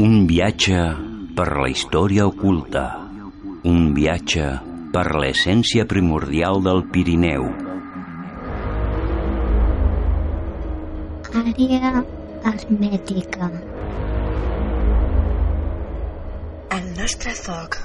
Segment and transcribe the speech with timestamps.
[0.00, 0.82] Un viatge
[1.36, 2.84] per la història oculta.
[3.68, 4.44] Un viatge
[4.94, 7.44] per l'essència primordial del Pirineu.
[11.42, 11.92] Àrea
[12.52, 13.50] hermètica.
[16.78, 17.78] El nostre foc.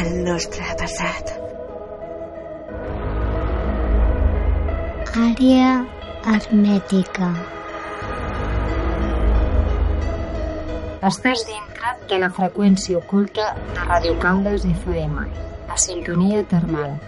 [0.00, 1.36] El nostre passat.
[5.28, 5.72] Àrea
[6.24, 7.34] hermètica.
[11.08, 15.22] Estàs dintre de la freqüència oculta de Radio Caldes FM,
[15.72, 16.98] a sintonia termal.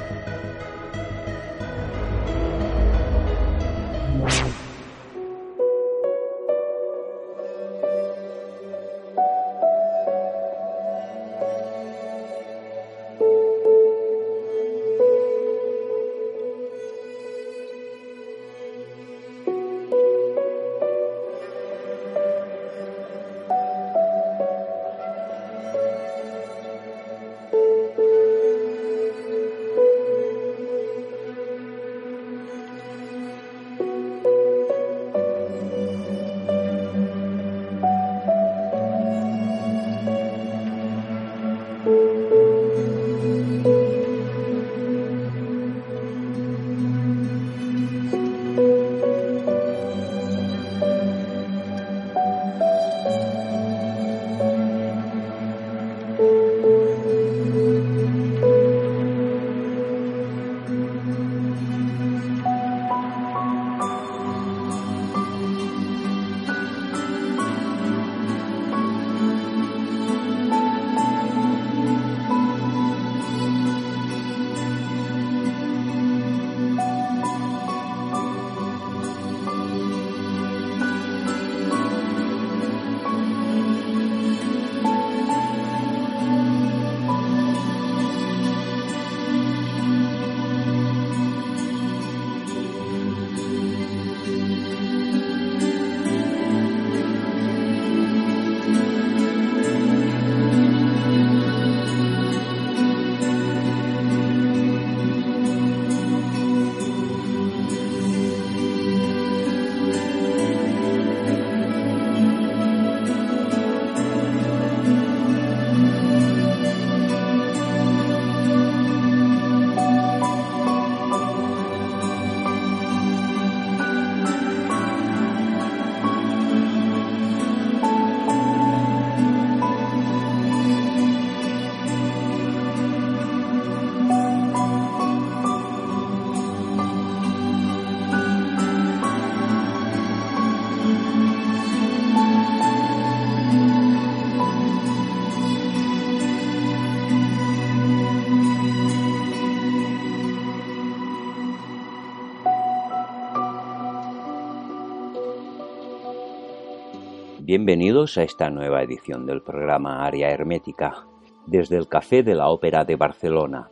[157.64, 161.06] Bienvenidos a esta nueva edición del programa Área Hermética
[161.46, 163.70] desde el Café de la Ópera de Barcelona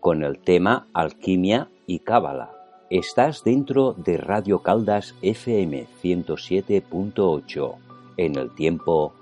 [0.00, 2.52] con el tema Alquimia y Cábala.
[2.88, 7.74] Estás dentro de Radio Caldas FM 107.8
[8.16, 9.12] en el tiempo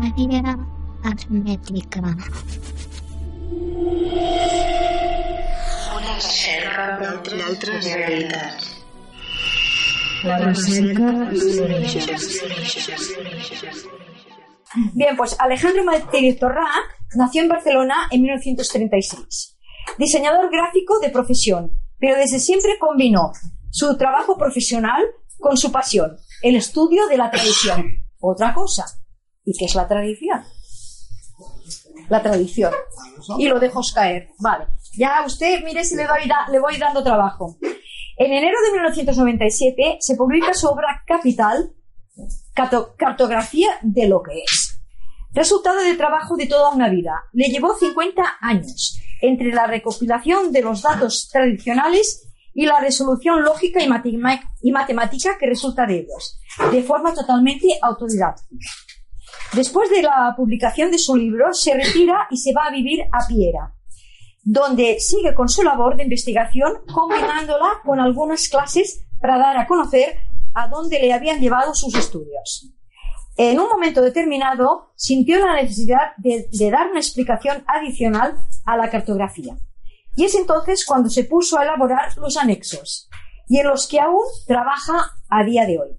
[0.00, 0.56] Àrea
[1.04, 2.00] hermètica.
[5.92, 8.79] Una recerca d'altres realitats.
[14.94, 16.66] Bien, pues Alejandro Martínez Torrá
[17.16, 19.56] nació en Barcelona en 1936.
[19.98, 23.32] Diseñador gráfico de profesión, pero desde siempre combinó
[23.70, 25.02] su trabajo profesional
[25.38, 27.84] con su pasión, el estudio de la tradición.
[28.20, 28.84] Otra cosa.
[29.44, 30.44] ¿Y qué es la tradición?
[32.08, 32.72] La tradición.
[33.38, 34.28] Y lo dejo caer.
[34.38, 34.66] Vale.
[34.98, 37.56] Ya usted, mire si le, doy da- le voy dando trabajo.
[38.22, 41.72] En enero de 1997 se publica su obra capital,
[42.98, 44.78] Cartografía de lo que es.
[45.32, 47.14] Resultado de trabajo de toda una vida.
[47.32, 53.82] Le llevó 50 años entre la recopilación de los datos tradicionales y la resolución lógica
[53.82, 56.38] y, matem- y matemática que resulta de ellos,
[56.70, 58.42] de forma totalmente autodidacta.
[59.54, 63.26] Después de la publicación de su libro, se retira y se va a vivir a
[63.26, 63.72] Piera,
[64.42, 70.16] donde sigue con su labor de investigación combinándola con algunas clases para dar a conocer
[70.54, 72.70] a dónde le habían llevado sus estudios.
[73.36, 79.56] En un momento determinado sintió la necesidad de, dar una explicación adicional a la cartografía.
[80.16, 83.08] Y es entonces cuando se puso a elaborar los anexos,
[83.48, 85.96] y en los que aún trabaja a día de hoy.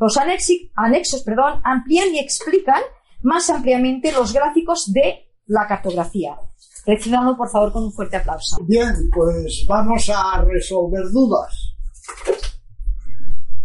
[0.00, 2.82] Los anexos perdón, amplían y explican
[3.22, 6.36] más ampliamente los gráficos de la cartografía.
[6.86, 8.58] Recibamos, por favor, con un fuerte aplauso.
[8.64, 11.76] Bien, pues vamos a resolver dudas.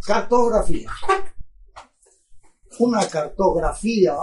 [0.05, 0.89] Cartografía.
[2.79, 4.15] Una cartografía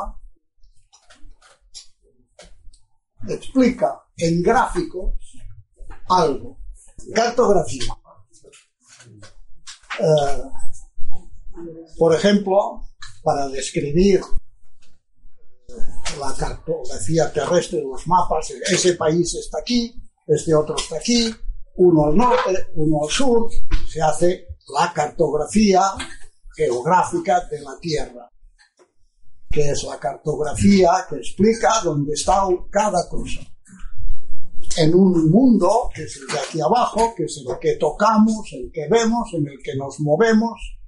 [3.29, 5.15] explica en gráficos
[6.09, 6.59] algo.
[7.15, 7.93] Cartografía.
[10.01, 10.43] Eh,
[11.99, 12.83] por ejemplo,
[13.23, 14.21] para describir
[16.19, 19.95] la cartografía terrestre los mapas, ese país está aquí,
[20.27, 21.35] este otro está aquí,
[21.77, 23.51] uno al norte, uno al sur,
[23.89, 25.83] se hace la cartografía
[26.55, 28.31] geográfica de la Tierra,
[29.51, 33.41] que es la cartografía que explica dónde está cada cosa.
[34.79, 38.71] En un mundo que es el de aquí abajo, que es el que tocamos, el
[38.73, 40.79] que vemos, en el que nos movemos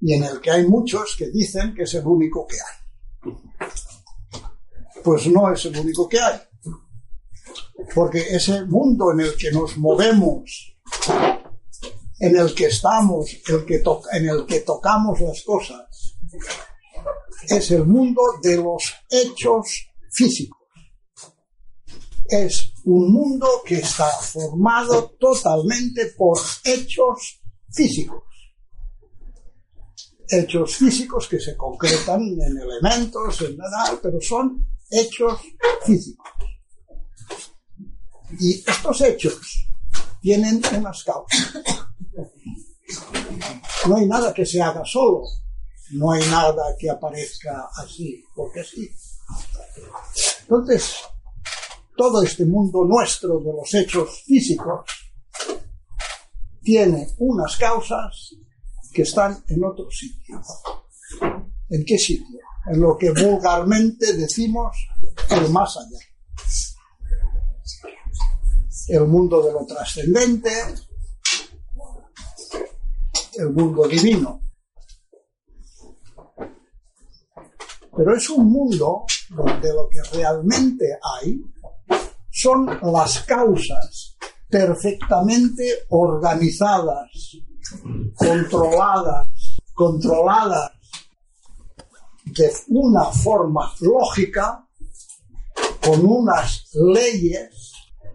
[0.00, 2.86] y en el que hay muchos que dicen que es el único que hay.
[5.06, 6.40] Pues no es el único que hay.
[7.94, 10.76] Porque ese mundo en el que nos movemos,
[12.18, 16.18] en el que estamos, el que en el que tocamos las cosas,
[17.48, 20.58] es el mundo de los hechos físicos.
[22.28, 28.24] Es un mundo que está formado totalmente por hechos físicos.
[30.28, 35.40] Hechos físicos que se concretan en elementos, en nada, pero son hechos
[35.84, 36.26] físicos.
[38.38, 39.68] Y estos hechos
[40.20, 41.54] tienen unas causas.
[43.88, 45.22] No hay nada que se haga solo,
[45.90, 48.90] no hay nada que aparezca así, porque sí.
[50.42, 50.96] Entonces,
[51.96, 54.84] todo este mundo nuestro de los hechos físicos
[56.62, 58.34] tiene unas causas
[58.92, 60.40] que están en otro sitio.
[61.70, 62.40] ¿En qué sitio?
[62.68, 64.76] En lo que vulgarmente decimos
[65.30, 65.98] el más allá.
[68.88, 70.50] El mundo de lo trascendente,
[73.34, 74.40] el mundo divino.
[77.96, 81.40] Pero es un mundo donde lo que realmente hay
[82.30, 84.16] son las causas
[84.48, 87.10] perfectamente organizadas,
[88.14, 89.28] controladas,
[89.72, 90.75] controladas
[92.36, 94.66] de una forma lógica,
[95.82, 97.72] con unas leyes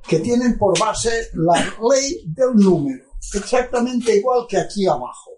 [0.07, 1.55] que tienen por base la
[1.89, 5.31] ley del número, exactamente igual que aquí abajo.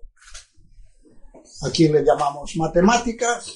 [1.61, 3.55] Aquí le llamamos matemáticas,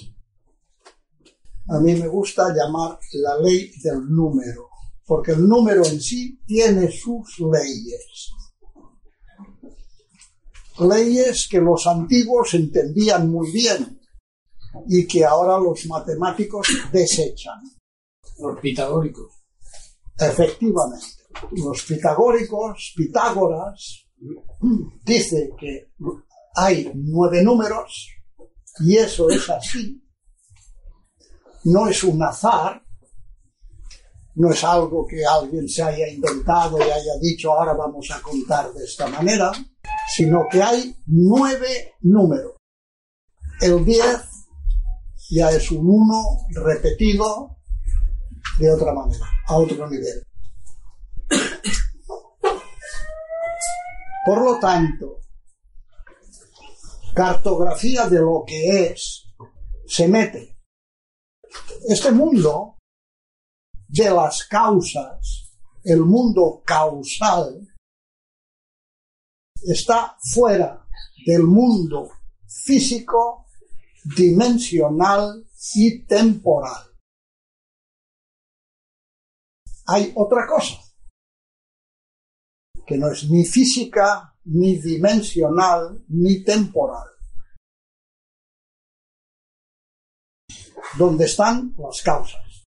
[1.69, 4.69] a mí me gusta llamar la ley del número,
[5.05, 8.31] porque el número en sí tiene sus leyes.
[10.79, 13.96] Leyes que los antiguos entendían muy bien
[14.87, 17.59] y que ahora los matemáticos desechan.
[18.39, 19.33] Los pitagóricos.
[20.19, 21.05] Efectivamente,
[21.51, 24.07] los pitagóricos, Pitágoras,
[25.03, 25.91] dice que
[26.55, 28.09] hay nueve números
[28.79, 30.03] y eso es así.
[31.65, 32.81] No es un azar,
[34.35, 38.71] no es algo que alguien se haya inventado y haya dicho ahora vamos a contar
[38.73, 39.51] de esta manera,
[40.15, 42.53] sino que hay nueve números.
[43.61, 44.36] El 10
[45.29, 47.57] ya es un 1 repetido
[48.59, 50.23] de otra manera, a otro nivel.
[54.25, 55.19] Por lo tanto,
[57.13, 59.25] cartografía de lo que es
[59.87, 60.59] se mete.
[61.87, 62.75] Este mundo
[63.87, 65.53] de las causas,
[65.83, 67.67] el mundo causal,
[69.63, 70.85] está fuera
[71.25, 72.09] del mundo
[72.47, 73.46] físico,
[74.15, 76.83] dimensional y temporal.
[79.87, 80.77] Hay otra cosa,
[82.85, 87.07] que no es ni física, ni dimensional, ni temporal.
[90.97, 92.65] Donde están las causas.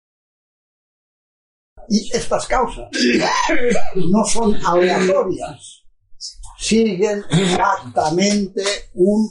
[1.88, 2.90] Y estas causas
[3.96, 5.84] no son aleatorias,
[6.58, 8.64] siguen exactamente
[8.96, 9.30] un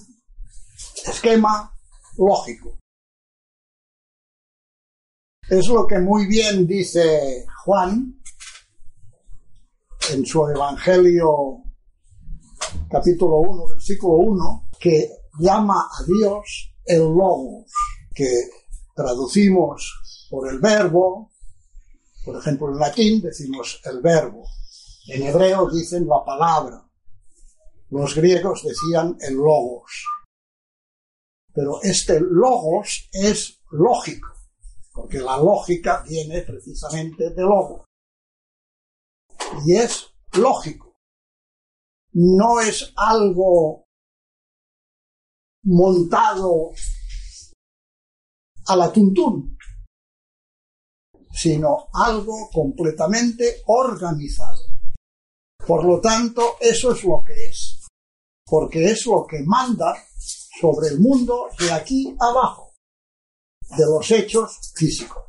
[1.04, 1.73] esquema
[2.18, 2.78] lógico.
[5.48, 8.20] Es lo que muy bien dice Juan
[10.10, 11.62] en su Evangelio
[12.90, 17.70] capítulo 1, versículo 1, que llama a Dios el Logos,
[18.14, 18.30] que
[18.94, 21.32] traducimos por el verbo,
[22.24, 24.46] por ejemplo en latín decimos el verbo,
[25.08, 26.82] en hebreo dicen la palabra,
[27.90, 30.06] los griegos decían el Logos.
[31.54, 34.28] Pero este logos es lógico,
[34.92, 37.84] porque la lógica viene precisamente de logo.
[39.64, 40.96] Y es lógico.
[42.14, 43.84] No es algo
[45.64, 46.72] montado
[48.66, 49.56] a la tuntún,
[51.32, 54.62] sino algo completamente organizado.
[55.66, 57.86] Por lo tanto, eso es lo que es,
[58.44, 59.94] porque es lo que manda
[60.60, 62.74] sobre el mundo de aquí abajo,
[63.76, 65.24] de los hechos físicos.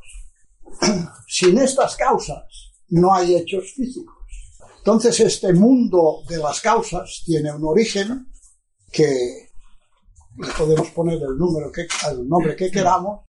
[1.28, 2.44] Sin estas causas
[2.88, 4.14] no hay hechos físicos.
[4.78, 8.32] Entonces este mundo de las causas tiene un origen
[8.92, 9.50] que
[10.38, 13.24] le podemos poner el, número que, el nombre que queramos,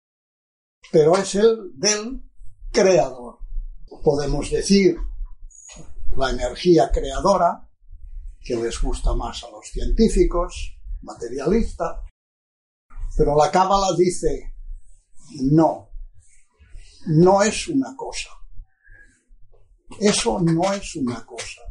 [0.91, 2.21] pero es el del
[2.71, 3.39] creador.
[4.03, 4.97] Podemos decir
[6.17, 7.69] la energía creadora,
[8.41, 10.75] que les gusta más a los científicos,
[11.05, 12.03] materialista,
[13.15, 14.53] pero la Cábala dice,
[15.41, 15.89] no,
[17.07, 18.29] no es una cosa.
[20.00, 21.62] Eso no es una cosa.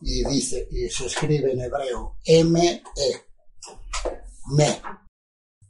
[0.00, 2.82] Y dice, y se escribe en hebreo, M-E,
[4.56, 4.82] me.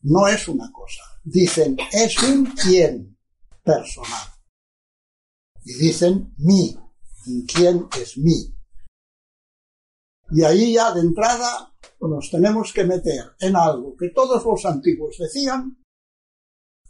[0.02, 1.02] No es una cosa.
[1.22, 3.18] Dicen, es un quién
[3.62, 4.28] personal.
[5.64, 6.78] Y dicen, mi.
[7.46, 8.53] ¿Quién es mi?
[10.30, 11.74] Y ahí ya de entrada
[12.08, 15.82] nos tenemos que meter en algo que todos los antiguos decían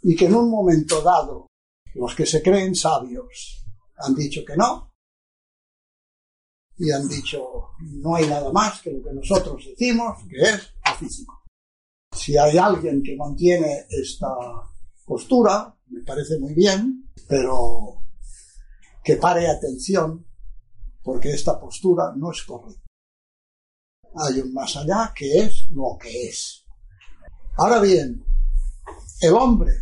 [0.02, 1.46] y que en un momento dado
[1.94, 3.64] los que se creen sabios
[3.96, 4.92] han dicho que no
[6.76, 11.42] y han dicho no hay nada más que lo que nosotros decimos que es físico.
[12.12, 14.28] Si hay alguien que mantiene esta
[15.04, 18.04] postura, me parece muy bien, pero
[19.02, 20.24] que pare atención
[21.02, 22.83] porque esta postura no es correcta
[24.16, 26.64] hay un más allá que es lo que es.
[27.56, 28.24] Ahora bien,
[29.20, 29.72] el hombre,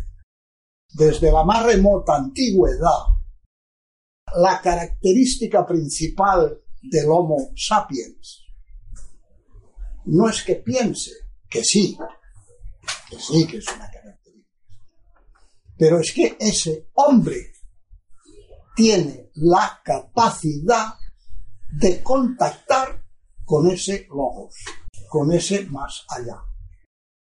[0.89, 3.13] desde la más remota antigüedad,
[4.35, 8.43] la característica principal del Homo sapiens
[10.05, 11.11] no es que piense,
[11.49, 11.97] que sí,
[13.09, 14.49] que sí que es una característica,
[15.77, 17.53] pero es que ese hombre
[18.75, 20.95] tiene la capacidad
[21.71, 23.02] de contactar
[23.45, 24.55] con ese logos,
[25.09, 26.41] con ese más allá.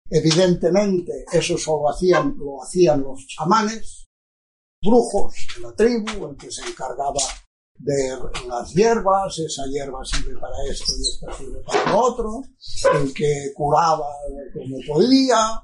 [0.10, 4.06] Evidentemente, eso solo hacían, lo hacían los chamanes,
[4.82, 7.22] brujos de la tribu, el que se encargaba
[7.80, 8.18] de
[8.48, 12.42] las hierbas, esa hierba sirve para esto y esta sirve para lo otro,
[12.94, 14.08] el que curaba
[14.54, 15.64] como podía,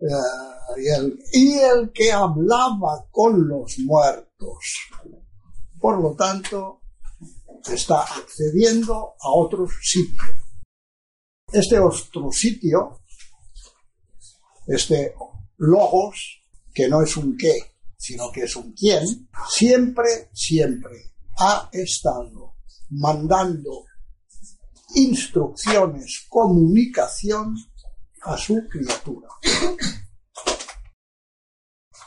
[0.00, 4.88] eh, y, el, y el que hablaba con los muertos.
[5.78, 6.79] Por lo tanto,
[7.68, 10.22] está accediendo a otro sitio.
[11.52, 13.00] Este otro sitio,
[14.66, 15.14] este
[15.58, 22.56] logos, que no es un qué, sino que es un quién, siempre, siempre ha estado
[22.90, 23.86] mandando
[24.94, 27.56] instrucciones, comunicación
[28.22, 29.28] a su criatura.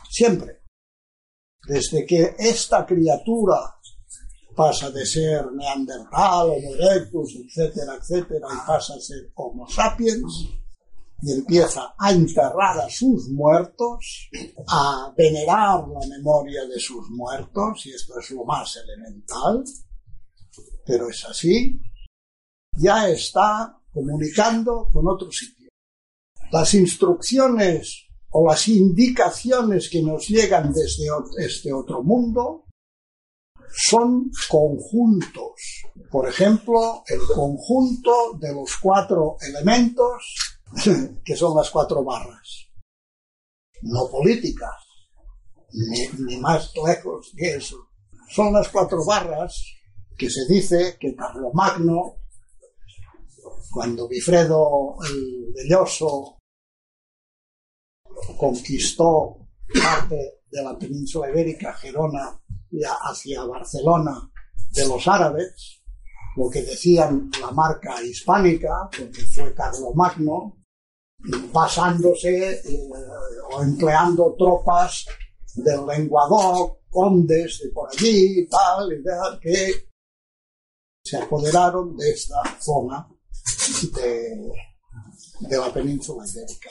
[0.09, 0.61] Siempre.
[1.65, 3.79] Desde que esta criatura
[4.55, 10.49] pasa de ser neandertal, homo erectus, etcétera, etcétera, y pasa a ser homo sapiens,
[11.21, 14.29] y empieza a enterrar a sus muertos,
[14.67, 19.63] a venerar la memoria de sus muertos, y esto es lo más elemental,
[20.85, 21.79] pero es así,
[22.77, 25.69] ya está comunicando con otro sitio.
[26.51, 31.05] Las instrucciones o las indicaciones que nos llegan desde
[31.37, 32.62] este otro mundo
[33.75, 35.83] son conjuntos.
[36.11, 40.35] Por ejemplo, el conjunto de los cuatro elementos,
[41.25, 42.67] que son las cuatro barras.
[43.81, 44.75] No políticas,
[45.71, 47.89] ni, más lejos que eso.
[48.29, 49.53] Son las cuatro barras
[50.17, 52.17] que se dice que Carlomagno,
[53.71, 56.37] cuando Bifredo el Belloso
[58.37, 62.39] conquistó parte de la península ibérica, Gerona
[62.81, 64.31] hacia Barcelona
[64.71, 65.81] de los árabes,
[66.35, 70.57] lo que decían la marca hispánica, porque fue Carlomagno,
[71.51, 72.89] pasándose eh,
[73.51, 75.05] o empleando tropas
[75.55, 79.89] del lenguadoc, condes de por allí y tal, y que
[81.03, 83.07] se apoderaron de esta zona
[83.93, 84.51] de,
[85.41, 86.69] de la península ibérica.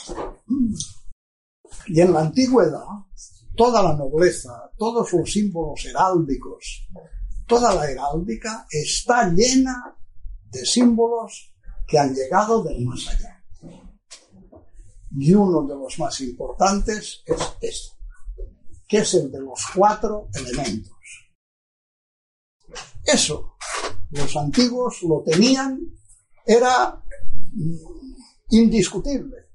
[1.86, 2.86] Y en la antigüedad,
[3.56, 6.88] toda la nobleza, todos los símbolos heráldicos,
[7.46, 9.96] toda la heráldica está llena
[10.50, 11.54] de símbolos
[11.86, 13.44] que han llegado del más allá.
[15.14, 17.96] y uno de los más importantes es este,
[18.88, 20.96] que es el de los cuatro elementos.
[23.04, 23.56] Eso,
[24.10, 25.80] los antiguos lo tenían,
[26.46, 27.02] era
[28.50, 29.51] indiscutible.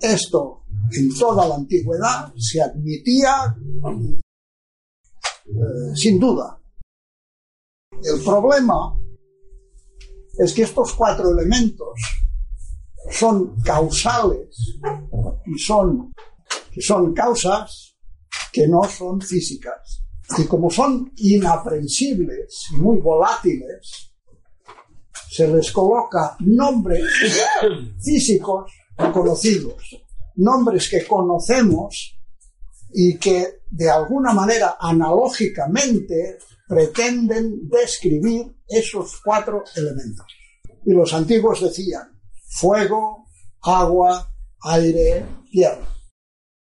[0.00, 0.62] Esto
[0.92, 3.56] en toda la antigüedad se admitía
[5.46, 6.60] eh, sin duda.
[8.02, 8.94] El problema
[10.38, 11.98] es que estos cuatro elementos
[13.10, 14.78] son causales
[15.46, 16.12] y son,
[16.72, 17.96] que son causas
[18.52, 20.02] que no son físicas.
[20.38, 24.12] Y como son inaprensibles y muy volátiles,
[25.30, 27.04] se les coloca nombres
[28.02, 28.72] físicos
[29.12, 30.04] conocidos,
[30.36, 32.18] nombres que conocemos
[32.92, 40.26] y que de alguna manera analógicamente pretenden describir esos cuatro elementos.
[40.84, 43.26] Y los antiguos decían fuego,
[43.62, 45.86] agua, aire, tierra.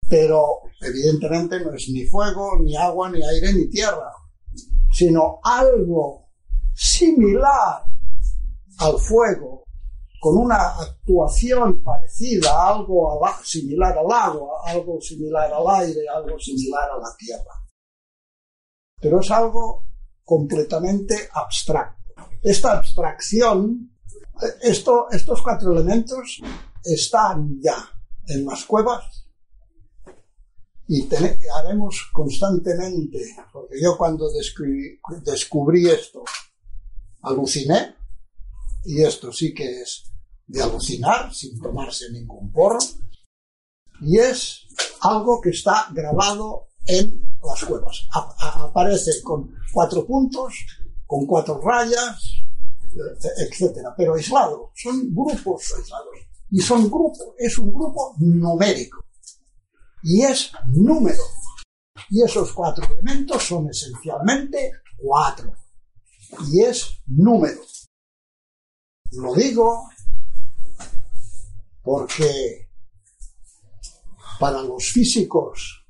[0.09, 4.11] Pero evidentemente no es ni fuego, ni agua, ni aire, ni tierra,
[4.91, 6.29] sino algo
[6.73, 7.83] similar
[8.79, 9.62] al fuego,
[10.23, 16.97] con una actuación parecida, algo similar al agua, algo similar al aire, algo similar a
[16.97, 17.53] la tierra.
[19.01, 19.85] Pero es algo
[20.23, 22.13] completamente abstracto.
[22.41, 23.91] Esta abstracción,
[24.61, 26.39] esto, estos cuatro elementos
[26.81, 27.75] están ya
[28.25, 29.27] en las cuevas
[30.87, 31.05] y
[31.53, 33.19] haremos constantemente,
[33.51, 34.29] porque yo cuando
[35.25, 36.23] descubrí esto,
[37.23, 37.97] aluciné,
[38.85, 40.12] y esto sí que es
[40.47, 42.79] de alucinar sin tomarse ningún porro,
[44.01, 44.67] y es
[45.01, 48.07] algo que está grabado en las cuevas.
[48.11, 50.53] aparece con cuatro puntos,
[51.05, 52.43] con cuatro rayas,
[53.37, 54.71] etcétera, pero aislado.
[54.75, 56.15] Son grupos aislados.
[56.51, 59.03] Y son grupos, es un grupo numérico.
[60.03, 61.23] Y es número.
[62.09, 65.53] Y esos cuatro elementos son esencialmente cuatro.
[66.51, 67.61] Y es número.
[69.11, 69.89] Lo digo
[71.83, 72.69] porque
[74.39, 75.85] para los físicos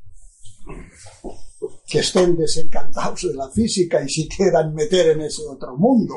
[1.87, 6.15] que estén desencantados de la física y si quieran meter en ese otro mundo,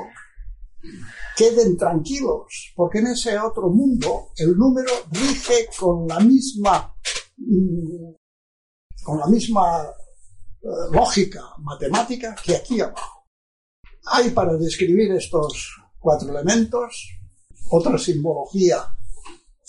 [1.37, 6.95] queden tranquilos, porque en ese otro mundo el número rige con la misma
[7.37, 8.15] mm,
[9.05, 9.85] con la misma
[10.63, 13.27] eh, lógica matemática que aquí abajo.
[14.07, 17.11] Hay para describir estos cuatro elementos
[17.71, 18.96] otra simbología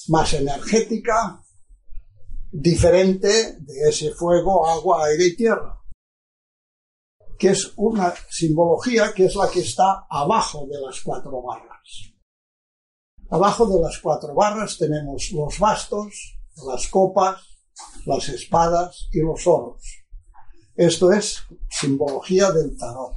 [0.09, 1.41] más energética,
[2.51, 5.81] diferente de ese fuego, agua, aire y tierra,
[7.37, 12.13] que es una simbología que es la que está abajo de las cuatro barras.
[13.29, 17.41] Abajo de las cuatro barras tenemos los bastos, las copas,
[18.05, 19.83] las espadas y los oros.
[20.75, 23.13] Esto es simbología del tarot.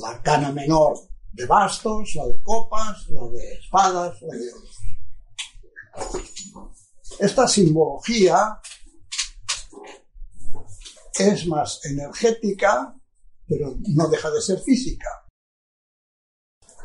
[0.00, 0.96] La cana menor
[1.32, 4.73] de bastos, la de copas, la de espadas, la de oros.
[7.18, 8.60] Esta simbología
[11.18, 12.94] es más energética,
[13.46, 15.08] pero no deja de ser física.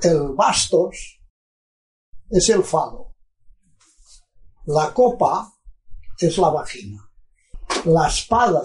[0.01, 1.19] El bastos
[2.29, 3.15] es el falo.
[4.65, 5.51] La copa
[6.19, 7.11] es la vagina.
[7.85, 8.63] La espada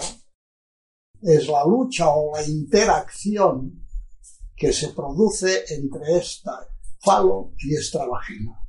[1.23, 3.87] es la lucha o la interacción
[4.55, 6.69] que se produce entre esta
[7.01, 8.64] falo y esta vagina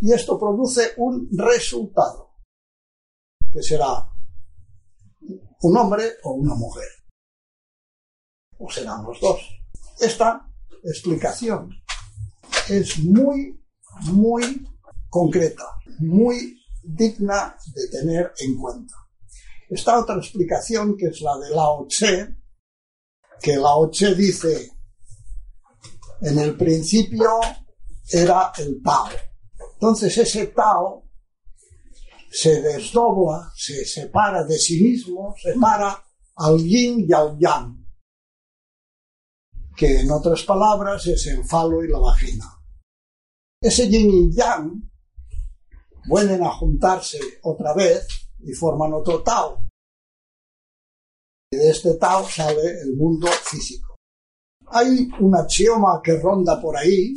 [0.00, 2.30] y esto produce un resultado,
[3.52, 4.08] que será
[5.62, 6.88] un hombre o una mujer.
[8.58, 9.40] O serán los dos.
[9.98, 10.50] Esta
[10.82, 11.70] explicación
[12.68, 13.60] es muy,
[14.12, 14.66] muy
[15.08, 15.64] concreta,
[15.98, 18.94] muy digna de tener en cuenta.
[19.68, 22.36] Esta otra explicación, que es la de Lao Tse,
[23.40, 24.72] que Lao Tse dice,
[26.22, 27.40] en el principio
[28.10, 29.08] era el Tao,
[29.80, 31.08] entonces ese Tao
[32.30, 36.04] se desdobla, se separa de sí mismo, separa
[36.36, 37.82] al yin y al yang,
[39.74, 42.44] que en otras palabras es el falo y la vagina.
[43.58, 44.90] Ese yin y yang
[46.06, 48.06] vuelven a juntarse otra vez
[48.40, 49.66] y forman otro Tao.
[51.50, 53.96] Y de este Tao sale el mundo físico.
[54.66, 57.14] Hay un axioma que ronda por ahí,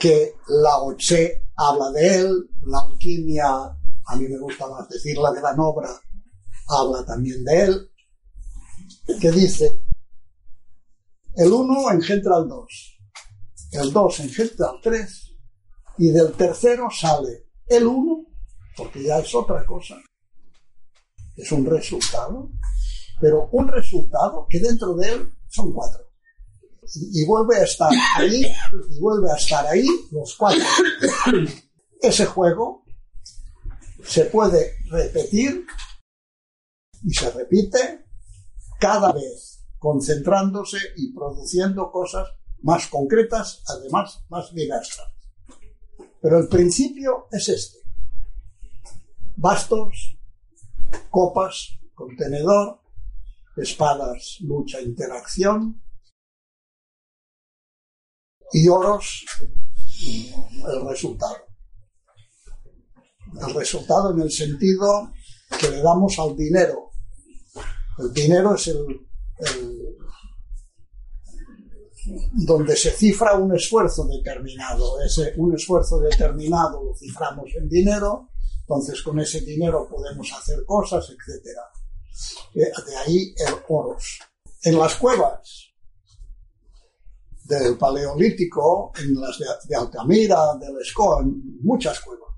[0.00, 5.30] que Lao Tse habla de él, la alquimia, a mí me gusta más decir la
[5.30, 5.56] gran
[6.68, 7.90] habla también de él,
[9.20, 9.78] que dice,
[11.36, 12.98] el uno engendra al dos,
[13.72, 15.36] el dos engendra al tres,
[15.98, 18.24] y del tercero sale el uno
[18.76, 19.96] porque ya es otra cosa.
[21.36, 22.50] Es un resultado,
[23.20, 26.09] pero un resultado que dentro de él son cuatro.
[26.94, 28.44] Y, vuelve a estar ahí,
[28.90, 30.64] y vuelve a estar ahí los cuatro.
[32.00, 32.84] Ese juego
[34.02, 35.66] se puede repetir
[37.02, 38.06] y se repite
[38.78, 42.28] cada vez, concentrándose y produciendo cosas
[42.62, 45.06] más concretas, además más diversas.
[46.20, 47.78] Pero el principio es este.
[49.36, 50.18] Bastos,
[51.08, 52.80] copas, contenedor,
[53.56, 55.82] espadas, lucha, interacción,
[58.52, 59.24] y oros,
[60.02, 61.36] el resultado.
[63.40, 65.12] El resultado en el sentido
[65.58, 66.90] que le damos al dinero.
[67.98, 69.06] El dinero es el,
[72.32, 75.00] donde se cifra un esfuerzo determinado.
[75.00, 78.30] Ese, un esfuerzo determinado lo ciframos en dinero,
[78.62, 81.56] entonces con ese dinero podemos hacer cosas, etc.
[82.54, 84.18] De ahí el oros.
[84.62, 85.69] En las cuevas
[87.50, 92.30] del Paleolítico, en las de, de Altamira, del Escoa, en muchas cuevas,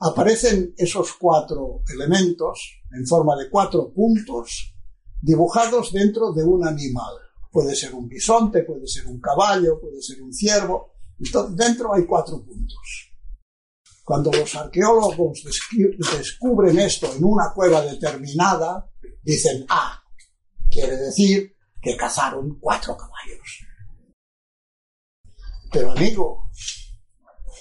[0.00, 4.74] aparecen esos cuatro elementos en forma de cuatro puntos
[5.20, 7.14] dibujados dentro de un animal.
[7.50, 10.94] Puede ser un bisonte, puede ser un caballo, puede ser un ciervo.
[11.18, 13.12] Entonces, dentro hay cuatro puntos.
[14.04, 18.90] Cuando los arqueólogos descubren esto en una cueva determinada,
[19.22, 20.02] dicen, ah,
[20.70, 23.64] quiere decir que cazaron cuatro caballos.
[25.74, 26.50] Pero amigo,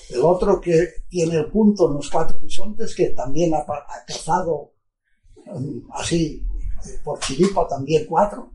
[0.10, 3.66] el otro que tiene el punto en los cuatro bisontes, que también ha,
[4.06, 4.76] cazado
[5.48, 6.46] um, así
[7.04, 8.52] por chiripa también cuatro,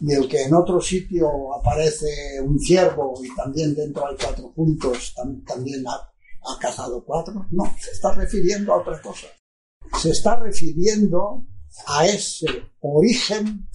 [0.00, 5.14] y el que en otro sitio aparece un ciervo y también dentro hay cuatro puntos,
[5.14, 7.46] tam, también ha cazado cuatro.
[7.52, 9.28] No, se está refiriendo a otra cosa.
[9.96, 11.46] Se está refiriendo
[11.86, 12.46] a ese
[12.80, 13.68] origen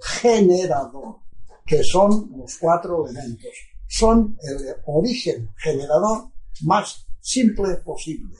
[0.00, 1.20] generador,
[1.64, 3.69] que son los cuatro elementos.
[3.92, 6.30] Son el origen generador
[6.62, 8.36] más simple posible,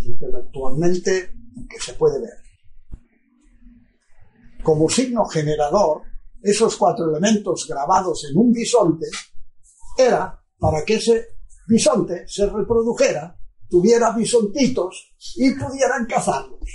[0.00, 1.30] intelectualmente,
[1.70, 2.32] que se puede ver.
[4.64, 6.02] Como signo generador,
[6.42, 9.06] esos cuatro elementos grabados en un bisonte
[9.96, 11.28] era para que ese
[11.68, 13.38] bisonte se reprodujera,
[13.70, 16.68] tuviera bisontitos y pudieran cazarlos.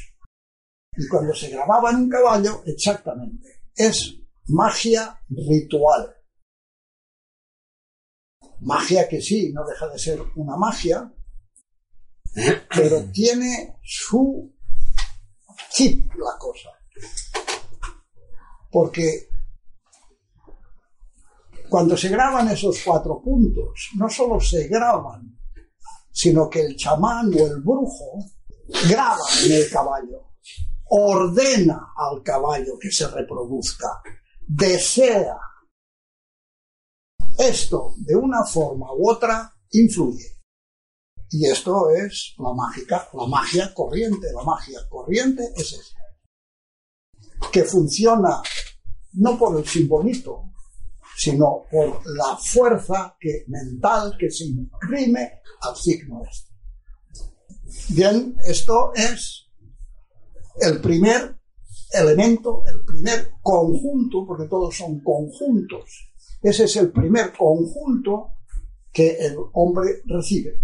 [0.95, 4.15] Y cuando se grababa en un caballo, exactamente, es
[4.47, 6.15] magia ritual.
[8.61, 11.11] Magia que sí, no deja de ser una magia,
[12.75, 14.53] pero tiene su
[15.71, 16.69] chip la cosa.
[18.71, 19.29] Porque
[21.69, 25.37] cuando se graban esos cuatro puntos, no solo se graban,
[26.11, 28.25] sino que el chamán o el brujo
[28.89, 30.33] graba en el caballo,
[30.89, 34.01] ordena al caballo que se reproduzca,
[34.47, 35.37] desea.
[37.39, 40.41] Esto, de una forma u otra, influye.
[41.29, 44.27] Y esto es la mágica, la magia corriente.
[44.33, 45.99] La magia corriente es esta.
[47.49, 48.41] Que funciona
[49.13, 50.51] no por el simbolito,
[51.15, 56.49] sino por la fuerza que, mental que se imprime al signo este.
[57.93, 59.47] Bien, esto es
[60.59, 61.39] el primer
[61.91, 66.08] elemento, el primer conjunto, porque todos son conjuntos.
[66.41, 68.35] Ese es el primer conjunto
[68.91, 70.59] que el hombre recibe.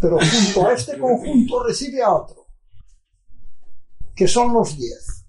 [0.00, 2.46] Pero junto a este conjunto recibe a otro,
[4.14, 5.24] que son los diez.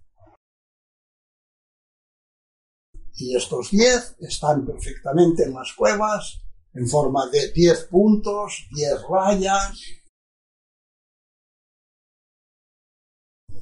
[3.18, 6.42] Y estos 10 están perfectamente en las cuevas,
[6.74, 9.80] en forma de 10 puntos, 10 rayas.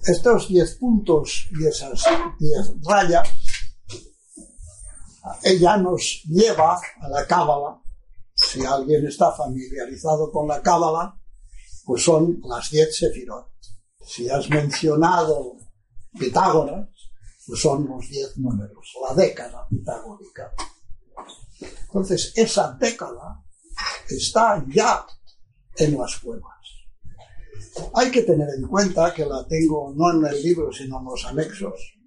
[0.06, 2.04] Estos 10 puntos y esas
[2.40, 3.30] 10 rayas,
[5.44, 7.82] ella nos lleva a la cábala.
[8.36, 11.20] Si alguien está familiarizado con la cábala,
[11.86, 13.52] pues son las 10 sefirot.
[14.06, 15.58] Si has mencionado
[16.18, 16.90] Pitágoras,
[17.46, 20.54] pues son los diez números, la década pitagórica.
[21.88, 23.44] Entonces, esa década
[24.08, 25.06] está ya
[25.78, 26.52] en las cuevas.
[27.96, 31.26] Hay que tener en cuenta que la tengo no en el libro, sino en los
[31.26, 31.98] anexos.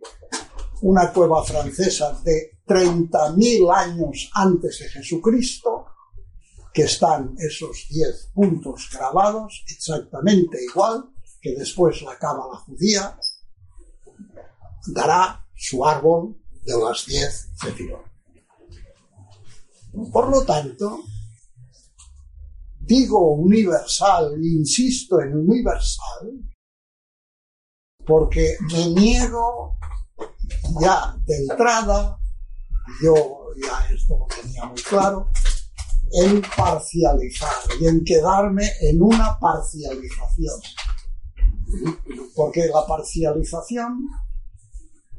[0.83, 5.87] Una cueva francesa de 30.000 años antes de Jesucristo,
[6.73, 13.19] que están esos 10 puntos grabados exactamente igual que después la cábala judía,
[14.89, 18.05] dará su árbol de las diez sefirot.
[20.13, 21.05] Por lo tanto,
[22.81, 26.33] digo universal, insisto en universal,
[28.05, 29.79] porque me niego
[30.81, 32.19] ya de entrada,
[33.03, 33.15] yo
[33.57, 35.31] ya esto lo tenía muy claro,
[36.13, 40.61] en parcializar y en quedarme en una parcialización.
[42.35, 44.09] Porque la parcialización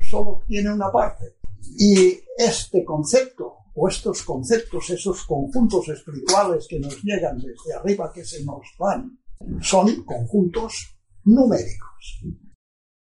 [0.09, 1.37] solo tiene una parte.
[1.77, 8.23] Y este concepto, o estos conceptos, esos conjuntos espirituales que nos llegan desde arriba, que
[8.23, 9.19] se nos dan,
[9.61, 12.21] son conjuntos numéricos.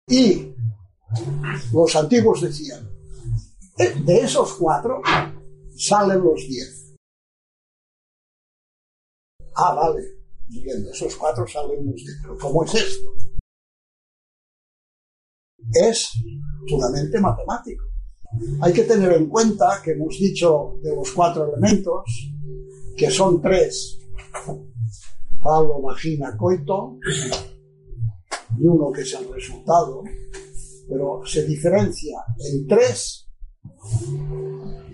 [0.08, 0.54] Y
[1.72, 2.99] los antiguos decían,
[3.80, 5.02] de esos cuatro
[5.78, 6.96] salen los diez.
[9.56, 10.02] Ah, vale,
[10.48, 12.20] bien, de esos cuatro salen los diez.
[12.22, 13.10] Pero ¿cómo es esto?
[15.72, 16.12] Es
[16.68, 17.86] puramente matemático.
[18.62, 22.04] Hay que tener en cuenta que hemos dicho de los cuatro elementos,
[22.96, 23.98] que son tres,
[25.42, 27.00] falo, vagina, coito,
[28.60, 30.04] y uno que es el resultado,
[30.88, 33.29] pero se diferencia en tres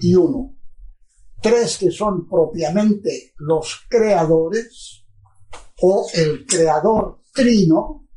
[0.02, 0.56] y uno.
[1.42, 5.06] Tres que son propiamente los creadores
[5.82, 8.08] o el creador trino,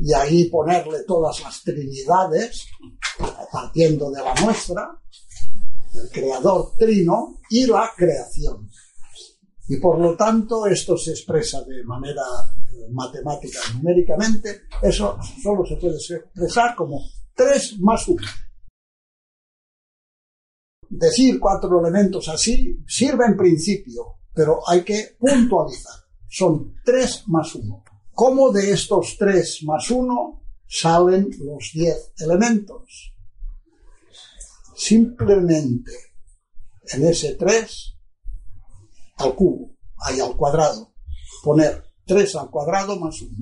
[0.00, 2.66] y ahí ponerle todas las trinidades,
[3.52, 5.00] partiendo de la nuestra,
[5.94, 8.68] el creador trino y la creación.
[9.68, 12.22] Y por lo tanto esto se expresa de manera
[12.72, 17.00] eh, matemática, numéricamente, eso solo se puede expresar como
[17.34, 18.26] 3 más 1.
[20.90, 25.94] Decir cuatro elementos así sirve en principio, pero hay que puntualizar.
[26.28, 27.84] Son 3 más 1.
[28.12, 33.14] ¿Cómo de estos 3 más 1 salen los 10 elementos?
[34.74, 35.92] Simplemente
[36.92, 37.96] en ese 3
[39.18, 40.94] al cubo, ahí al cuadrado,
[41.42, 43.34] poner 3 al cuadrado más 1.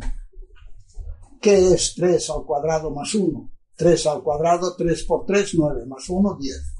[1.41, 3.53] ¿Qué es 3 al cuadrado más 1?
[3.77, 6.76] 3 al cuadrado, 3 por 3, 9, más 1, 10.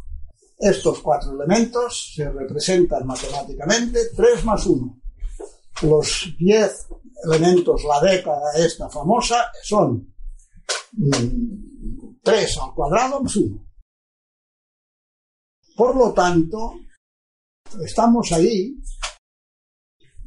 [0.59, 5.01] Estos cuatro elementos se representan matemáticamente 3 más 1.
[5.83, 6.87] Los 10
[7.25, 10.15] elementos, la década esta famosa, son
[12.23, 13.67] 3 al cuadrado más 1.
[15.77, 16.73] Por lo tanto,
[17.85, 18.79] estamos ahí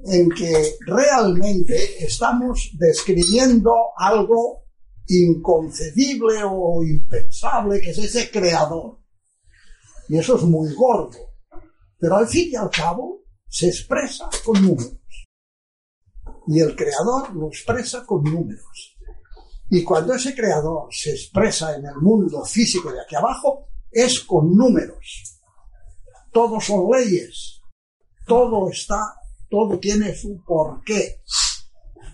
[0.05, 4.65] en que realmente estamos describiendo algo
[5.07, 8.98] inconcebible o impensable, que es ese creador.
[10.09, 11.17] Y eso es muy gordo.
[11.99, 14.97] Pero al fin y al cabo se expresa con números.
[16.47, 18.97] Y el creador lo expresa con números.
[19.69, 24.55] Y cuando ese creador se expresa en el mundo físico de aquí abajo, es con
[24.55, 25.39] números.
[26.31, 27.61] Todos son leyes.
[28.25, 28.99] Todo está,
[29.47, 31.21] todo tiene su porqué.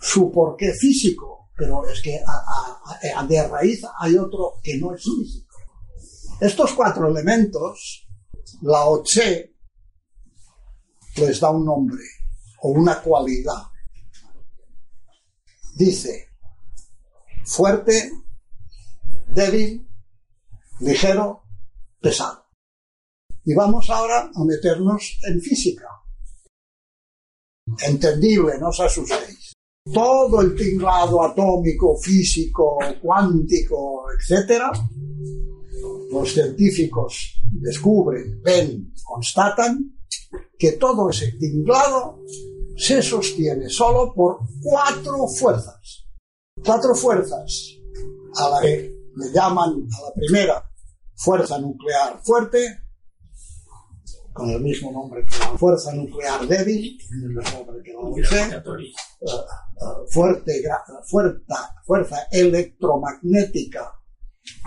[0.01, 1.51] Su porqué físico.
[1.55, 2.19] Pero es que
[3.29, 5.44] de raíz hay otro que no es físico.
[6.39, 8.07] Estos cuatro elementos,
[8.61, 9.55] la Tse
[11.15, 12.03] les da un nombre
[12.61, 13.63] o una cualidad.
[15.75, 16.29] Dice,
[17.45, 18.11] fuerte,
[19.27, 19.87] débil,
[20.81, 21.43] ligero,
[22.01, 22.47] pesado.
[23.45, 25.87] Y vamos ahora a meternos en física.
[27.81, 29.53] Entendible, no os asustéis.
[29.93, 34.63] Todo el tinglado atómico, físico, cuántico, etc.,
[36.11, 39.97] los científicos descubren, ven, constatan
[40.57, 42.19] que todo ese tinglado
[42.77, 46.05] se sostiene solo por cuatro fuerzas.
[46.63, 47.77] Cuatro fuerzas
[48.37, 50.71] a la que le llaman a la primera
[51.15, 52.81] fuerza nuclear fuerte,
[54.33, 58.63] con el mismo nombre que la fuerza nuclear débil, el nombre que la
[60.09, 60.63] fuerte,
[61.05, 63.93] fuerza, fuerza electromagnética,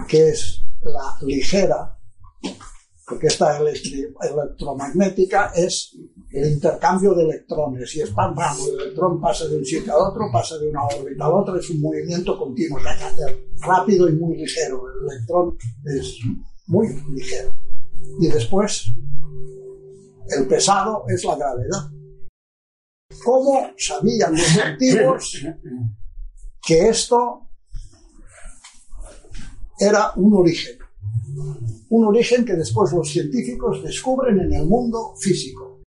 [0.08, 1.98] que es la ligera,
[3.06, 5.96] porque esta electromagnética es
[6.30, 10.10] el intercambio de electrones, y es pam, pam, el electrón pasa de un sitio al
[10.10, 14.08] otro, pasa de una órbita al otro, es un movimiento continuo, hay que hacer rápido
[14.08, 16.18] y muy ligero, el electrón es
[16.66, 17.54] muy ligero.
[18.20, 18.92] Y después
[20.28, 21.90] el pesado es la gravedad.
[23.24, 25.46] ¿Cómo sabían los antiguos
[26.66, 27.47] que esto
[29.78, 30.78] era un origen?
[31.90, 35.80] Un origen que después los científicos descubren en el mundo físico.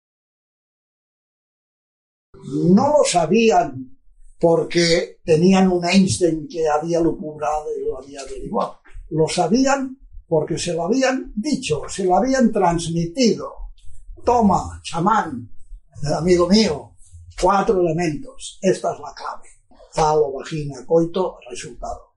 [2.74, 3.98] No lo sabían
[4.40, 8.80] porque tenían un Einstein que había lucubrado y lo había averiguado.
[9.10, 13.62] Lo sabían porque se lo habían dicho, se lo habían transmitido
[14.24, 15.50] toma, chamán,
[16.18, 16.88] amigo mío,
[17.42, 18.60] Cuatro elementos.
[18.62, 19.50] Esta es la clave.
[19.94, 22.11] Falo, vagina, coito, resultado.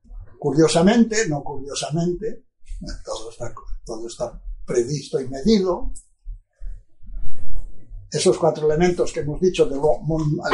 [0.44, 2.44] Curiosamente, no curiosamente,
[3.06, 5.90] todo está, todo está previsto y medido.
[8.12, 9.80] Esos cuatro elementos que hemos dicho del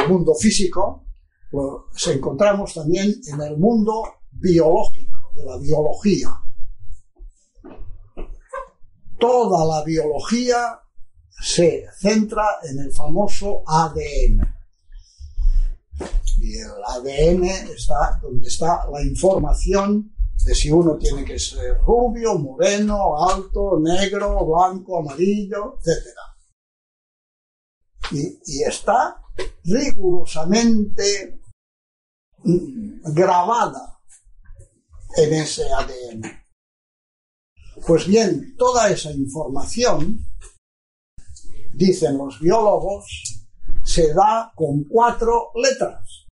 [0.07, 1.07] mundo físico,
[1.51, 4.01] los encontramos también en el mundo
[4.31, 6.39] biológico, de la biología.
[9.19, 10.79] Toda la biología
[11.37, 14.60] se centra en el famoso ADN.
[16.39, 20.11] Y el ADN está donde está la información
[20.43, 26.07] de si uno tiene que ser rubio, moreno, alto, negro, blanco, amarillo, etc.
[28.11, 29.21] Y, está
[29.63, 31.39] rigurosamente
[32.43, 33.99] mm, grabada
[35.15, 36.41] en ese ADN.
[37.85, 40.25] Pues bien, toda esa información,
[41.73, 43.40] dicen los biólogos,
[43.83, 46.27] se da con cuatro letras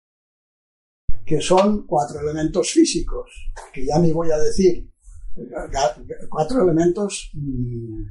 [1.25, 4.88] que son cuatro elementos físicos, que ya ni voy a decir,
[6.29, 8.03] cuatro elementos mm,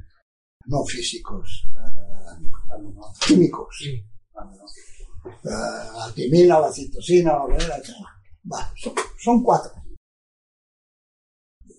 [0.65, 3.81] no físicos, eh, químicos.
[3.85, 4.03] Eh,
[5.43, 7.81] la timina, la citosina, la venera,
[8.75, 9.71] son, son, cuatro.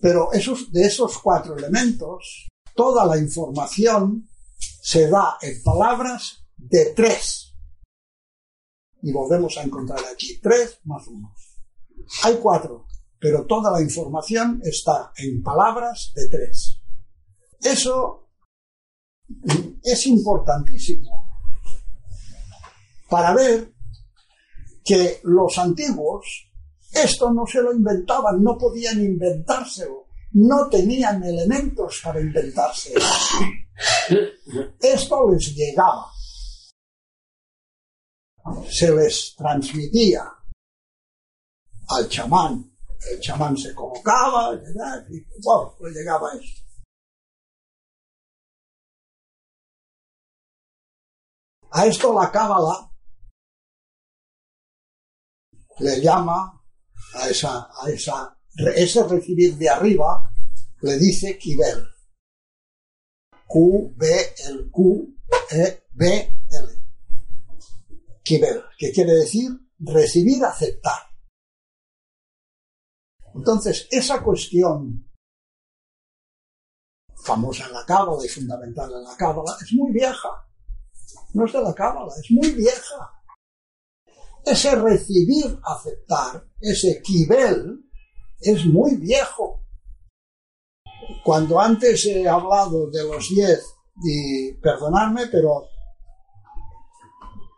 [0.01, 7.46] Pero esos, de esos cuatro elementos, toda la información se da en palabras de tres
[9.01, 11.33] y volvemos a encontrar aquí tres más uno.
[12.23, 12.87] Hay cuatro,
[13.19, 16.81] pero toda la información está en palabras de tres.
[17.61, 18.29] Eso
[19.83, 21.41] es importantísimo
[23.09, 23.73] para ver
[24.83, 26.47] que los antiguos
[26.93, 33.05] esto no se lo inventaban, no podían inventárselo, no tenían elementos para inventárselo.
[34.79, 36.07] Esto les llegaba
[38.69, 40.23] se les transmitía
[41.89, 42.73] al chamán.
[43.11, 46.61] El chamán se colocaba, y bueno, le llegaba esto.
[51.71, 52.91] A esto la cábala
[55.79, 56.59] le llama
[57.13, 58.37] a esa, a esa,
[58.75, 60.31] ese recibir de arriba,
[60.81, 61.87] le dice Kibel.
[63.45, 65.15] Q, B, el Q,
[65.51, 66.36] E, B,
[68.31, 71.03] L que quiere decir recibir, aceptar.
[73.33, 75.07] Entonces, esa cuestión
[77.23, 80.29] famosa en la cábala y fundamental en la cábala es muy vieja.
[81.33, 83.11] No es de la cábala, es muy vieja.
[84.43, 87.83] Ese recibir, aceptar, ese kibel,
[88.39, 89.63] es muy viejo.
[91.23, 93.63] Cuando antes he hablado de los diez,
[94.03, 95.67] y perdonadme, pero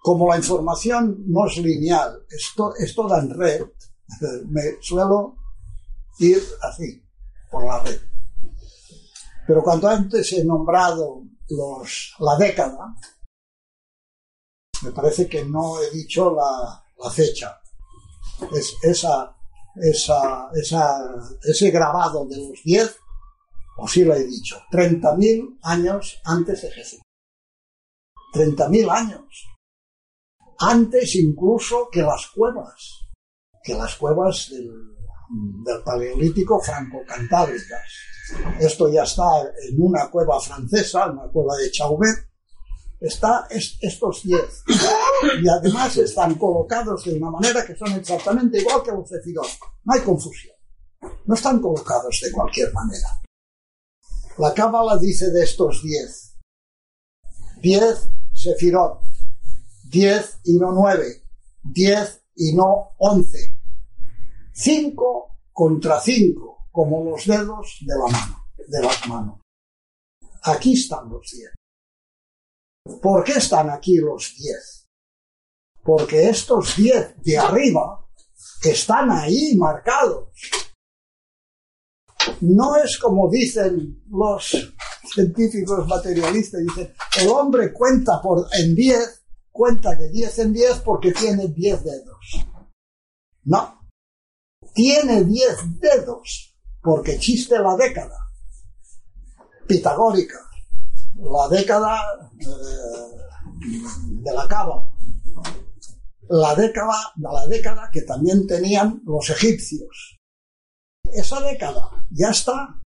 [0.01, 2.53] como la información no es lineal, es,
[2.95, 3.65] toda en red,
[4.47, 5.35] me suelo
[6.19, 7.03] ir así,
[7.51, 7.99] por la red.
[9.45, 11.23] Pero cuando antes he nombrado
[12.19, 12.95] la década,
[14.83, 17.59] me parece que no he dicho la, fecha.
[18.53, 18.75] Es
[21.43, 22.97] ese grabado de los 10,
[23.77, 27.01] o sí lo he dicho, 30.000 años antes de Jesús.
[28.33, 29.49] 30.000 años
[30.59, 33.07] antes incluso que las cuevas,
[33.63, 34.89] que las cuevas del,
[35.85, 37.83] Paleolítico franco-cantábricas.
[38.59, 39.23] Esto ya está
[39.69, 42.29] en una cueva francesa, en una cueva de Chauvet,
[42.99, 44.63] está estos diez.
[45.41, 49.47] Y además están colocados de una manera que son exactamente igual que los cefirot.
[49.83, 50.55] No hay confusión.
[51.25, 53.21] No están colocados de cualquier manera.
[54.37, 56.37] La Cábala dice de estos diez.
[57.61, 59.01] Diez sefirot,
[59.89, 61.23] 10 y no 9,
[61.63, 63.59] 10 y no 11,
[64.53, 69.39] 5 contra 5, como los dedos de la mano, de las manos.
[70.43, 73.01] Aquí están los 10.
[73.01, 74.87] ¿Por qué están aquí los 10?
[75.83, 78.07] Porque estos 10 de arriba
[78.61, 80.29] están ahí marcados.
[82.41, 84.71] No es como dicen los
[85.11, 89.18] científicos materialistas, dicen, el hombre cuenta por, en 10
[89.51, 92.45] cuenta de 10 en 10 porque tiene 10 dedos.
[93.43, 93.89] No.
[94.73, 98.17] Tiene 10 dedos porque existe la década
[99.67, 100.39] pitagórica,
[101.15, 102.01] la década
[102.39, 102.45] eh,
[104.23, 104.91] de la cava,
[106.29, 110.17] la década, la década que también tenían los egipcios.
[111.03, 112.81] Esa década ya está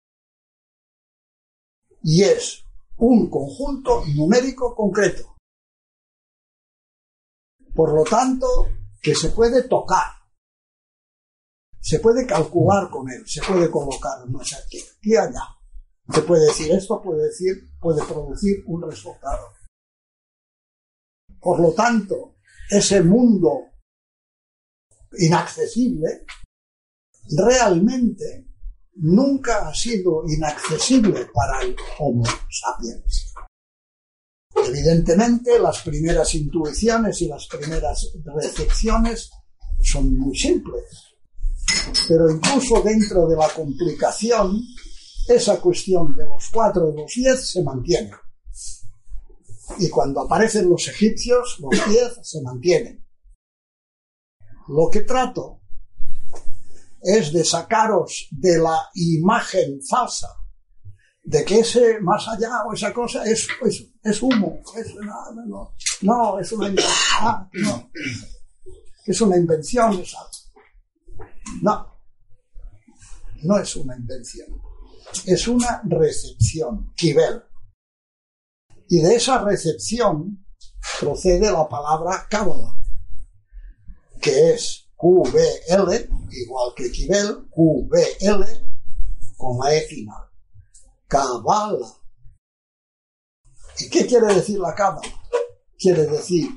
[2.03, 2.64] y es
[2.97, 5.31] un conjunto numérico concreto
[7.74, 8.48] Por lo tanto,
[9.02, 10.12] que se puede tocar,
[11.80, 15.44] se puede calcular con él, se puede colocar, sé, aquí, aquí allá.
[16.14, 19.54] Se puede decir esto, puede decir, puede producir un resultado.
[21.40, 22.36] Por lo tanto,
[22.70, 23.72] ese mundo
[25.18, 26.26] inaccesible
[27.38, 28.48] realmente
[28.96, 33.31] nunca ha sido inaccesible para el Homo sapiens.
[34.68, 39.32] Evidentemente, las primeras intuiciones y las primeras recepciones
[39.82, 40.86] son muy simples,
[42.07, 44.62] pero incluso dentro de la complicación,
[45.28, 48.12] esa cuestión de los cuatro y los diez se mantiene.
[49.80, 53.05] Y cuando aparecen los egipcios, los diez se mantienen.
[54.68, 55.62] Lo que trato
[57.01, 60.41] es de sacaros de la imagen falsa
[61.24, 63.48] de que ese más allá o esa cosa es,
[64.04, 67.92] es, humo, es, no, no, no, es una invención, ah, no,
[69.06, 70.20] es una invención esa.
[71.62, 72.02] No,
[73.44, 74.48] no es una invención,
[75.26, 77.44] es una recepción, kibel.
[78.90, 80.46] Y de esa recepción
[81.00, 82.76] procede la palabra cábala,
[84.20, 88.44] que es QBL, igual que kibel, QBL,
[89.38, 90.31] con la E final.
[91.12, 91.89] Cabala.
[93.80, 95.09] ¿Y qué quiere decir la cábala?
[95.78, 96.49] Quiere decir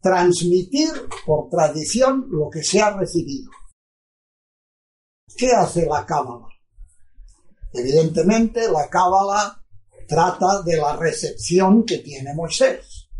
[0.00, 0.90] transmitir
[1.24, 3.52] por tradición lo que se ha recibido.
[5.36, 6.48] ¿Qué hace la cábala?
[7.72, 9.64] Evidentemente, la cábala
[10.08, 13.10] trata de la recepción que tiene Moisés.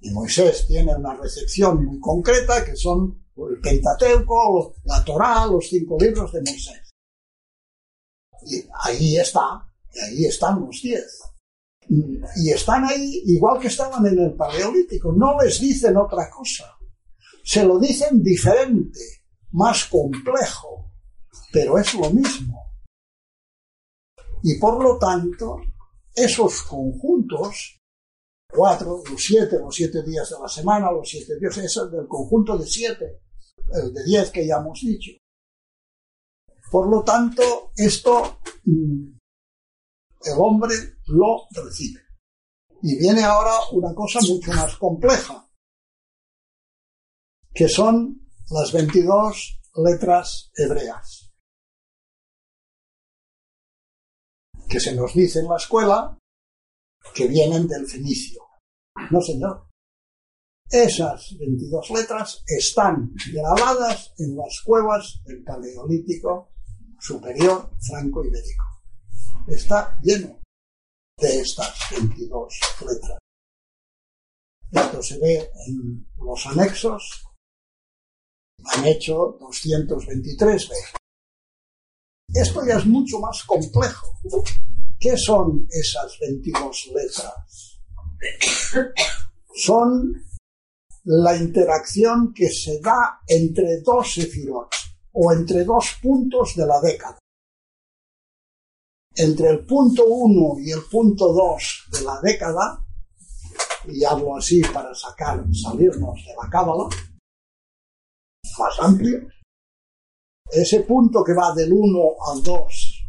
[0.00, 5.98] Y Moisés tiene una recepción muy concreta que son el Pentateuco, la Torá, los cinco
[6.00, 6.90] libros de Moisés.
[8.46, 11.20] Y ahí está y ahí están los diez.
[11.88, 15.12] Y están ahí igual que estaban en el Paleolítico.
[15.12, 16.76] No les dicen otra cosa.
[17.44, 19.00] Se lo dicen diferente,
[19.50, 20.92] más complejo,
[21.52, 22.62] pero es lo mismo.
[24.42, 25.56] Y por lo tanto,
[26.14, 27.80] esos conjuntos,
[28.48, 32.56] cuatro, los siete, los siete días de la semana, los siete días, es del conjunto
[32.56, 33.22] de siete,
[33.72, 35.12] el de diez que ya hemos dicho.
[36.70, 39.18] Por lo tanto, esto mm,
[40.24, 40.74] el hombre
[41.06, 42.00] lo recibe.
[42.82, 45.48] Y viene ahora una cosa mucho más compleja,
[47.54, 51.32] que son las 22 letras hebreas,
[54.68, 56.18] que se nos dice en la escuela
[57.14, 58.42] que vienen del fenicio.
[59.10, 59.68] No, señor.
[60.68, 66.48] Esas 22 letras están grabadas en las cuevas del Paleolítico
[66.98, 68.71] Superior Franco-Ibérico
[69.46, 70.40] está lleno
[71.18, 73.18] de estas 22 letras.
[74.70, 77.24] Esto se ve en los anexos.
[78.64, 80.92] Han hecho 223 veces.
[82.32, 84.06] Esto ya es mucho más complejo.
[84.98, 87.80] ¿Qué son esas 22 letras?
[89.54, 90.14] Son
[91.04, 94.72] la interacción que se da entre dos sefirot
[95.12, 97.18] o entre dos puntos de la década
[99.14, 102.84] entre el punto 1 y el punto 2 de la década,
[103.86, 106.88] y hablo así para sacar, salirnos de la cábala,
[108.58, 109.28] más amplio,
[110.50, 112.00] ese punto que va del 1
[112.30, 113.04] al 2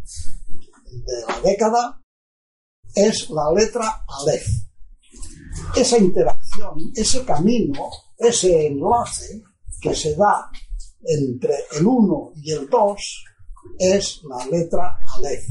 [1.06, 2.02] de la década
[2.96, 4.48] es la letra Aleph.
[5.76, 9.44] Esa interacción, ese camino, ese enlace
[9.82, 10.50] que se da
[11.04, 13.24] entre el 1 y el 2
[13.80, 15.44] es la letra Aleph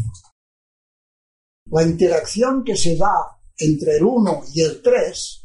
[1.72, 5.44] la interacción que se da entre el 1 y el 3,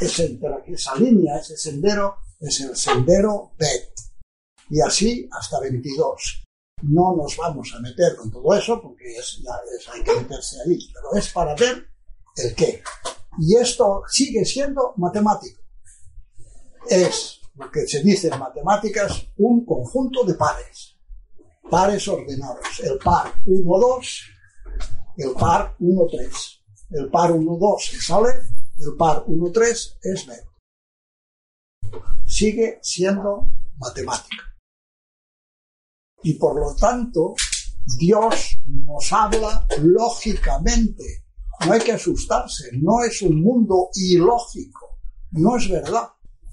[0.00, 3.90] esa línea, ese sendero, es el sendero Bet.
[4.68, 6.44] Y así hasta 22.
[6.82, 9.52] No nos vamos a meter con todo eso porque es, ya
[9.92, 11.86] hay que meterse ahí, pero es para ver
[12.36, 12.82] el qué.
[13.38, 15.62] Y esto sigue siendo matemático.
[16.88, 20.96] Es lo que se dice en matemáticas un conjunto de pares.
[21.70, 22.80] Pares ordenados.
[22.80, 24.32] El par 1-2
[25.16, 26.60] el par 1-3.
[26.90, 28.44] El par 1-2 es Aleph,
[28.78, 30.44] el par 1-3 es Bet.
[32.26, 33.48] Sigue siendo
[33.78, 34.56] matemática.
[36.22, 37.34] Y por lo tanto,
[37.98, 41.24] Dios nos habla lógicamente.
[41.66, 44.98] No hay que asustarse, no es un mundo ilógico,
[45.32, 46.08] no es verdad.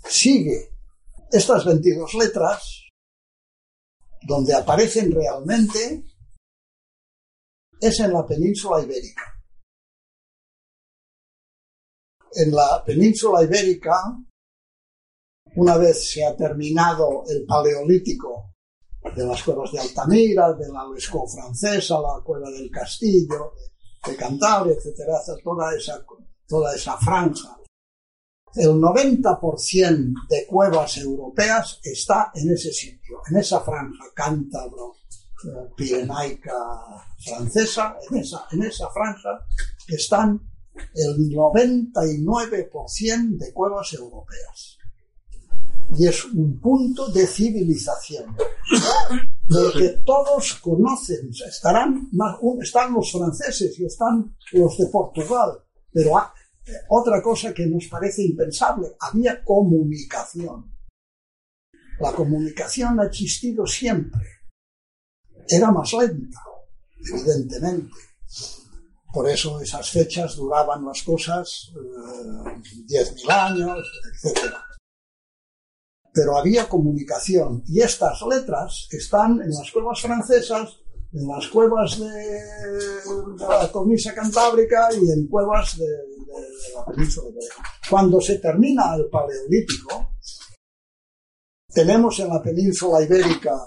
[0.08, 0.76] Sigue
[1.32, 2.88] estas 22 letras,
[4.22, 6.04] donde aparecen realmente
[7.80, 9.24] es en la península ibérica.
[12.34, 14.18] En la península ibérica
[15.56, 18.54] una vez se ha terminado el paleolítico
[19.16, 23.54] de las cuevas de Altamira, de la Lescó francesa, la cueva del Castillo,
[24.06, 26.06] de Cantabria, etcétera, toda esa,
[26.48, 27.58] toda esa franja.
[28.56, 34.94] El 90% de cuevas europeas está en ese sitio, en esa franja cántabro,
[35.76, 36.54] pirenaica
[37.18, 39.46] francesa, en esa, en esa franja
[39.88, 40.42] están
[40.94, 44.78] el 99% de cuevas europeas.
[45.98, 48.36] Y es un punto de civilización,
[49.50, 52.10] porque todos conocen, estarán,
[52.62, 56.12] están los franceses y están los de Portugal, pero
[56.90, 60.72] otra cosa que nos parece impensable, había comunicación.
[62.00, 64.39] La comunicación ha existido siempre.
[65.50, 66.40] Era más lenta,
[67.12, 67.92] evidentemente.
[69.12, 73.80] Por eso esas fechas duraban las cosas eh, diez mil años,
[74.24, 74.54] etc.
[76.14, 80.78] Pero había comunicación y estas letras están en las cuevas francesas,
[81.12, 82.44] en las cuevas de,
[83.40, 85.88] la cornisa cantábrica y en cuevas de,
[86.76, 87.56] la península ibérica.
[87.90, 90.14] Cuando se termina el paleolítico,
[91.74, 93.60] tenemos en la península ibérica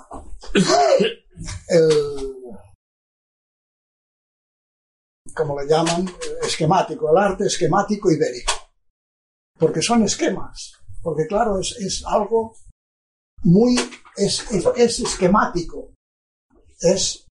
[1.68, 2.32] el
[5.34, 6.06] como le llaman,
[6.42, 8.52] esquemático, el arte esquemático ibérico.
[9.58, 10.72] Porque son esquemas,
[11.02, 12.56] porque claro, es, es algo
[13.44, 13.76] muy,
[14.16, 15.94] es, es, esquemático,
[16.80, 17.26] es,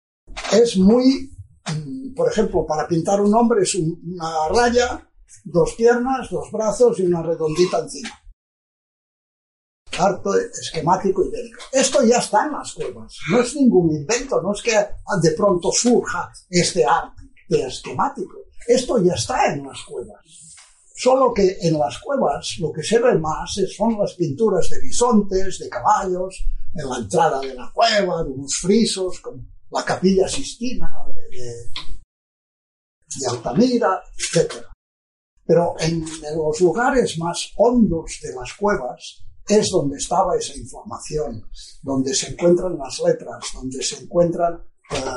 [0.53, 1.31] es muy,
[1.67, 5.09] mm, por ejemplo, para pintar un hombre es una raya,
[5.45, 8.11] dos piernas, dos brazos y una redondita encima.
[9.99, 10.31] Arte
[10.61, 11.61] esquemático ibérico.
[11.73, 15.71] Esto ya está en las cuevas, no es ningún invento, no es que de pronto
[15.73, 18.37] surja este arte de esquemático.
[18.67, 20.47] Esto ya está en las cuevas.
[20.95, 25.59] Solo que en las cuevas lo que se ve más son las pinturas de bisontes,
[25.59, 30.91] de caballos, en la entrada de la cueva, de unos frisos, como la capilla Sistina
[31.31, 31.71] de,
[33.29, 34.55] Altamira, etc.
[35.45, 41.49] Pero en, en los lugares más hondos de las cuevas es donde estaba esa información,
[41.83, 44.63] donde se encuentran las letras, donde se encuentran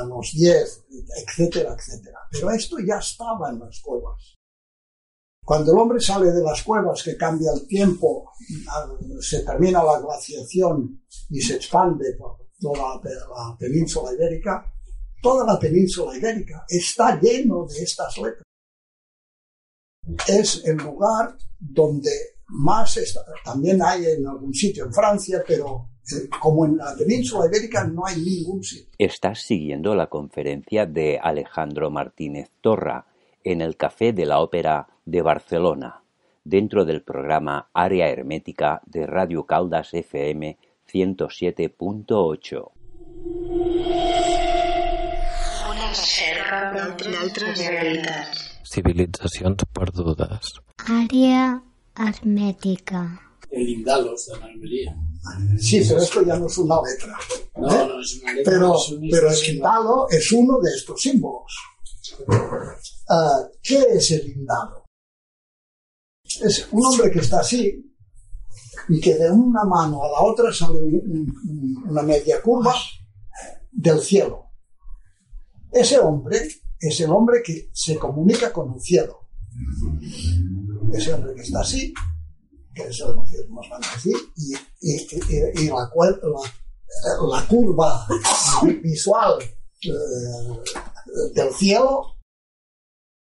[0.08, 0.84] los 10,
[1.26, 2.18] etcétera, etcétera.
[2.30, 4.36] Pero esto ya estaba en las cuevas.
[5.44, 8.32] Cuando el hombre sale de las cuevas, que cambia el tiempo,
[9.20, 14.72] se termina la glaciación y se expande por toda la península ibérica,
[15.22, 18.44] toda la península ibérica está lleno de estas letras.
[20.26, 22.12] Es el lugar donde
[22.50, 25.90] más está, también hay en algún sitio en Francia, pero
[26.40, 28.92] como en la península ibérica no hay ningún sitio.
[28.98, 33.06] Estás siguiendo la conferencia de Alejandro Martínez Torra
[33.44, 36.02] en el Café de la Ópera de Barcelona,
[36.44, 40.58] dentro del programa Área Hermética de Radio Caldas FM
[40.92, 42.70] 107.8.
[45.70, 48.46] Una reserva d'altres realitats.
[48.70, 50.60] Civilitzacions perdudes.
[50.86, 51.69] Àrea
[52.08, 53.20] hermètica.
[53.50, 54.96] El Indalos de Almería.
[55.58, 57.18] Sí, pero esto ya no es una letra.
[57.56, 57.86] No, ¿eh?
[57.88, 58.52] no es una letra.
[58.52, 61.52] Pero, es un pero el indalo es uno de estos símbolos.
[63.08, 64.84] Ah, ¿Qué es el indalo?
[66.24, 67.92] Es un hombre que está así
[68.88, 70.94] y que de una mano a la otra sale un-
[71.48, 72.74] un- una media curva
[73.72, 74.46] del cielo.
[75.72, 76.48] Ese hombre
[76.78, 79.28] es el hombre que se comunica con el cielo.
[80.92, 81.92] Ese hombre que está así,
[82.74, 85.90] que eso nos van a decir, y, y- la,
[86.22, 88.06] la- la curva
[88.82, 92.16] visual eh, del cielo,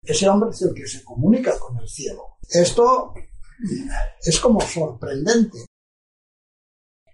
[0.02, 2.38] ese hombre es el que se comunica con el cielo.
[2.48, 3.12] Esto
[4.22, 5.66] es como sorprendente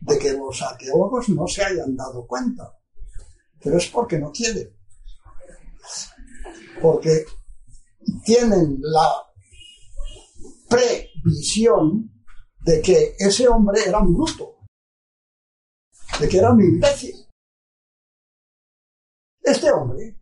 [0.01, 2.79] de que los arqueólogos no se hayan dado cuenta,
[3.61, 4.73] pero es porque no quieren.
[6.81, 7.25] Porque
[8.25, 9.26] tienen la
[10.69, 12.11] previsión
[12.61, 14.59] de que ese hombre era un bruto,
[16.21, 17.15] de que era un imbécil.
[19.41, 20.19] Este hombre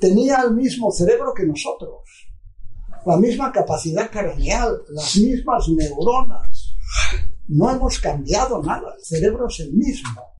[0.00, 2.02] tenía el mismo cerebro que nosotros,
[3.04, 6.74] la misma capacidad craneal, las mismas neuronas.
[7.48, 10.36] No hemos cambiado nada, el cerebro es el mismo.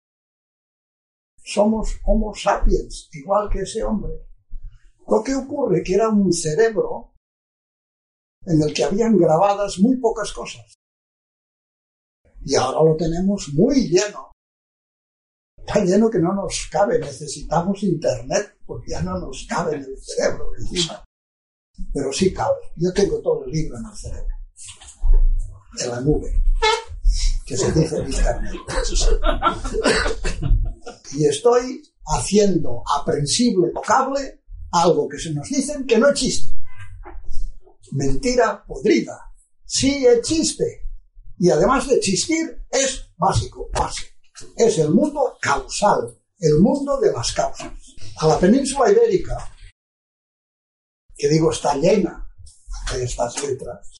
[1.44, 4.12] Somos Homo sapiens, igual que ese hombre.
[5.08, 7.14] Lo que ocurre que era un cerebro
[8.46, 10.74] en el que habían grabadas muy pocas cosas.
[12.44, 14.32] Y ahora lo tenemos muy lleno.
[15.66, 19.98] Tan lleno que no nos cabe, necesitamos internet porque ya no nos cabe en el
[19.98, 21.04] cerebro encima.
[21.92, 22.56] Pero sí cabe.
[22.76, 24.34] Yo tengo todo el libro en el cerebro,
[25.80, 26.42] en la nube.
[27.44, 28.54] que se dice internet.
[31.12, 34.42] Y estoy haciendo aprensible, tocable,
[34.72, 36.55] algo que se nos dicen que no existe.
[37.96, 39.18] Mentira podrida.
[39.64, 40.82] Sí existe.
[41.38, 44.04] Y además de existir, es básico, base.
[44.54, 47.72] Es el mundo causal, el mundo de las causas.
[48.18, 49.36] A la península ibérica,
[51.16, 52.28] que digo está llena
[52.92, 53.96] de estas letras,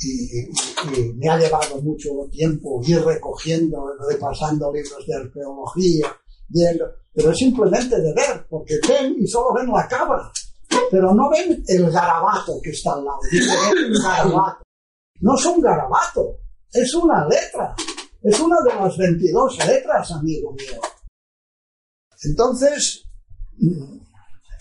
[0.00, 7.38] y, me ha llevado mucho tiempo ir recogiendo, repasando libros de arqueología, viendo, pero es
[7.38, 10.30] simplemente de ver, porque ven y solo ven la cabra,
[10.90, 13.20] pero no ven el garabato que está al lado.
[14.02, 14.62] Garabato.
[15.20, 16.38] No es un garabato,
[16.72, 17.74] es una letra.
[18.22, 20.80] Es una de las 22 letras, amigo mío.
[22.24, 23.04] Entonces,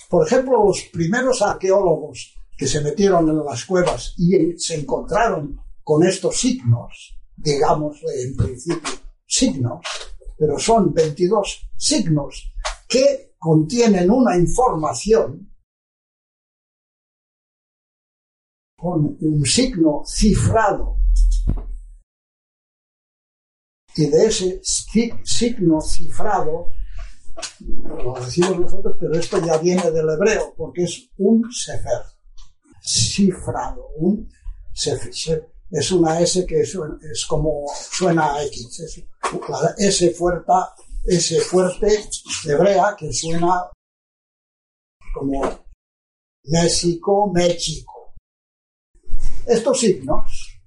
[0.09, 6.05] por ejemplo, los primeros arqueólogos que se metieron en las cuevas y se encontraron con
[6.05, 9.81] estos signos, digamos en principio signos,
[10.37, 12.53] pero son 22 signos
[12.87, 15.51] que contienen una información
[18.77, 20.97] con un signo cifrado
[23.95, 26.67] y de ese signo cifrado
[27.69, 32.01] lo decimos nosotros, pero esto ya viene del hebreo, porque es un sefer
[32.81, 33.89] cifrado.
[33.97, 34.29] Un,
[35.69, 38.79] es una S que es como suena a X.
[38.79, 39.03] Es
[39.49, 40.53] la S fuerte,
[41.05, 42.09] S fuerte
[42.45, 43.69] hebrea que suena
[45.13, 45.65] como
[46.45, 47.96] México, México.
[49.47, 50.61] Estos signos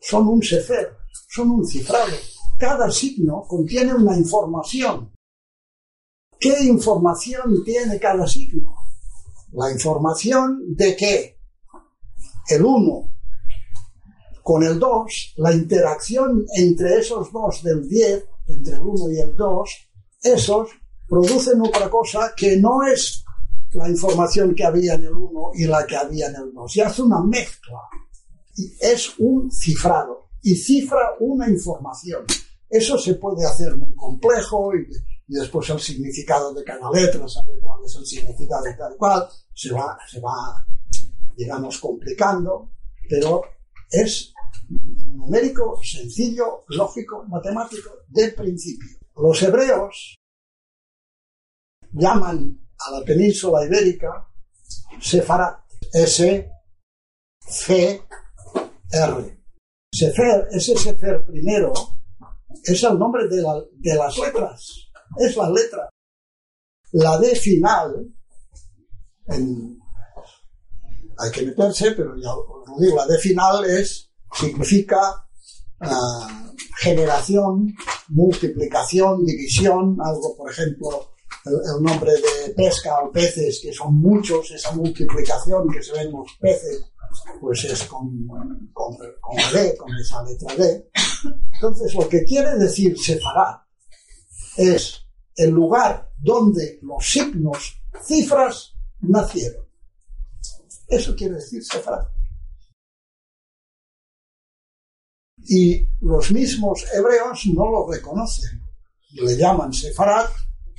[0.00, 0.96] son un sefer,
[1.28, 2.12] son un cifrado.
[2.58, 5.12] Cada signo contiene una información.
[6.38, 8.82] ¿Qué información tiene cada signo?
[9.52, 11.38] la información de que
[12.48, 13.08] el 1
[14.42, 19.36] con el 2, la interacción entre esos dos del 10, entre el 1 y el
[19.36, 19.70] 2,
[20.22, 20.70] esos
[21.08, 23.21] producen otra cosa que no es
[23.74, 26.76] la información que había en el 1 y la que había en el 2.
[26.76, 27.78] Y hace una mezcla.
[28.56, 30.28] Y es un cifrado.
[30.42, 32.24] Y cifra una información.
[32.68, 34.86] Eso se puede hacer muy complejo y,
[35.28, 39.28] y después el significado de cada letra, saber cuál es el significado de cada cual
[39.54, 40.66] se va, se va,
[41.36, 42.72] digamos, complicando,
[43.08, 43.42] pero
[43.90, 44.32] es
[45.12, 48.98] numérico, sencillo, lógico, matemático, de principio.
[49.16, 50.16] Los hebreos
[51.92, 54.28] llaman a la península ibérica
[55.00, 56.50] Sefarat, S,
[57.40, 58.02] C,
[58.92, 59.42] R.
[59.92, 61.72] Sefer, ese Sefer primero,
[62.64, 65.88] es el nombre de, la, de las letras, es la letra.
[66.92, 68.14] La D final
[71.18, 75.26] hay que meterse, pero ya lo digo, la D final es, significa
[75.80, 77.74] ah, generación,
[78.08, 81.11] multiplicación, división, algo, por ejemplo,
[81.44, 86.32] el, nombre de pesca o peces, que son muchos, esa multiplicación que se ven los
[86.40, 86.84] peces,
[87.40, 88.26] pues es con,
[88.72, 90.90] con, con D, con esa letra D.
[91.54, 93.62] Entonces, lo que quiere decir separar
[94.56, 95.04] es
[95.36, 99.64] el lugar donde los signos, cifras, nacieron.
[100.88, 102.06] Eso quiere decir Sefarad.
[105.44, 108.62] Y los mismos hebreos no lo reconocen.
[109.12, 110.28] Le llaman Sefarad,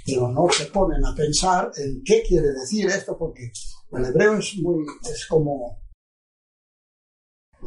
[0.06, 3.52] pero no se ponen a pensar en qué quiere decir esto, porque
[3.92, 5.82] el hebreo es muy, es como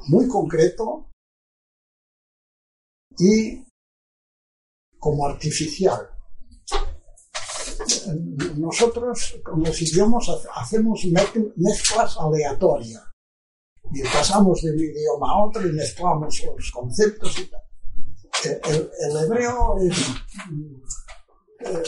[0.08, 1.10] muy concreto
[3.18, 3.64] y
[4.98, 6.10] como artificial
[8.56, 11.04] nosotros con los idiomas hacemos
[11.56, 13.02] mezclas aleatorias.
[13.92, 17.60] Y pasamos de un idioma a otro y mezclamos los conceptos y tal.
[18.64, 19.96] El, hebreo es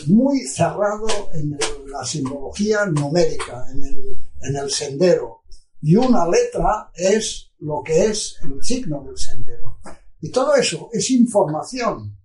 [0.07, 1.57] muy cerrado en
[1.87, 5.43] la simbología numérica, en el, en el sendero.
[5.81, 9.79] Y una letra es lo que es el signo del sendero.
[10.21, 12.19] Y todo eso es información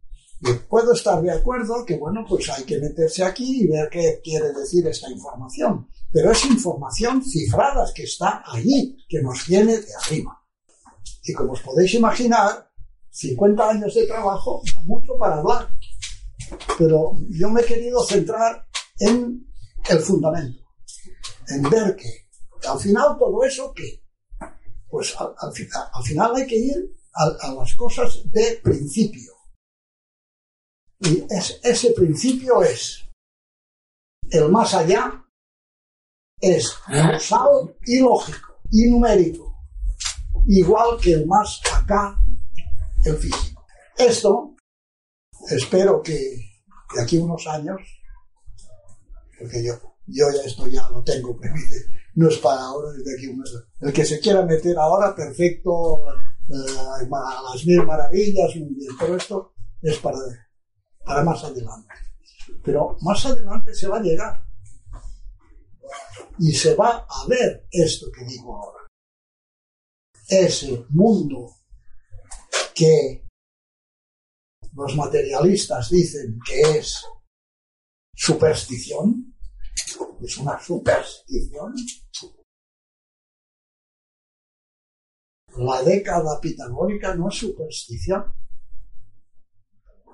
[0.68, 4.52] puedo estar de acuerdo que, bueno, pues hay que meterse aquí y ver qué quiere
[4.54, 5.88] decir esta información.
[6.12, 10.40] Pero es información cifrada que está allí, que nos viene de arriba.
[11.24, 12.70] Y como os podéis imaginar,
[13.10, 15.70] 50 años de trabajo, mucho para hablar.
[16.78, 18.66] Pero yo me he querido centrar
[19.00, 19.46] en
[19.90, 20.64] el fundamento,
[21.50, 22.28] en ver que
[22.68, 24.04] al final todo eso que,
[24.88, 29.34] pues al, final, al final hay que ir a las cosas de principio
[31.04, 33.04] y ese principio es
[34.30, 35.26] el más allá,
[36.40, 39.54] es causal y lógico y numérico.
[40.48, 42.18] igual que el más acá,
[43.04, 43.66] el físico.
[43.98, 44.53] Esto,
[45.50, 46.14] espero que
[46.96, 47.82] de aquí unos años,
[49.38, 49.74] porque yo,
[50.08, 51.76] yo ya esto ya lo tengo previsto,
[52.16, 53.68] no es para ahora, es de aquí unos años.
[53.82, 55.98] El que se quiera meter ahora, perfecto,
[56.50, 60.18] eh, las mil maravillas, muy bien, pero esto es para,
[61.06, 61.94] para más adelante.
[62.64, 64.46] Pero más adelante se va a llegar
[66.40, 68.88] y se va a ver esto que digo ahora.
[70.28, 71.50] Ese mundo
[72.74, 73.26] que
[74.76, 77.06] los materialistas dicen que es
[78.16, 79.36] superstición,
[80.22, 81.76] es una superstición.
[85.58, 88.34] La década pitagórica no es superstición.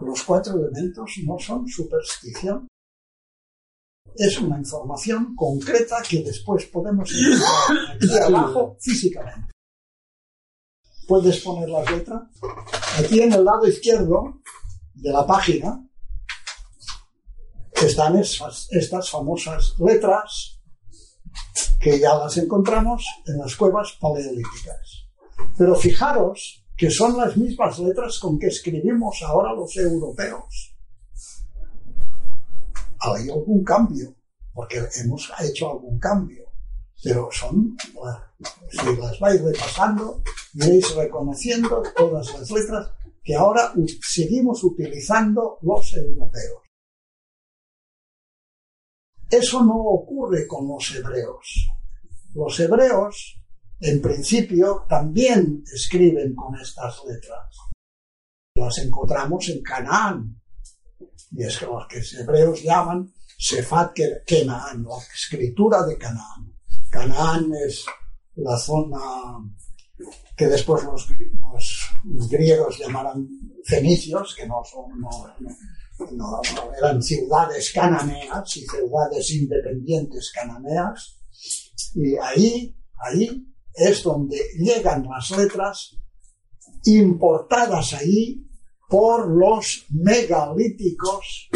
[0.02, 2.68] Los cuatro elementos no son superstición
[4.16, 9.52] es una información concreta que después podemos encontrar aquí abajo físicamente.
[11.10, 12.22] Puedes poner las letras.
[13.00, 14.42] Aquí en el lado izquierdo
[14.94, 15.86] de la página
[17.74, 20.62] están estas famosas letras
[21.82, 25.08] que ya las encontramos en las cuevas paleolíticas.
[25.58, 30.76] Pero fijaros que son las mismas letras con que escribimos ahora los europeos
[33.00, 34.14] hay algún cambio,
[34.54, 36.46] porque hemos hecho algún cambio,
[37.02, 37.78] pero son,
[38.70, 40.22] si las vais repasando,
[40.54, 42.92] iréis reconociendo todas las letras
[43.24, 46.64] que ahora seguimos utilizando los europeos.
[49.30, 51.70] Eso no ocurre con los hebreos.
[52.34, 53.40] Los hebreos,
[53.80, 57.56] en principio, también escriben con estas letras.
[58.56, 60.42] Las encontramos en Canaán,
[61.32, 63.96] y es que los que los hebreos llaman Sefat
[64.26, 66.56] Kenaan, la escritura de Canaán.
[66.90, 67.86] Canaán es
[68.36, 69.00] la zona
[70.36, 71.08] que después los,
[72.30, 73.28] griegos llamarán
[73.64, 76.42] fenicios, que no son, no,
[76.78, 81.18] eran ciudades cananeas y ciudades independientes cananeas.
[81.96, 85.98] Y ahí, ahí es donde llegan las letras
[86.86, 88.46] importadas ahí
[88.88, 91.50] por los megalíticos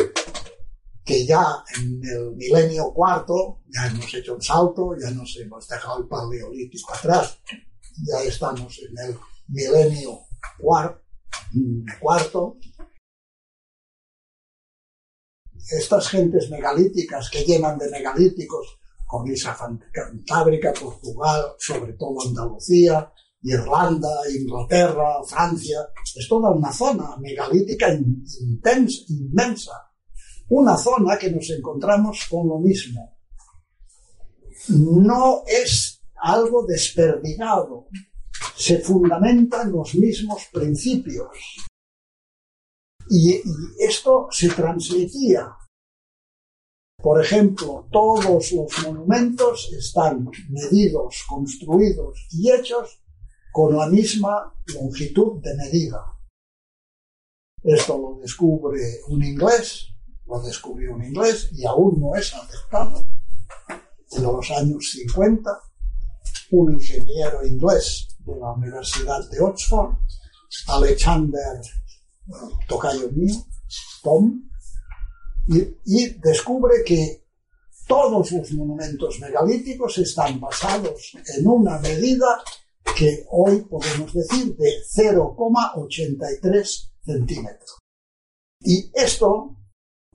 [1.03, 5.99] que ya en el milenio cuarto ya hemos hecho un salto, ya nos hemos dejado
[5.99, 7.39] el paleolítico atrás,
[7.97, 9.17] ya estamos en el
[9.47, 10.19] milenio
[11.99, 12.57] cuarto.
[15.71, 19.57] Estas gentes megalíticas que llenan de megalíticos, Cornisa
[19.91, 23.13] Cantábrica, Portugal, sobre todo Andalucía,
[23.43, 29.71] Irlanda, Inglaterra, Francia, es toda una zona megalítica intensa, inmensa.
[30.49, 33.17] Una zona que nos encontramos con lo mismo.
[34.69, 35.92] No es
[36.24, 37.88] algo desperdigado,
[38.55, 41.38] se fundamenta en los mismos principios.
[43.09, 43.43] Y, y
[43.80, 45.55] esto se transmitía.
[46.97, 53.01] Por ejemplo, todos los monumentos están medidos, construidos y hechos
[53.51, 56.05] con la misma longitud de medida.
[57.61, 59.89] Esto lo descubre un inglés,
[60.26, 63.05] lo descubrió un inglés y aún no es aceptado.
[64.11, 65.51] En los años 50,
[66.54, 69.95] un ingeniero inglés de la Universidad de Oxford,
[70.68, 71.60] Alexander,
[72.68, 73.43] tocayo mío,
[74.04, 74.49] Tom,
[75.47, 77.26] y, y descubre que
[77.88, 82.43] todos los monumentos megalíticos están basados en una medida
[82.95, 87.80] que hoy podemos decir de 0,83 centímetros.
[88.60, 89.58] Y esto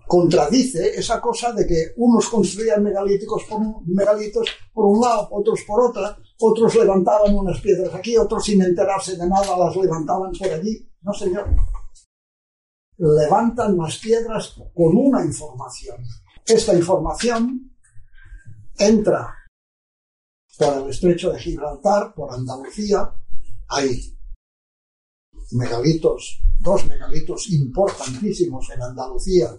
[0.09, 5.91] contradice esa cosa de que unos construían megalíticos por megalitos por un lado, otros por
[5.91, 10.89] otra, otros levantaban unas piedras aquí, otros sin enterarse de nada las levantaban por allí.
[11.03, 11.47] No, señor.
[12.97, 16.03] Levantan las piedras con una información.
[16.45, 17.77] Esta información
[18.79, 19.35] entra
[20.59, 23.13] por el estrecho de Gibraltar, por Andalucía,
[23.69, 24.19] hay
[25.53, 29.51] megalitos, dos megalitos importantísimos en Andalucía,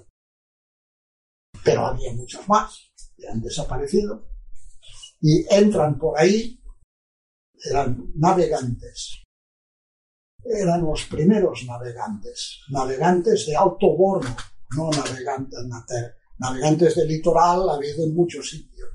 [1.64, 4.28] pero había muchos más que han desaparecido,
[5.22, 6.62] y entran por ahí,
[7.66, 9.24] eran navegantes,
[10.44, 14.30] eran los primeros navegantes, navegantes de alto bordo,
[14.76, 15.60] no navegantes,
[16.38, 18.90] navegantes de litoral ha habido en muchos sitios.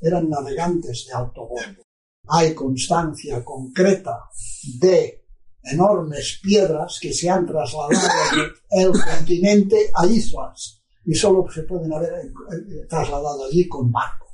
[0.00, 1.82] Eran navegantes de alto bordo.
[2.28, 4.30] Hay constancia concreta
[4.78, 5.26] de
[5.62, 7.90] enormes piedras que se han trasladado
[8.70, 14.26] del continente a islas y solo se pueden haber eh, trasladado allí con barco.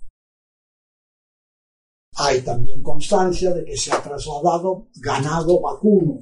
[2.18, 6.20] Hay también constancia de que se ha trasladado ganado vacuno.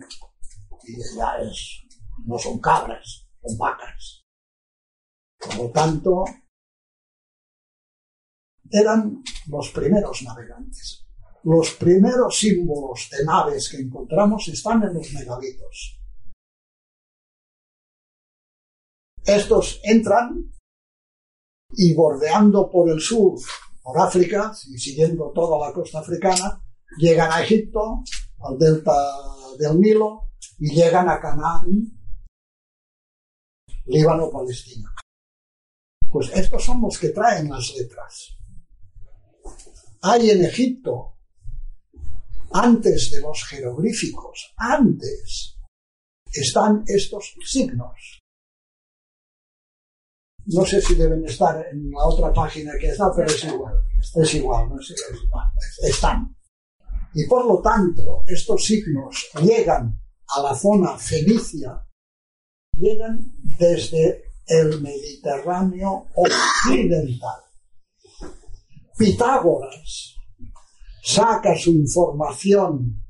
[0.82, 1.84] Y ya es,
[2.26, 4.24] no son cabras, son vacas.
[5.38, 6.24] Por lo tanto,
[8.70, 11.06] eran los primeros navegantes.
[11.44, 16.00] Los primeros símbolos de naves que encontramos están en los megalitos.
[19.24, 20.52] Estos entran
[21.70, 23.38] y bordeando por el sur,
[23.82, 26.62] por África, y siguiendo toda la costa africana,
[26.98, 28.02] llegan a Egipto,
[28.40, 28.94] al delta
[29.58, 31.90] del Nilo, y llegan a Canaán,
[33.86, 34.94] Líbano, Palestina.
[36.10, 38.36] Pues estos son los que traen las letras.
[40.02, 41.18] Hay en Egipto,
[42.52, 45.58] antes de los jeroglíficos, antes,
[46.30, 48.23] están estos signos.
[50.46, 53.74] No sé si deben estar en la otra página que está, pero es igual.
[54.14, 55.46] Es igual, no es igual.
[55.82, 56.36] Están.
[57.14, 61.86] Y por lo tanto, estos signos llegan a la zona fenicia,
[62.76, 63.20] llegan
[63.58, 67.40] desde el Mediterráneo occidental.
[68.98, 70.16] Pitágoras
[71.02, 73.02] saca su información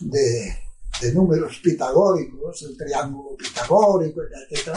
[0.00, 4.76] de números pitagóricos, el triángulo pitagórico, etc.,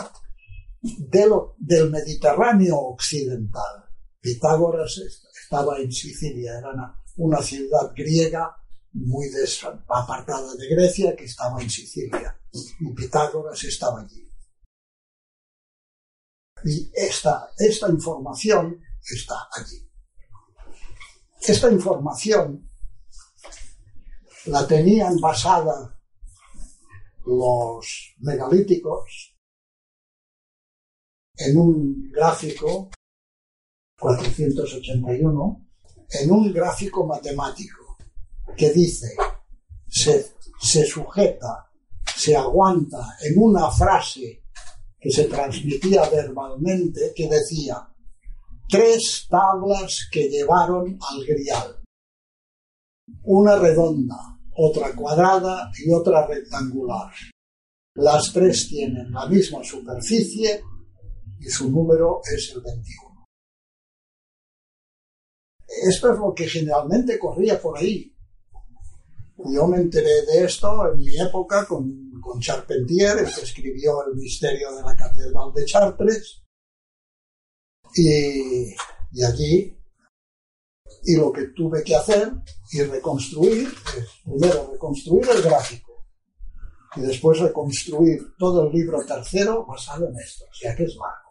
[0.82, 3.90] del Mediterráneo occidental.
[4.22, 5.02] Pitágoras
[5.44, 6.72] estaba en Sicilia, era
[7.18, 8.56] una, ciudad griega
[8.94, 9.28] muy
[9.88, 12.40] apartada de Grecia que estaba en Sicilia
[12.80, 14.26] y Pitágoras estaba allí.
[16.66, 19.90] Y esta, esta información está allí.
[21.42, 22.70] Esta información
[24.46, 25.98] la tenían basada
[27.26, 29.39] los megalíticos
[31.40, 32.90] en un gráfico
[34.00, 35.66] 481,
[36.22, 37.98] en un gráfico matemático
[38.56, 39.16] que dice
[39.88, 41.70] se, se sujeta,
[42.16, 44.44] se aguanta en una frase
[45.00, 47.88] que se transmitía verbalmente que decía
[48.68, 51.82] tres tablas que llevaron al grial.
[53.24, 57.12] Una redonda, otra cuadrada y otra rectangular.
[57.96, 60.62] Las tres tienen la misma superficie
[61.40, 63.28] y su número es el 21.
[65.88, 68.16] Esto es lo que generalmente corría por ahí.
[69.38, 74.76] Yo me enteré de esto en mi época con, con Charpentier, que escribió El misterio
[74.76, 76.44] de la Catedral de Chartres,
[77.96, 78.74] y,
[79.12, 79.78] y allí,
[81.04, 82.32] y lo que tuve que hacer
[82.72, 83.70] y reconstruir
[84.24, 86.06] primero, reconstruir el gráfico
[86.96, 91.29] y después reconstruir todo el libro tercero basado en esto, o sea que es largo.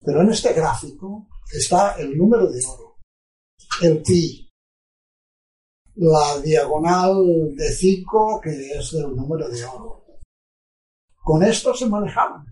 [0.00, 2.98] Pero en este gráfico está el número de oro,
[3.82, 4.50] el pi,
[5.96, 10.04] la diagonal de 5 que es del número de oro.
[11.22, 12.44] Con esto se manejaban.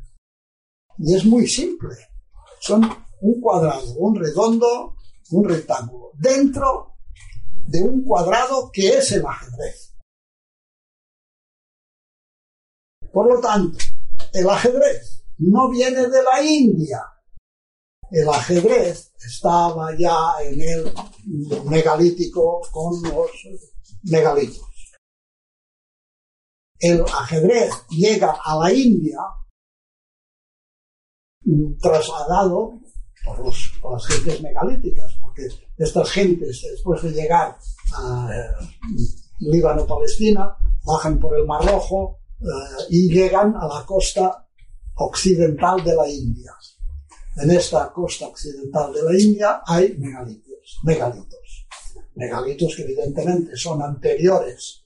[0.98, 1.96] Y es muy simple
[2.64, 2.82] son
[3.20, 4.96] un cuadrado, un redondo,
[5.32, 6.96] un rectángulo, dentro
[7.66, 9.94] de un cuadrado que es el ajedrez.
[13.12, 13.78] Por lo tanto,
[14.32, 17.02] el ajedrez no viene de la India.
[18.14, 20.94] El ajedrez estaba ya en el
[21.64, 23.30] megalítico con los
[24.04, 24.64] megalitos.
[26.78, 29.18] El ajedrez llega a la India
[31.80, 32.78] trasladado
[33.24, 37.58] por, los, las gentes megalíticas, porque estas gentes, después de llegar
[37.96, 38.94] a eh,
[39.40, 42.44] Líbano-Palestina, bajan por el Mar Rojo eh,
[42.90, 44.46] y llegan a la costa
[44.94, 46.52] occidental de la India.
[47.36, 51.66] En esta costa occidental de la India hay megalitos, megalitos,
[52.14, 54.84] megalitos que evidentemente son anteriores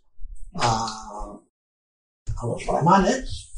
[0.54, 1.38] a,
[2.42, 3.52] los brahmanes,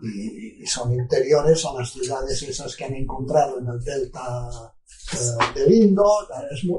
[0.00, 4.74] y, son interiores a las ciudades esas que han encontrado en el delta
[5.12, 6.04] eh, del Indo,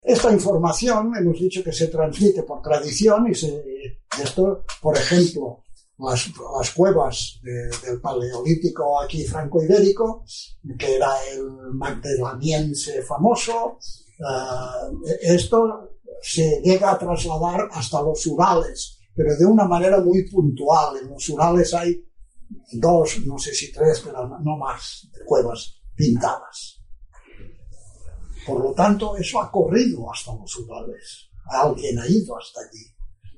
[0.00, 3.62] Esta información hemos dicho que se transmite por tradición y se,
[4.20, 5.62] esto, por ejemplo,
[5.98, 6.28] las,
[6.58, 10.24] las cuevas del paleolítico aquí franco-ibérico,
[10.78, 11.44] que era el
[11.74, 13.78] magdaleniense famoso,
[14.18, 15.90] eh, esto
[16.22, 20.96] se llega a trasladar hasta los Urales, pero de una manera muy puntual.
[20.98, 22.04] En los Urales hay
[22.72, 26.80] dos, no sé si tres, pero no más, cuevas pintadas.
[28.46, 31.30] Por lo tanto, eso ha corrido hasta los Urales.
[31.44, 32.86] Alguien ha ido hasta allí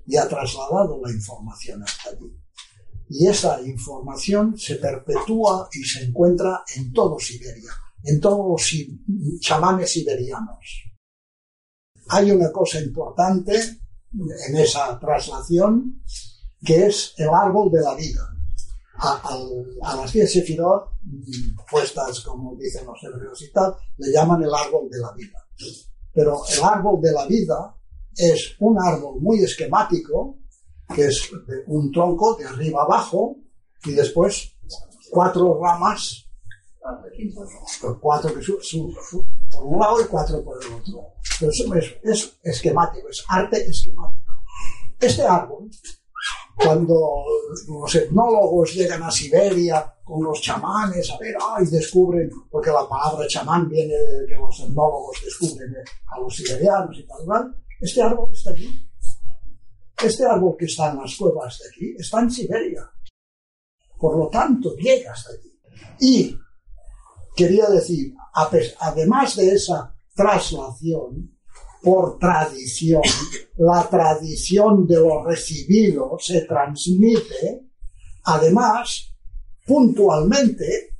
[0.06, 2.38] y ha trasladado la información hasta allí.
[3.08, 7.70] Y esa información se perpetúa y se encuentra en todo Siberia,
[8.02, 10.84] en todos los chamanes siberianos.
[12.08, 13.83] Hay una cosa importante
[14.48, 16.02] en esa traslación
[16.64, 18.30] que es el árbol de la vida.
[18.96, 20.92] A, las 10 sefirot,
[21.70, 25.46] puestas como dicen los hebreos y tal, le llaman el árbol de la vida.
[26.12, 27.76] Pero el árbol de la vida
[28.16, 30.38] es un árbol muy esquemático,
[30.94, 31.28] que es
[31.66, 33.36] un tronco de arriba abajo
[33.84, 34.52] y después
[35.10, 36.24] cuatro ramas,
[38.00, 38.40] cuatro que
[39.52, 41.13] por un lado y cuatro por el otro.
[41.38, 44.32] Pero es, es esquemático, es arte esquemático.
[45.00, 45.68] Este árbol,
[46.56, 47.24] cuando
[47.68, 53.26] los etnólogos llegan a Siberia con los chamanes a ver, ay, descubren, porque la palabra
[53.26, 55.74] chamán viene de que los etnólogos descubren
[56.06, 58.88] a los siberianos y tal, este árbol está aquí.
[60.02, 62.90] Este árbol que está en las cuevas de aquí está en Siberia.
[63.98, 65.58] Por lo tanto, llega hasta allí.
[66.00, 66.36] Y
[67.36, 68.14] quería decir,
[68.80, 71.30] además de esa traslación
[71.82, 73.02] por tradición,
[73.58, 77.68] la tradición de lo recibido se transmite,
[78.24, 79.14] además,
[79.66, 80.96] puntualmente,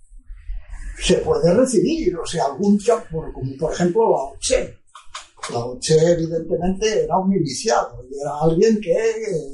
[1.01, 2.79] se puede recibir, o sea, algún
[3.11, 4.79] como por ejemplo la Oche.
[5.51, 9.53] La Oche, evidentemente, era un iniciado y era alguien que eh,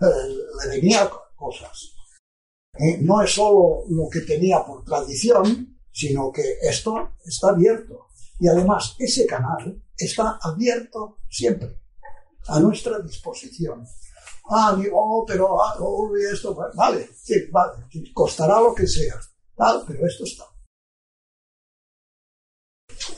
[0.00, 1.92] le venía cosas.
[2.78, 8.09] Eh, no es solo lo que tenía por tradición, sino que esto está abierto.
[8.40, 11.78] Y además, ese canal está abierto siempre,
[12.48, 13.86] a nuestra disposición.
[14.48, 17.08] Ah, oh, pero ah, oh, esto, vale,
[17.52, 17.74] vale,
[18.14, 19.14] costará lo que sea,
[19.54, 20.44] tal, pero esto está.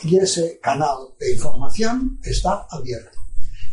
[0.03, 3.19] Y ese canal de información está abierto.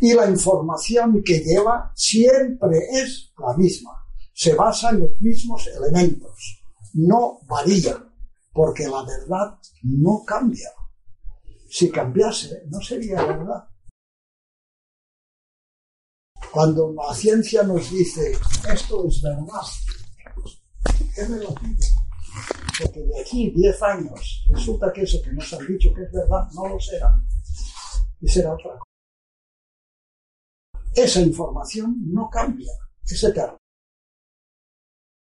[0.01, 3.91] Y la información que lleva siempre es la misma.
[4.33, 6.63] Se basa en los mismos elementos.
[6.93, 7.97] No varía
[8.53, 10.69] porque la verdad no cambia.
[11.69, 13.69] Si cambiase, no sería verdad.
[16.51, 18.31] Cuando la ciencia nos dice,
[18.73, 19.61] esto es verdad,
[21.13, 21.53] ¿qué me lo?
[21.53, 26.49] Porque de aquí 10 años resulta que eso que nos han dicho que es verdad
[26.53, 27.21] no lo será.
[28.19, 28.83] Y será otra cosa.
[30.95, 32.71] Esa información no cambia,
[33.05, 33.57] es eterna.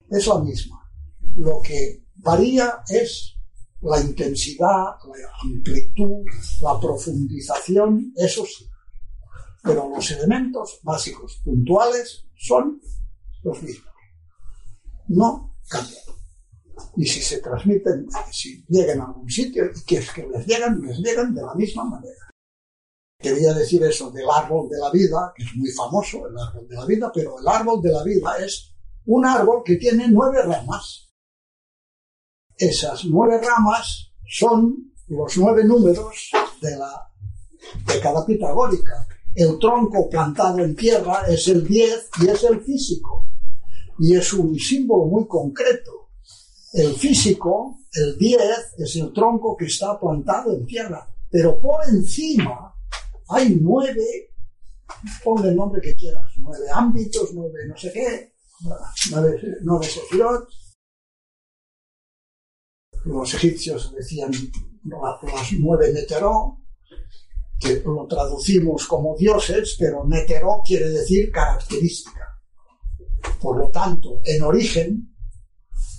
[0.10, 0.92] Es la misma.
[1.38, 3.35] Lo que Varía es
[3.82, 6.26] la intensidad, la amplitud,
[6.62, 8.66] la profundización, eso sí.
[9.62, 12.80] Pero los elementos básicos, puntuales, son
[13.44, 13.94] los mismos.
[15.08, 16.02] No cambian.
[16.98, 20.98] Y si se transmiten, si llegan a algún sitio, que es que les llegan, les
[21.00, 22.30] llegan de la misma manera.
[23.18, 26.76] Quería decir eso del árbol de la vida, que es muy famoso, el árbol de
[26.76, 31.05] la vida, pero el árbol de la vida es un árbol que tiene nueve ramas
[32.58, 36.32] esas nueve ramas son los nueve números
[36.62, 37.12] de la
[37.86, 39.08] década pitagórica.
[39.34, 43.28] El tronco plantado en tierra es el 10 y es el físico.
[44.00, 46.10] Y es un símbolo muy concreto.
[46.74, 48.42] El físico, el 10,
[48.78, 51.08] es el tronco que está plantado en tierra.
[51.30, 52.74] Pero por encima
[53.30, 54.34] hay nueve,
[55.24, 58.34] ponle el nombre que quieras, nueve ámbitos, nueve no sé qué,
[59.12, 60.48] nueve, nueve sefirot,
[63.06, 66.62] los egipcios decían las nueve Neteró,
[67.60, 72.42] que lo traducimos como dioses, pero Neteró quiere decir característica.
[73.40, 75.16] Por lo tanto, en origen,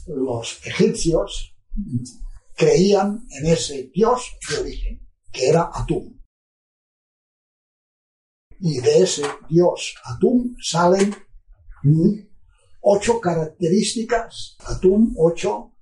[0.07, 1.57] los egipcios
[2.54, 6.20] creían en ese dios de origen, que era Atum.
[8.61, 11.14] Y de ese dios Atum salen
[12.80, 15.76] ocho características, Atum, ocho,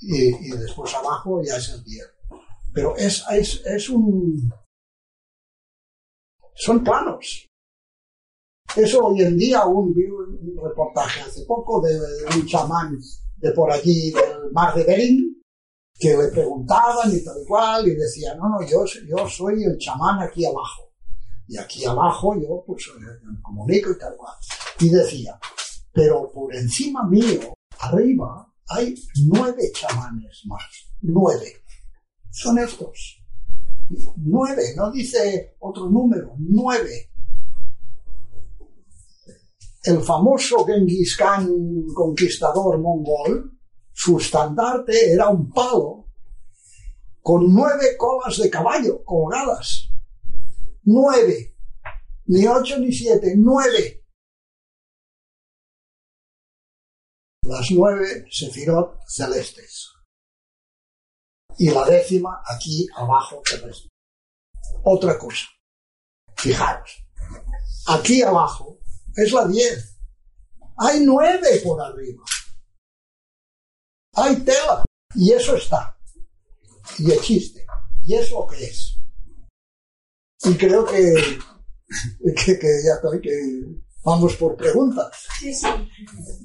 [0.00, 2.06] y, y después abajo ya es el diez.
[2.72, 4.50] Pero es, es, es un...
[6.54, 7.46] Son planos.
[8.76, 12.98] Eso hoy en día, un, un reportaje hace poco de, de un chamán
[13.36, 15.42] de por allí del mar de Bering,
[15.94, 19.78] que le preguntaban y tal y cual, y decía, no, no, yo, yo soy el
[19.78, 20.92] chamán aquí abajo.
[21.46, 24.34] Y aquí abajo yo pues eh, me comunico y tal cual.
[24.80, 25.38] Y decía,
[25.92, 28.94] pero por encima mío, arriba, hay
[29.26, 30.62] nueve chamanes más.
[31.00, 31.62] Nueve.
[32.30, 33.22] Son estos.
[34.16, 37.10] Nueve, no dice otro número, nueve.
[39.84, 41.48] El famoso Genghis Khan
[41.94, 43.58] conquistador mongol,
[43.92, 46.08] su estandarte era un palo
[47.22, 49.90] con nueve colas de caballo colgadas.
[50.82, 51.54] Nueve.
[52.26, 53.97] Ni ocho ni siete, nueve.
[57.48, 59.88] Las nueve sefirot celestes.
[61.56, 63.88] Y la décima aquí abajo terrestre.
[64.84, 65.46] Otra cosa.
[66.36, 66.90] Fijaros.
[67.86, 68.78] Aquí abajo
[69.16, 69.98] es la diez.
[70.76, 72.22] Hay nueve por arriba.
[74.16, 74.84] Hay tela.
[75.14, 75.98] Y eso está.
[76.98, 77.64] Y existe.
[78.04, 78.94] Y es lo que es.
[80.44, 81.14] Y creo que,
[82.44, 85.06] que, que ya estoy, que vamos por preguntas.
[85.40, 85.66] Sí, sí.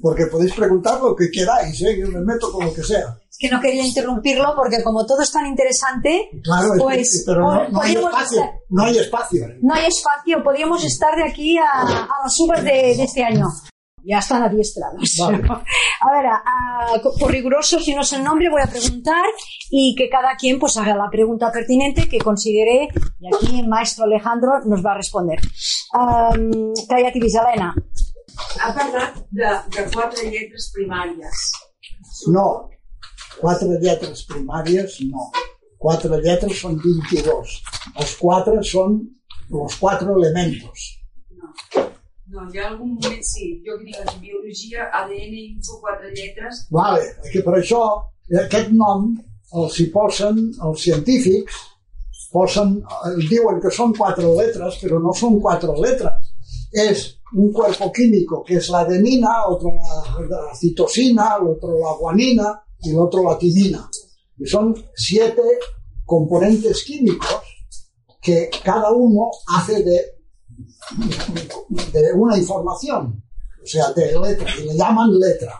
[0.02, 1.98] Porque podéis preguntar lo que queráis, ¿eh?
[1.98, 3.18] yo me meto con lo que sea.
[3.30, 7.40] Es que no quería interrumpirlo porque como todo es tan interesante, Claro, es- pues pero
[7.40, 8.40] no, no hay espacio.
[8.40, 9.46] estar- No hay espacio.
[9.60, 13.46] no hay espacio, podríamos estar de aquí a, a las uvas de, de este año.
[14.06, 15.16] Ya están adiestrados.
[15.18, 15.38] Vale.
[16.06, 19.24] A ver, a- a- por riguroso, si no sé el nombre, voy a preguntar
[19.70, 22.88] y que cada quien pues haga la pregunta pertinente que considere
[23.20, 25.38] y aquí el maestro Alejandro nos va a responder.
[25.94, 27.74] Um, Calla-t'hi, Helena.
[28.60, 31.42] Ha parlat de, de quatre lletres primàries.
[32.34, 32.68] No.
[33.40, 35.30] Quatre lletres primàries, no.
[35.78, 37.56] Quatre lletres són 22.
[38.00, 38.98] Els quatre són
[39.50, 40.84] los cuatro elementos.
[41.38, 41.54] No,
[42.52, 47.42] hi ha algun moment, sí, jo dic en biologia, ADN, info, quatre lletres, Vale, que
[47.46, 47.84] per això
[48.44, 49.12] aquest nom
[49.62, 51.60] els hi posen els científics,
[52.34, 56.32] posen, eh, diuen que són quatre letres, però no són quatre letres.
[56.72, 57.04] Es
[57.34, 62.48] un cuerpo químico que es la adenina, otro la, la citosina, el otro la guanina
[62.82, 63.88] y el otro la timina.
[64.38, 65.42] Y son siete
[66.04, 67.42] componentes químicos
[68.20, 70.13] que cada uno hace de,
[71.92, 73.22] de una información,
[73.62, 75.58] o sea, de letra, y le llaman letra.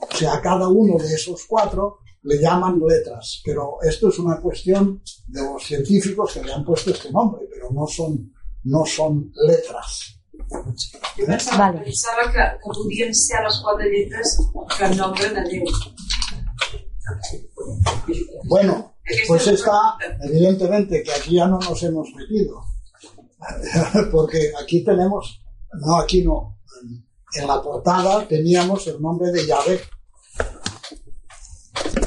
[0.00, 4.40] O sea, a cada uno de esos cuatro le llaman letras, pero esto es una
[4.40, 8.32] cuestión de los científicos que le han puesto este nombre, pero no son,
[8.64, 10.18] no son letras.
[10.48, 11.84] jo pensava, Vale.
[11.84, 14.38] pensava que, que podien ser les quatre lletres
[14.76, 15.64] que nombren a Déu.
[18.44, 18.94] Bueno,
[19.26, 22.62] pues está, evidentemente que aquí ya no nos hemos metido,
[24.12, 25.42] porque aquí tenemos,
[25.74, 26.58] no, aquí no,
[27.34, 29.80] en la portada teníamos el nombre de Yahvé.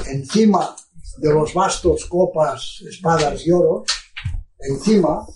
[0.08, 0.76] Encima
[1.18, 3.88] de los bastos, copas, espadas y oros,
[4.58, 5.26] encima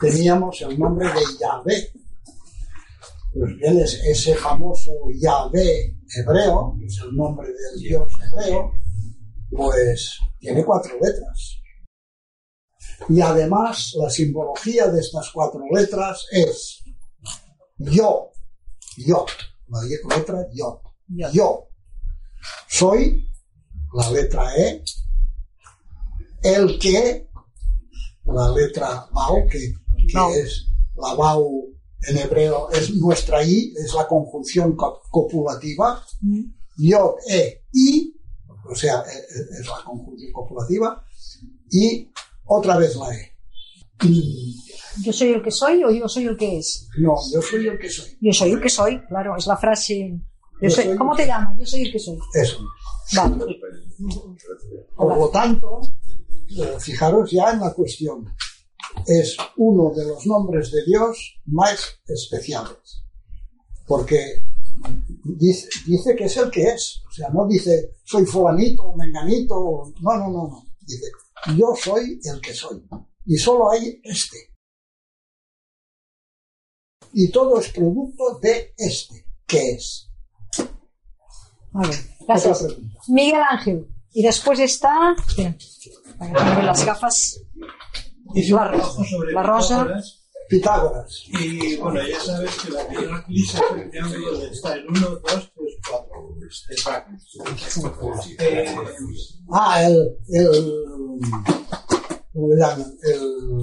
[0.00, 1.92] teníamos el nombre de Yahvé.
[3.32, 8.72] Pues bien, es ese famoso Yahvé hebreo, que es el nombre del dios hebreo,
[9.50, 11.55] pues tiene cuatro letras.
[13.08, 16.82] Y además la simbología de estas cuatro letras es
[17.78, 18.30] yo,
[18.96, 19.26] yo,
[19.68, 19.82] la
[20.16, 20.82] letra yo,
[21.32, 21.68] yo.
[22.68, 23.28] Soy
[23.92, 24.82] la letra E,
[26.42, 27.28] el que,
[28.24, 29.58] la letra Bau, que,
[30.08, 30.32] que Bau.
[30.32, 30.66] es
[30.96, 31.64] la Bau
[32.08, 36.04] en hebreo, es nuestra I, es la conjunción co- copulativa,
[36.78, 38.14] yo, E, I,
[38.70, 41.04] o sea, e- e- es la conjunción copulativa,
[41.70, 42.10] y
[42.46, 43.32] otra vez la E.
[45.02, 46.88] ¿Yo soy el que soy o yo soy el que es?
[46.98, 48.16] no, yo soy el que soy.
[48.20, 50.18] Yo soy el que soy, claro, es la frase.
[50.60, 51.58] Yo soy- soy- ¿Cómo te llamas?
[51.58, 52.18] Yo soy el que soy.
[52.34, 52.58] Eso.
[53.14, 53.44] Vale.
[54.96, 55.80] Por lo tanto,
[56.48, 58.32] eh, fijaros ya en la cuestión.
[59.06, 63.02] Es uno de los nombres de Dios más especiales.
[63.86, 64.42] Porque
[65.24, 67.02] dice, dice que es el que es.
[67.08, 69.92] O sea, no dice soy fulanito o menganito.
[70.00, 70.64] No, no, no, no.
[70.80, 71.06] Dice
[71.54, 72.82] yo soy el que soy.
[73.24, 74.36] Y solo hay este.
[77.12, 80.10] Y todo es producto de este, que es.
[81.72, 81.90] Otra
[82.26, 82.62] Gracias.
[82.62, 83.00] pregunta.
[83.08, 83.86] Miguel Ángel.
[84.12, 85.14] Y después está.
[86.18, 87.40] Para las gafas.
[88.34, 88.72] Hice La
[89.32, 89.86] la rosa.
[90.48, 91.24] Pitágoras.
[91.28, 95.22] Y bueno, ya sabes que la piedra gris es el triángulo está el 1, 2,
[95.24, 95.52] 3,
[95.90, 96.36] 4.
[96.70, 97.44] Exacto.
[98.38, 98.74] Eh,
[99.52, 100.72] Ah, el, el,
[102.32, 102.92] ¿cómo le llaman?
[103.02, 103.62] El,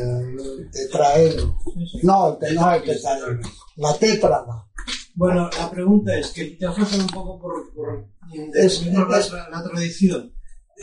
[0.00, 1.56] el tetraedro.
[2.02, 3.38] No, el, no, el tetraedro.
[3.76, 4.66] La tétrada.
[5.14, 8.06] Bueno, la pregunta es que te ajusta un poco por, por
[8.54, 10.32] Es- la, la tradición.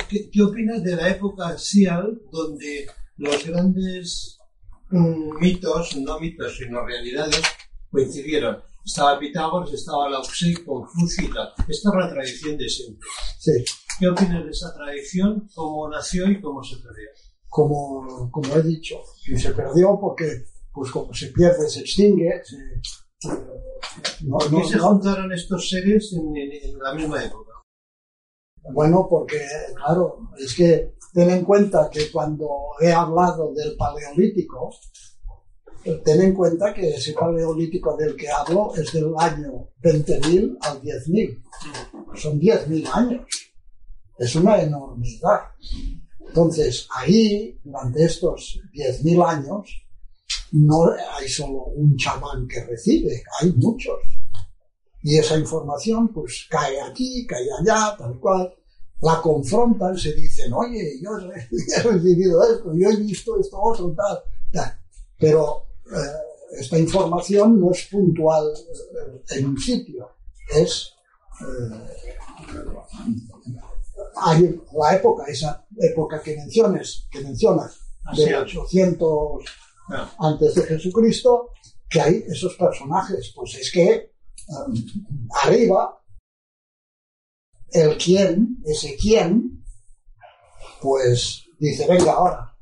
[0.10, 2.86] ¿Qué, qué opinas de la época Sial, donde
[3.18, 4.38] los grandes
[4.90, 7.42] mm, mitos, no mitos, sino realidades,
[7.90, 8.58] coincidieron?
[8.84, 11.48] Estaba Pitágoras, estaba Lao-Tse, Confucio y tal.
[11.68, 13.08] Esta es la tradición de siempre.
[13.40, 13.64] Sí.
[14.00, 15.48] ¿Qué opinas de esa tradición?
[15.56, 17.10] ¿Cómo nació y cómo se perdió?
[17.48, 18.96] como, como he dicho,
[19.28, 20.44] y se perdió porque,
[20.74, 22.82] pues como se pierde, se extingue, se, eh,
[24.26, 27.54] no, ¿Por no- qué se no- juntaron estos seres en, en- en la misma época?
[28.74, 29.40] bueno, porque,
[29.74, 32.50] claro, es que ten en cuenta que cuando
[32.82, 34.72] he hablado del paleolítico,
[35.86, 40.82] eh, ten en cuenta que ese paleolítico del que hablo es del año 20.000 al
[40.82, 41.42] 10.000.
[42.16, 43.26] Son 10.000 años.
[44.18, 45.42] Es una enormidad.
[46.28, 49.86] Entonces, ahí, durante estos 10.000 años,
[50.52, 54.00] no hay solo un chamán que recibe, hay muchos.
[55.04, 58.54] Y esa información, pues, cae aquí, cae allá, tal cual.
[59.02, 64.20] La confrontan, se dicen, oye, yo he recibido esto, yo he visto esto otro, tal,
[64.52, 64.80] tal.
[65.20, 70.10] Pero eh, esta información no es puntual eh, en un sitio,
[70.50, 70.94] es
[71.42, 72.16] eh,
[74.18, 78.38] hay la época, esa época que menciones, que mencionas, Así de es.
[78.38, 79.44] 800
[79.88, 80.12] Ah.
[80.20, 81.52] antes de Jesucristo,
[81.90, 83.32] que hay esos personajes.
[83.36, 84.14] Pues es que
[84.48, 84.74] um,
[85.44, 86.04] arriba,
[87.72, 89.64] el quién, ese quién,
[90.82, 92.58] pues dice, venga ahora,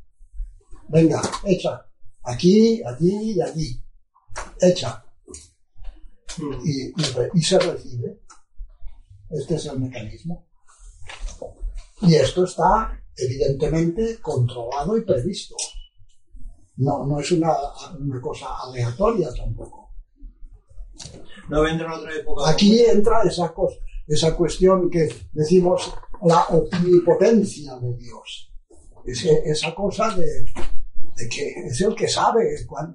[0.89, 1.89] venga, echa,
[2.23, 3.83] aquí, allí y allí,
[4.59, 5.05] echa.
[6.65, 6.93] Y, y
[7.35, 8.21] y se recibe.
[9.29, 10.47] Este es el mecanismo.
[12.01, 15.55] Y esto está evidentemente controlado y previsto.
[16.77, 17.53] No, no es una,
[17.99, 19.89] una cosa aleatoria tampoco.
[21.49, 22.49] ¿No vendrá en otra época?
[22.49, 23.77] Aquí entra esa, cosa,
[24.07, 25.93] esa cuestión que decimos
[26.23, 28.51] la omnipotencia de Dios.
[29.05, 32.43] Ese- esa cosa de, de que es el que sabe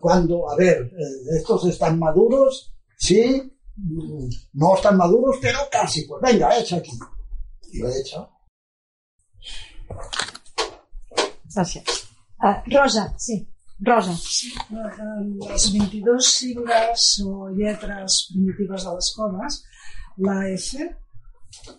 [0.01, 6.21] cuándo, a ver, eh, estos están maduros, sí, mm, no están maduros, pero casi, pues
[6.23, 6.93] venga, echa aquí.
[7.73, 8.29] Y lo echa.
[11.55, 11.85] Gràcies.
[12.41, 13.49] Ah, Rosa, sí.
[13.81, 14.15] Rosa.
[15.51, 19.63] Les 22 sigles o lletres primitives de les coves,
[20.19, 20.97] la F,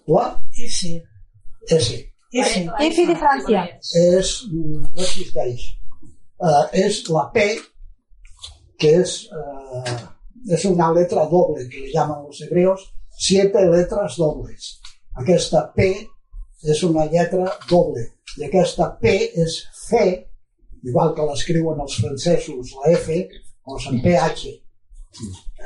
[0.07, 1.03] La F,
[1.68, 2.14] S.
[2.32, 3.80] F, F de Francia.
[3.94, 5.61] es, mm, no existeix.
[6.41, 7.60] Eh, es la P,
[8.78, 10.07] que es, eh,
[10.48, 14.80] es una letra doble, que le llaman los hebreos, siete letras dobles.
[15.18, 15.90] Aquesta P
[16.69, 18.06] és una lletra doble,
[18.38, 19.14] i aquesta P
[19.44, 20.06] és fe,
[20.86, 23.19] igual que l'escriuen els francesos, la F,
[23.65, 24.56] posen PH.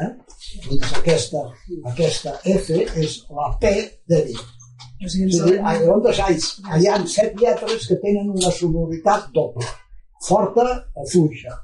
[0.03, 0.09] Eh?
[0.65, 1.43] Doncs aquesta,
[1.91, 3.73] aquesta F és la P
[4.09, 4.39] de dir.
[5.03, 6.37] o sigui, llavors hi,
[6.79, 9.67] hi ha set lletres que tenen una sonoritat doble,
[10.27, 11.57] forta o fluixa.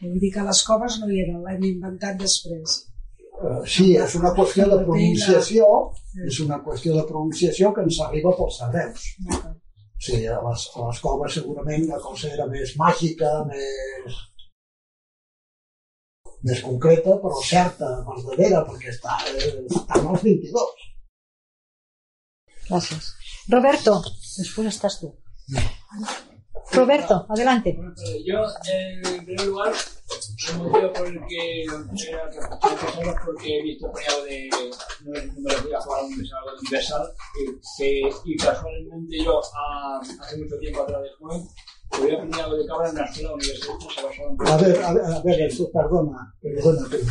[0.00, 2.80] Vull dir que les coves no hi eren, l'hem inventat després.
[3.74, 5.68] Sí, és una qüestió de pronunciació,
[6.26, 9.06] és una qüestió de pronunciació que ens arriba pels cerveus.
[10.02, 14.16] Sí, a les, a les coves segurament la cosa era més màgica, més,
[16.48, 20.88] més concreta, però certa, verdadera, perquè està, eh, estan als 22.
[22.68, 23.14] Gracias.
[23.48, 24.00] Roberto,
[24.38, 25.14] después estás tú.
[26.72, 27.78] Roberto, adelante.
[28.24, 28.38] Yo,
[28.72, 29.72] en primer lugar,
[30.48, 32.30] el motivo por el que era
[32.60, 34.50] profesor porque he visto algo de
[35.34, 37.12] numerología para universal, universal
[37.78, 41.48] que, y casualmente yo a- hace mucho tiempo atrás de joven
[41.92, 45.40] había aprendido algo de cabra en la escuela universitaria A ver, a ver, a ver,
[45.42, 47.04] eso, perdona, perdona, pero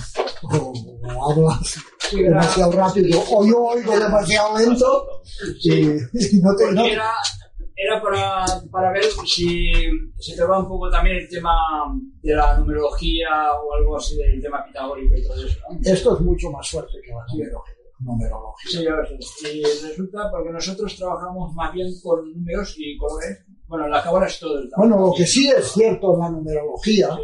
[0.43, 1.75] o, o hablas
[2.11, 3.19] demasiado rápido.
[3.29, 5.21] O yo oigo demasiado lento
[5.63, 6.71] y, y no te...
[6.71, 6.83] No,
[7.83, 9.71] era, para, para ver si
[10.17, 11.51] se tocaba un poco también el tema
[12.21, 15.59] de la numerología o algo así del tema pitagórico y todo eso.
[15.69, 15.79] ¿no?
[15.83, 17.75] esto es mucho más fuerte que la numerología.
[17.99, 18.71] numerología.
[18.71, 19.57] Sí, lo sé.
[19.57, 23.45] Y resulta porque nosotros trabajamos más bien con números y colores.
[23.67, 27.17] Bueno, la cámara es todo el Bueno, lo que sí es cierto en la numerología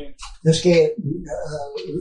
[0.43, 0.95] es que eh,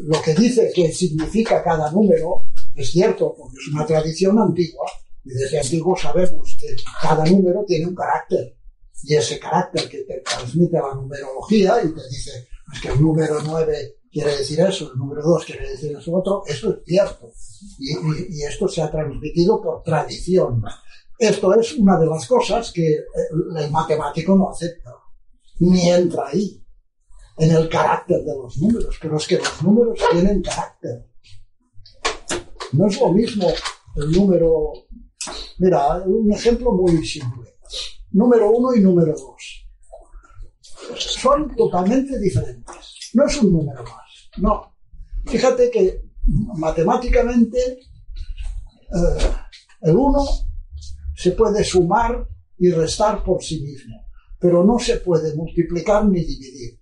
[0.05, 4.87] lo que dice que significa cada número es cierto, porque es una tradición antigua.
[5.27, 8.57] Y desde antiguo sabemos que cada número tiene un carácter.
[9.03, 13.41] y ese carácter que te transmite la numerología y te dice es que el número
[13.45, 17.33] 9 quiere decir eso, el número 2 quiere decir eso otro, eso es cierto.
[17.79, 20.63] Y, esto se ha transmitido por tradición.
[21.19, 23.01] Esto es una de las cosas que
[23.57, 24.93] el matemático no acepta,
[25.59, 26.65] ni entra ahí,
[27.39, 31.07] en el carácter de los números, pero es que los números tienen carácter.
[32.73, 33.49] No es lo mismo
[33.97, 34.73] el número...
[35.59, 37.57] Mira, un ejemplo muy simple.
[38.13, 39.69] Número 1 y número 2.
[40.99, 43.11] Son totalmente diferentes.
[43.15, 44.31] No es un número más.
[44.39, 44.75] No.
[45.25, 46.03] Fíjate que
[46.57, 49.31] matemáticamente eh,
[49.83, 50.25] el 1
[51.17, 52.29] se puede sumar
[52.59, 54.07] y restar por sí mismo,
[54.39, 56.79] pero no se puede multiplicar ni dividir.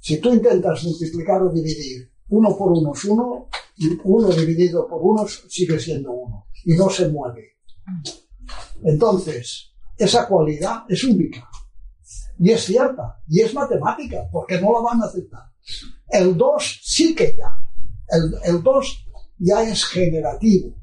[0.00, 5.00] Si tú intentas multiplicar o dividir, uno por uno es uno, y uno dividido por
[5.02, 7.53] uno sigue siendo uno, y no se mueve.
[8.82, 11.48] Entonces, esa cualidad es única,
[12.38, 15.44] y es cierta, y es matemática, porque no la van a aceptar.
[16.08, 17.56] El 2 sí que ya.
[18.44, 19.06] El 2
[19.38, 20.74] ya es generativo,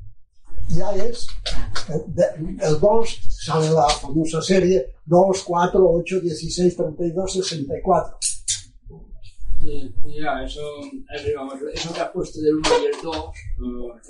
[0.69, 1.27] ya es
[1.89, 8.17] el 2 sale la famosa serie 2, 4, 8, 16, 32, 64.
[9.63, 10.61] Ya, eso,
[11.13, 13.25] eso que has puesto del 1 y el 2,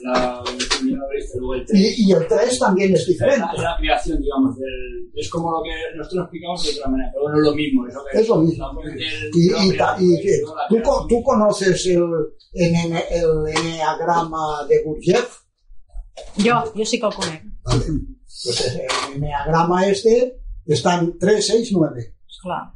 [0.03, 1.71] la, el 3.
[1.73, 3.45] Y, y, el 3 también es diferente.
[3.55, 7.23] Es la, creación, digamos, del, es como lo que nosotros explicamos de otra manera, pero
[7.23, 7.87] bueno, es lo mismo.
[7.87, 8.81] Eso que es lo mismo.
[9.33, 12.03] y, y, y ¿tú, ¿tú, conoces el,
[12.53, 15.41] el, el enneagrama de Gurdjieff?
[16.37, 17.39] Yo, yo sí que lo conozco.
[17.63, 17.85] Vale.
[18.43, 22.15] Pues el enneagrama este están 3, 6, 9.
[22.41, 22.73] Claro.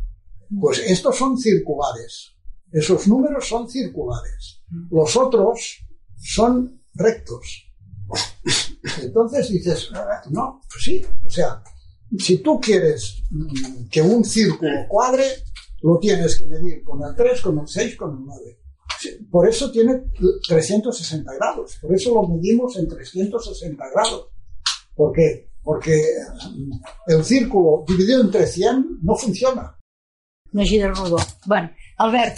[0.59, 2.34] Pues estos son circulares.
[2.75, 4.61] Esos números son circulares.
[4.91, 5.77] Los otros
[6.17, 7.71] son rectos.
[9.01, 9.89] Entonces dices,
[10.31, 11.05] no, pues sí.
[11.25, 11.63] O sea,
[12.19, 13.23] si tú quieres
[13.89, 15.23] que un círculo cuadre,
[15.83, 18.59] lo tienes que medir con el 3, con el 6, con el 9.
[19.31, 20.11] Por eso tiene
[20.45, 24.27] 360 grados, por eso lo medimos en 360 grados.
[24.93, 25.49] ¿Por qué?
[25.63, 26.03] Porque
[27.07, 29.77] el círculo dividido entre 100 no funciona.
[30.55, 31.17] No gira rodó.
[31.47, 32.37] Bueno, Albert.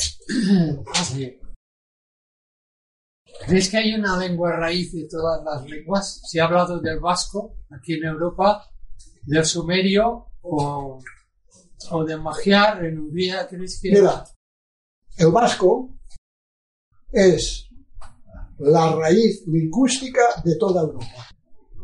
[3.46, 6.22] ¿Crees que hay una lengua raíz de todas las lenguas?
[6.26, 8.72] Se ha hablado del vasco aquí en Europa,
[9.22, 11.00] del sumerio o,
[11.92, 13.48] o de magiar en un día.
[13.48, 13.92] ¿Crees que.?
[13.92, 14.26] Mira,
[15.16, 16.00] el vasco
[17.12, 17.70] es
[18.58, 21.28] la raíz lingüística de toda Europa.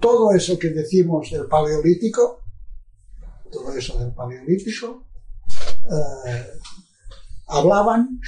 [0.02, 2.42] Todo eso que decimos del paleolítico,
[3.52, 5.13] todo eso del paleolítico,
[5.90, 6.48] eh,
[7.48, 8.20] hablaban,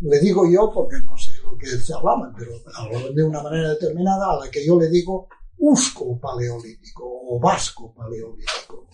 [0.00, 3.70] le digo yo porque no sé lo que se hablaban, pero hablaban de una manera
[3.70, 5.28] determinada a la que yo le digo
[5.58, 8.88] usco paleolítico o vasco paleolítico.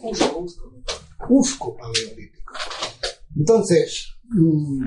[1.28, 2.52] Usco paleolítico.
[3.36, 4.84] Entonces, mm,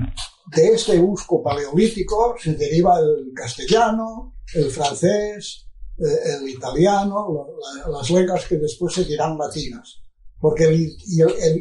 [0.54, 5.66] de este usco paleolítico se deriva el castellano, el francés,
[5.98, 7.48] eh, el italiano,
[7.90, 10.02] las lenguas que después se dirán latinas.
[10.42, 10.96] Porque el,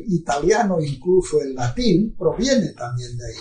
[0.07, 3.39] italiano, incluso el latín, proviene también de ahí.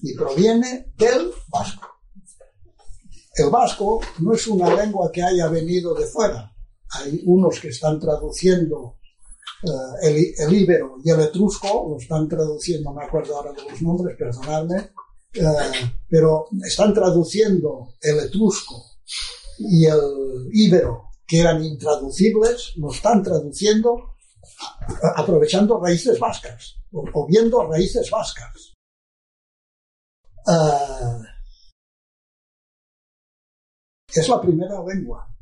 [0.00, 1.86] Y proviene del vasco.
[3.34, 6.50] El vasco no es una lengua que haya venido de fuera.
[6.92, 8.96] Hay unos que están traduciendo
[9.64, 13.70] eh, el, el, íbero y el etrusco, lo están traduciendo, no me acuerdo ahora de
[13.70, 14.92] los nombres, perdonadme,
[15.34, 15.42] eh,
[16.08, 18.82] pero están traduciendo el etrusco
[19.58, 24.13] y el íbero, que eran intraducibles, lo están traduciendo
[25.16, 28.74] aprovechando raíces vascas o, viendo raíces vascas.
[30.46, 31.24] Uh,
[34.14, 35.34] es la primera lengua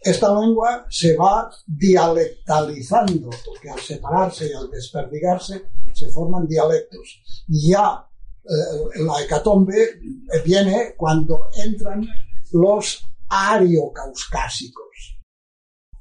[0.00, 7.20] esta lengua se va dialectalizando, porque al separarse y al desperdigarse se forman dialectos.
[7.48, 8.06] Ya
[8.44, 10.00] eh, la hecatombe
[10.44, 12.06] viene cuando entran
[12.52, 15.17] los ariocaucásicos.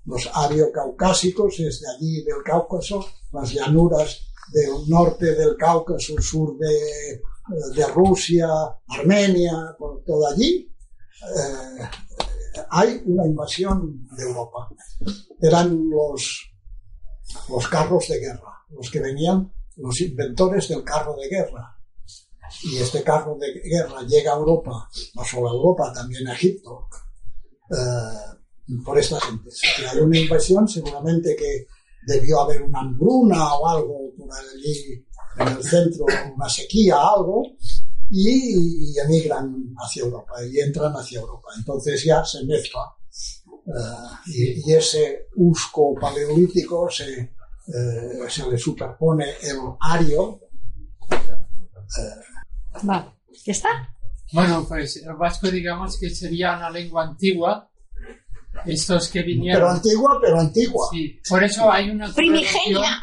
[0.07, 4.21] Los ariocaucásicos es de allí del Cáucaso, las llanuras
[4.53, 7.21] del norte del Cáucaso, sur de,
[7.75, 8.47] de Rusia,
[8.87, 10.73] Armenia, por todo allí.
[11.21, 11.89] Eh,
[12.69, 14.69] hay una invasión de Europa.
[15.41, 16.51] Eran los,
[17.49, 21.77] los carros de guerra, los que venían, los inventores del carro de guerra.
[22.63, 26.87] Y este carro de guerra llega a Europa, no solo a Europa, también a Egipto,
[27.71, 28.37] eh,
[28.83, 29.49] por esta gente.
[29.51, 31.67] Si hay una invasión, seguramente que
[32.05, 35.05] debió haber una hambruna o algo por allí
[35.39, 37.43] en el centro, una sequía, algo,
[38.09, 41.49] y, emigran hacia Europa y entran hacia Europa.
[41.57, 42.81] Entonces ya se mezcla
[43.67, 50.39] eh, y, ese usco paleolítico se, eh, se le superpone el ario.
[52.83, 53.05] Vale,
[53.45, 53.69] ¿ya está?
[54.33, 57.69] Bueno, pues el vasco digamos que sería una lengua antigua.
[58.65, 59.61] Estos que vinieron.
[59.61, 60.87] Pero antigua, pero antigua.
[60.91, 62.99] Sí, por eso hay una Primigenia.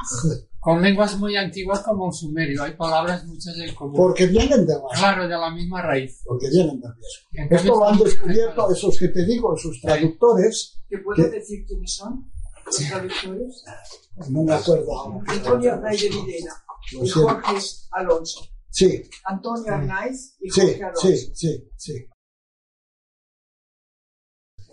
[0.60, 2.62] con lenguas muy antiguas como el sumerio.
[2.62, 3.94] Hay palabras muchas en común.
[3.96, 4.88] Porque vienen de vasco.
[4.94, 6.20] Claro, de la misma raíz.
[6.24, 6.88] Porque vienen de.
[7.32, 10.78] Entonces, Esto lo han descubierto esos que te digo, esos traductores.
[10.88, 12.30] ¿Te puedo que- decir quiénes son
[12.64, 13.64] los traductores?
[14.28, 15.20] No me acuerdo.
[15.26, 16.54] Antonio Arnaiz de Videla
[16.92, 17.08] y.
[17.08, 17.56] Jorge
[17.92, 18.40] Alonso.
[18.70, 21.00] Sí, Antonio Arnaiz y sí, Jorge Alonso.
[21.08, 22.06] sí, sí, sí.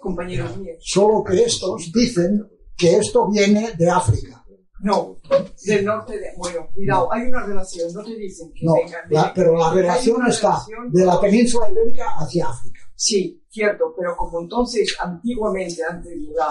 [0.02, 0.78] Compañeros míos.
[0.82, 2.46] Solo que estos dicen
[2.76, 4.44] que esto viene de África.
[4.84, 5.16] No,
[5.64, 6.30] del norte de.
[6.38, 9.72] Bueno, cuidado, hay una relación, no te dicen que No, vengan de- la- pero la
[9.72, 12.82] relación está relación de la península ibérica hacia África.
[12.96, 16.48] Sí, cierto, pero como entonces, antiguamente, antes de la.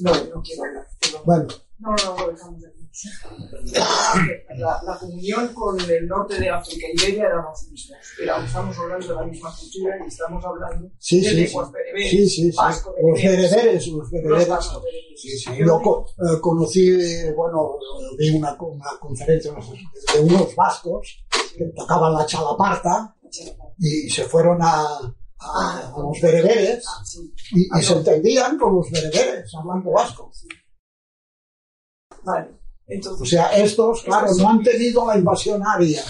[0.00, 0.86] No, no quiero hablar.
[1.26, 1.46] Bueno,
[1.78, 2.75] No, no, no, dejamos aquí.
[4.56, 7.98] La, la comunión con el norte de África y eran los mismos.
[8.22, 12.10] Era- estamos hablando de la misma cultura y estamos hablando sí, de sí, lenguas bereberes,
[12.10, 12.58] Sí, sí, sí.
[12.58, 14.48] Los bereberes, los bereberes.
[15.58, 15.80] Yo
[16.18, 17.76] eh, conocí, eh, bueno,
[18.18, 21.24] vi una, co- una conferencia de unos vascos
[21.56, 23.14] que tocaban la chalaparta
[23.78, 24.82] y se fueron a,
[25.38, 27.02] a- a los bereberes Ah,
[27.80, 30.30] y se entendían con los bereberes hablando vasco.
[32.24, 32.50] Vale,
[32.86, 33.22] entonces.
[33.22, 36.02] O sea, estos, claro, no han tenido la invasión aria,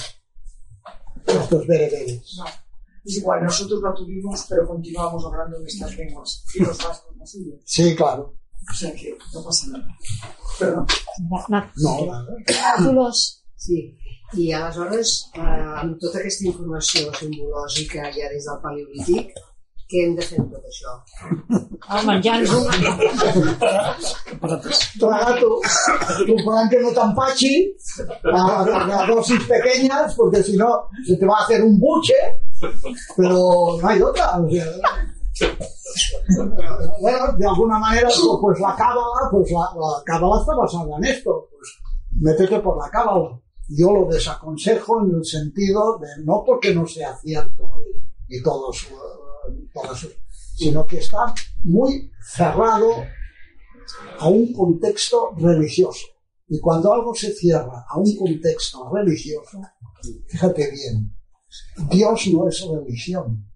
[1.27, 2.37] estos bereberes.
[2.39, 2.45] No,
[3.05, 6.45] es igual, nosotros la tuvimos, pero continuamos hablando de estas lenguas.
[6.55, 7.61] Y los vascos no siguen.
[7.65, 8.35] Sí, claro.
[8.69, 9.87] O sea que no pasa nada.
[10.59, 10.87] Perdón.
[11.77, 12.27] No, nada.
[12.77, 13.45] Títulos.
[13.55, 13.97] Sí.
[14.35, 15.43] I aleshores, eh,
[15.81, 19.37] amb tota aquesta informació simbològica ja des del paleolític,
[19.89, 20.93] què hem de fer amb tot això?
[21.89, 22.65] Ah, un...
[24.99, 25.61] Tragato,
[26.27, 27.55] tu plan que no te empachi
[28.33, 32.15] a, a- a dosis pequeñas, porque si no se te va a hacer un buche,
[33.17, 34.41] pero no hay otra.
[34.41, 34.67] o sea,
[37.01, 38.09] bueno, de alguna manera,
[38.41, 41.79] pues, la cábala, pues la, la cábala está basada en esto, pues
[42.21, 43.39] métete por la cábala.
[43.69, 47.69] Yo lo desaconsejo en el sentido de, no porque no sea cierto
[48.29, 48.87] y, y todos,
[50.57, 51.35] sino que está
[51.65, 53.05] muy cerrado
[54.19, 56.07] a un contexto religioso.
[56.49, 59.61] Y cuando algo se cierra a un contexto religioso,
[60.29, 61.17] fíjate bien,
[61.91, 63.51] Dios no es religión.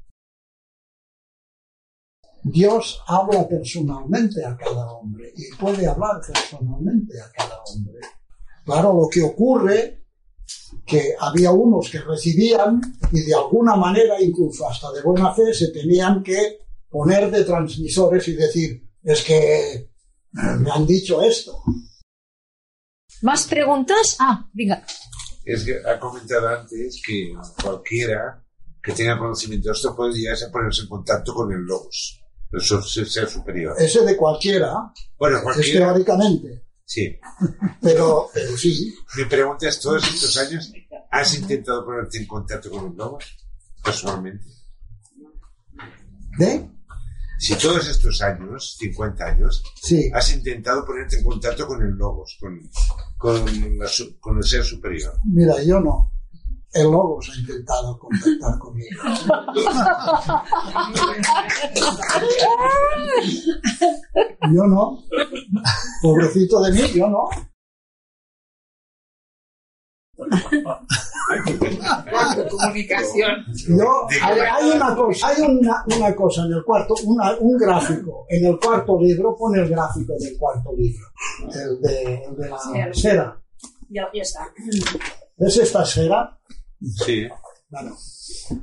[2.43, 7.99] Dios habla personalmente a cada hombre y puede hablar personalmente a cada hombre.
[8.65, 10.00] Claro, lo que ocurre
[10.91, 12.81] que había unos que recibían
[13.13, 16.59] y de alguna manera, incluso hasta de buena fe, se tenían que
[16.89, 19.91] poner de transmisores y decir, es que
[20.33, 21.63] me han dicho esto.
[23.23, 24.17] ¿Más preguntas?
[24.19, 24.85] Ah, venga.
[25.45, 28.45] Es que ha comentado antes que cualquiera
[28.83, 32.21] que tenga conocimiento de esto puede llegarse a ponerse en contacto con el logos,
[32.53, 33.75] el ser, superior.
[33.79, 34.75] Ese de cualquiera,
[35.19, 35.87] Bueno, es cualquiera.
[35.93, 37.17] teóricamente, Sí.
[37.81, 38.93] pero, pero sí.
[39.17, 40.73] Mi pregunta es, todos estos años,
[41.13, 43.25] ¿has intentado ponerte en contacto con el logos?
[43.85, 44.45] Personalmente.
[46.37, 46.69] ¿De?
[47.39, 50.11] Si todos estos años, 50 años, Sí.
[50.13, 52.59] has intentado ponerte en contacto con el logos, con,
[53.17, 55.17] con, la su- con el ser superior.
[55.25, 56.11] Mira, yo no.
[56.73, 59.03] El Logos ha intentado contactar conmigo.
[64.53, 64.99] Yo no.
[66.03, 67.29] Pobrecito de mí, yo no.
[72.51, 73.45] Comunicación.
[73.69, 78.27] Yo, hay, hay una cosa, hay una, una cosa en el cuarto, una- un gráfico.
[78.29, 81.07] En el cuarto libro, pone el gráfico del cuarto libro.
[81.55, 82.57] El de, el de la
[82.91, 83.41] esfera.
[83.89, 84.47] Ya, ya está.
[85.37, 86.39] ¿Ves esta esfera?
[86.81, 87.27] Sí.
[87.69, 87.97] Bueno,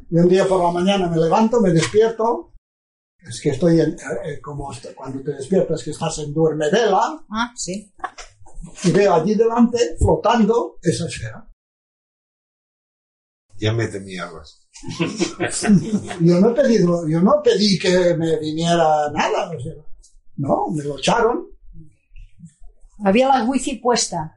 [0.09, 2.53] y un día por la mañana me levanto, me despierto.
[3.19, 3.91] Es que estoy en,
[4.25, 7.93] eh, como est- cuando te despiertas que estás en duerme vela Ah, sí.
[8.83, 11.49] y veo allí delante flotando esa esfera.
[13.59, 14.67] Ya me temías.
[16.21, 19.73] Yo no he pedido, yo no pedí que me viniera nada, o sea,
[20.35, 21.47] no, me lo echaron.
[23.03, 24.36] Había la wifi puesta.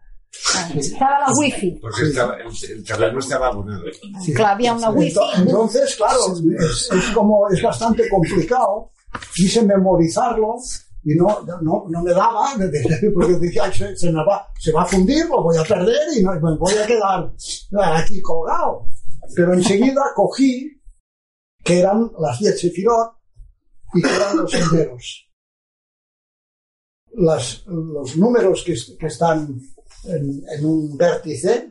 [0.56, 1.78] Ah, Estaba la wifi.
[1.80, 3.82] Porque estaba, el, el terreno estaba abonado.
[4.34, 5.14] Claro, había una wifi.
[5.14, 6.20] Ento- Entonces, claro,
[6.58, 8.92] es, es como, es bastante complicado.
[9.34, 10.54] Quise memorizarlo
[11.02, 12.50] y no, no, no me daba,
[13.14, 15.96] porque decía, "Ay, se, se me va, se va a fundir, lo voy a perder
[16.16, 17.32] y no, me voy a quedar
[17.96, 18.86] aquí colgado.
[19.34, 20.80] Pero enseguida cogí
[21.64, 23.14] que eran las 10 sefirot
[23.94, 25.26] y que eran los senderos.
[27.14, 29.60] Las, los números que, que están
[30.04, 31.70] en, un vértice.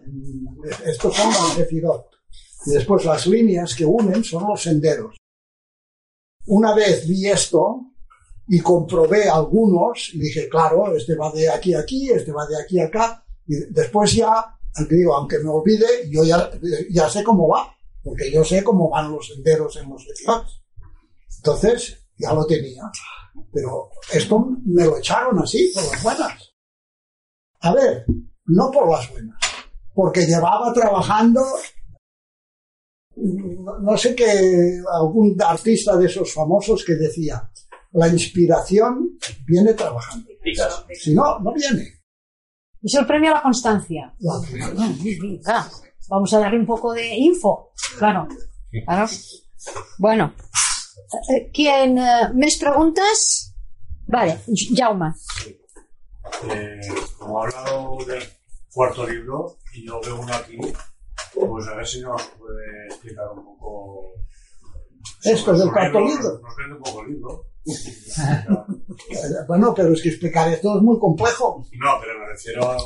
[0.86, 2.06] estos son las Sefirot.
[2.66, 5.16] Y después las líneas que unen son los senderos.
[6.48, 7.86] Una vez vi esto
[8.48, 12.62] y comprobé algunos y dije, claro, este va de aquí a aquí, este va de
[12.62, 13.24] aquí a acá.
[13.48, 14.58] Y después ya,
[14.90, 16.52] digo, aunque me olvide, yo ya,
[16.92, 20.46] ya sé cómo va, porque yo sé cómo van los senderos en los Sefirot.
[21.38, 22.84] Entonces, ya lo tenía.
[23.54, 26.49] Pero esto me lo echaron así, por las buenas.
[27.62, 28.06] A ver,
[28.46, 29.38] no por las buenas,
[29.94, 31.42] porque llevaba trabajando,
[33.82, 37.50] no sé qué, algún artista de esos famosos que decía,
[37.92, 40.30] la inspiración viene trabajando.
[40.94, 42.02] Si no, no viene.
[42.82, 44.16] Es el premio a la constancia.
[44.20, 44.40] La-
[45.46, 45.70] Ah,
[46.08, 47.72] vamos a darle un poco de info.
[47.98, 48.28] Claro.
[48.86, 49.08] claro.
[49.98, 50.34] Bueno.
[51.30, 51.98] Eh, ¿Quién?
[51.98, 53.52] eh, ¿Més preguntas?
[54.08, 54.38] Vale,
[54.78, 55.10] Jaume.
[56.52, 56.80] Eh,
[57.18, 58.24] como ha hablado del
[58.74, 60.58] cuarto libro y yo veo uno aquí,
[61.34, 64.14] pues a ver si nos puede explicar un poco.
[65.24, 66.40] Esto del cuarto libro.
[66.42, 67.46] Nos vende un poco el libro.
[69.48, 71.64] Bueno, pero es que explicar esto es muy complejo.
[71.74, 72.78] No, pero me refiero a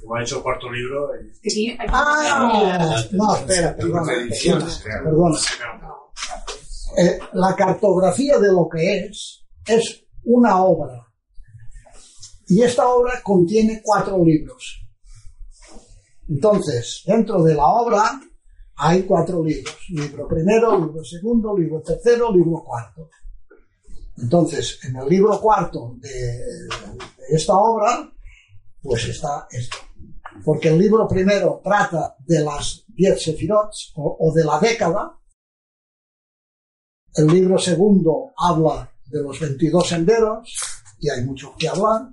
[0.00, 1.14] como ha dicho el cuarto libro.
[1.14, 4.02] eh, Ah, no, espera, perdona,
[4.42, 4.66] perdona,
[5.04, 5.38] perdona.
[6.98, 11.06] Eh, la cartografía de lo que es es una obra.
[12.48, 14.82] Y esta obra contiene cuatro libros.
[16.28, 18.20] Entonces, dentro de la obra
[18.76, 19.76] hay cuatro libros.
[19.90, 23.10] Libro primero, libro segundo, libro tercero, libro cuarto.
[24.16, 26.40] Entonces, en el libro cuarto de,
[27.30, 28.12] esta obra,
[28.80, 29.78] pues está esto.
[30.44, 35.18] Porque el libro primero trata de las diez sefirots o, o de la década.
[37.14, 40.56] El libro segundo habla de los 22 senderos,
[40.98, 42.08] y hay mucho que hablar,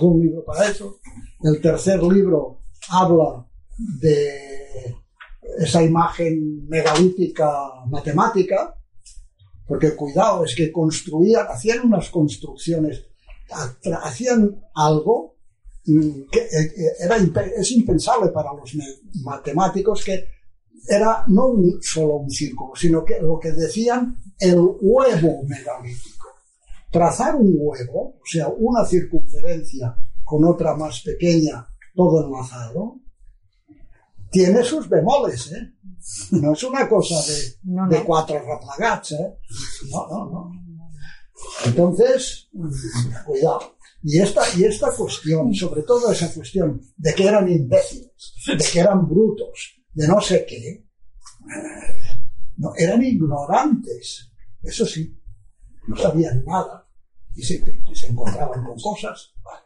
[0.00, 0.98] un libro para eso.
[1.42, 2.60] El tercer libro
[2.90, 3.46] habla
[4.00, 4.94] de
[5.58, 7.50] esa imagen megalítica
[7.86, 8.74] matemática,
[9.66, 13.04] porque cuidado, es que construían, hacían unas construcciones,
[13.50, 15.36] ha- hacían algo
[15.86, 18.72] mm, que eh, eh, era, es impensable para los
[19.22, 20.24] matemáticos que
[20.86, 26.13] era no solo un círculo, sino que lo que decían el huevo megalítico.
[26.94, 33.00] Trazar un huevo, o sea, una circunferencia con otra más pequeña, todo enlazado,
[34.30, 35.72] tiene sus bemoles, ¿eh?
[36.30, 38.04] No es una cosa de, No, de no.
[38.04, 39.38] cuatro raplagats, ¿eh?
[39.90, 40.52] No, no, no.
[41.64, 42.48] Entonces,
[43.26, 43.74] cuidado.
[44.04, 48.78] Y esta, y esta cuestión, sobre todo esa cuestión de que eran imbéciles, de que
[48.78, 50.84] eran brutos, de no sé qué, eh,
[52.58, 54.30] no, eran ignorantes,
[54.62, 55.20] eso sí,
[55.88, 56.83] no sabían nada
[57.34, 59.64] y se, y se encontraban con cosas, vale.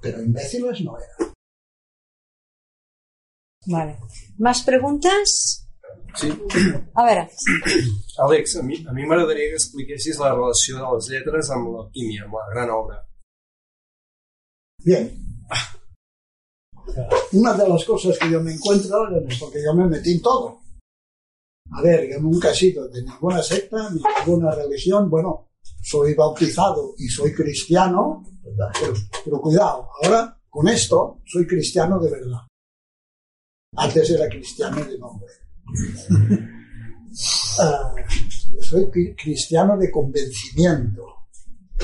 [0.00, 1.32] pero imbéciles no eran.
[3.66, 3.98] Vale.
[4.38, 5.66] ¿Más preguntas?
[6.14, 6.28] Sí.
[6.94, 7.28] A veure,
[8.18, 12.26] Àlex, a mi, a mi m'agradaria que expliquessis la relació de les lletres amb l'alquímia,
[12.26, 13.00] amb la gran obra.
[14.84, 15.08] Bien.
[17.32, 19.08] Una de las cosas que yo me encuentro,
[19.40, 20.60] porque yo me metí en todo.
[21.72, 25.10] A ver, yo nunca he sido de ninguna secta, ni ninguna religión.
[25.10, 25.48] Bueno,
[25.82, 28.68] soy bautizado y soy cristiano, ¿verdad?
[28.80, 28.92] Pero,
[29.24, 32.40] pero cuidado, ahora con esto soy cristiano de verdad.
[33.76, 35.28] Antes era cristiano de nombre.
[37.60, 37.94] Ah,
[38.60, 41.28] soy cri- cristiano de convencimiento,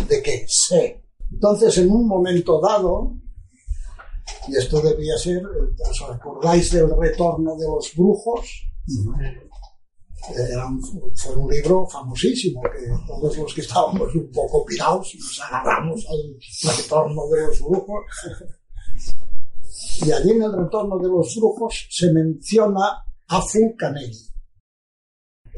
[0.08, 1.04] de que sé.
[1.30, 3.14] Entonces, en un momento dado,
[4.48, 8.64] y esto debía ser, eh, ¿os acordáis del retorno de los brujos?
[10.28, 10.82] Era un,
[11.16, 16.76] fue un libro famosísimo que todos los que estábamos un poco pirados nos agarramos al
[16.76, 18.04] retorno de los brujos.
[20.02, 24.30] Y allí en el retorno de los brujos se menciona a Fulcanelli,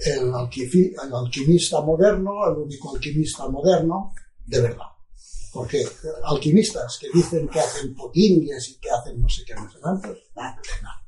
[0.05, 4.13] el, el alquimista moderno, el único alquimista moderno
[4.47, 4.87] de verdad.
[5.53, 5.85] Porque
[6.25, 10.19] alquimistas que dicen que hacen potingues y que hacen no sé qué, no sé cuántos,
[10.35, 11.03] nada, nada.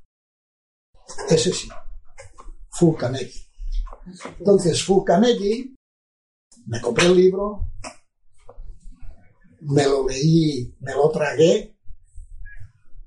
[1.29, 1.69] Ese sí,
[2.79, 3.33] Fulcanelli.
[4.39, 5.75] Entonces, Fulcanelli,
[6.67, 7.69] me compré el libro,
[9.63, 11.77] me lo leí, me lo tragué,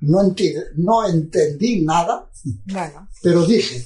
[0.01, 2.29] no, enti- no entendí nada,
[3.21, 3.85] pero dije,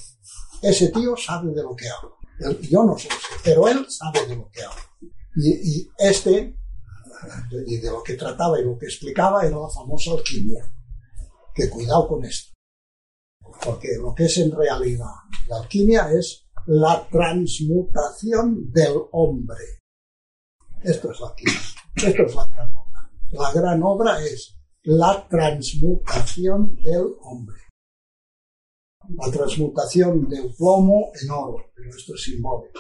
[0.62, 2.12] ese tío sabe de lo que habla.
[2.40, 3.10] Él- Yo no sé,
[3.44, 4.82] pero él sabe de lo que habla.
[5.36, 5.50] Y,
[5.80, 6.56] y este,
[7.68, 10.64] y de lo que trataba y lo que explicaba, era la famosa alquimia.
[11.54, 12.51] Que cuidado con esto.
[13.64, 15.12] Porque lo que es en realidad
[15.48, 19.80] la alquimia es la transmutación del hombre.
[20.82, 21.60] Esto es la alquimia.
[21.96, 23.12] Esto es la gran obra.
[23.32, 27.58] La gran obra es la transmutación del hombre.
[29.10, 32.80] La transmutación del plomo en oro, pero esto es simbólico.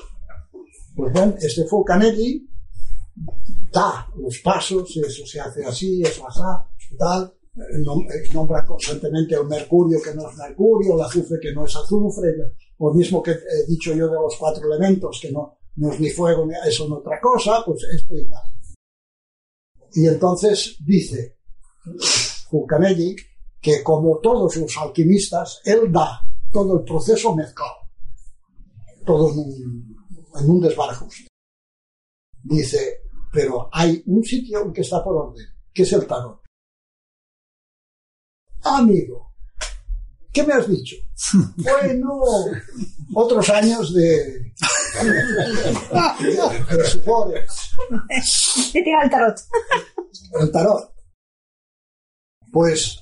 [0.95, 2.47] Pues bien, este Fulcanelli
[3.71, 7.33] da los pasos, eso se hace así, eso así, tal,
[8.33, 12.33] nombra constantemente el mercurio que no es mercurio, el azufre que no es azufre,
[12.79, 15.57] lo mismo que he dicho yo de los cuatro elementos, que no,
[15.91, 18.43] es ni fuego, ni eso no otra cosa, pues esto igual.
[19.93, 21.37] Y entonces dice
[22.49, 23.15] Fulcanelli
[23.59, 26.21] que como todos los alquimistas, él da
[26.51, 27.75] todo el proceso mezclado,
[29.05, 29.97] todo en un,
[30.39, 31.27] en un desbarajuste.
[32.43, 33.01] Dice,
[33.31, 36.40] pero hay un sitio que está por orden, que es el tarot.
[38.63, 39.33] Amigo,
[40.31, 40.95] ¿qué me has dicho?
[41.57, 42.19] bueno,
[43.13, 44.53] otros años de...
[46.69, 47.71] de sudores.
[48.73, 49.39] ¿Qué tiene el tarot?
[50.39, 50.91] El tarot.
[52.51, 52.99] Pues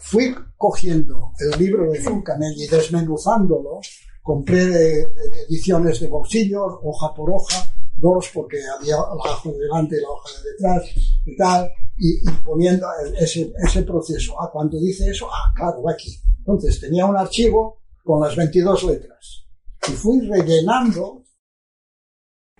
[0.00, 3.80] fui cogiendo el libro de Fulcanelli y desmenuzándolo,
[4.22, 7.66] compré de- de ediciones de bolsillos, hoja por hoja,
[8.02, 10.84] dos porque había la hoja de delante y la hoja de detrás
[11.24, 12.86] y tal, y, y poniendo
[13.18, 14.34] ese, ese proceso.
[14.40, 16.14] Ah, cuando dice eso, ah, claro, aquí.
[16.38, 19.46] Entonces tenía un archivo con las 22 letras
[19.88, 21.22] y fui rellenando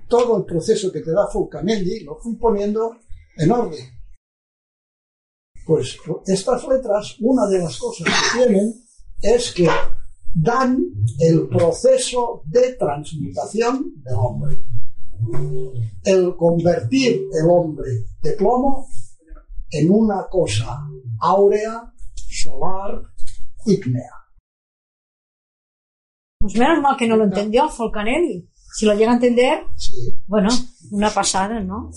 [0.08, 2.96] todo el proceso que te da Fulcanelli, lo fui poniendo
[3.36, 3.86] en orden.
[5.66, 5.96] Pues
[6.26, 8.74] estas letras, una de las cosas que tienen
[9.20, 9.68] es que
[10.34, 10.78] dan
[11.18, 14.58] el proceso de transmutación del hombre.
[16.04, 17.90] El convertir el hombre
[18.22, 18.88] de plomo
[19.70, 20.86] en una cosa
[21.20, 23.02] áurea, solar,
[23.66, 24.10] ígnea.
[26.40, 28.48] Pues menos mal que no lo entendió Folcanelli.
[28.74, 29.64] Si lo llega a entender,
[30.26, 30.48] bueno,
[30.90, 31.90] una pasada, ¿no?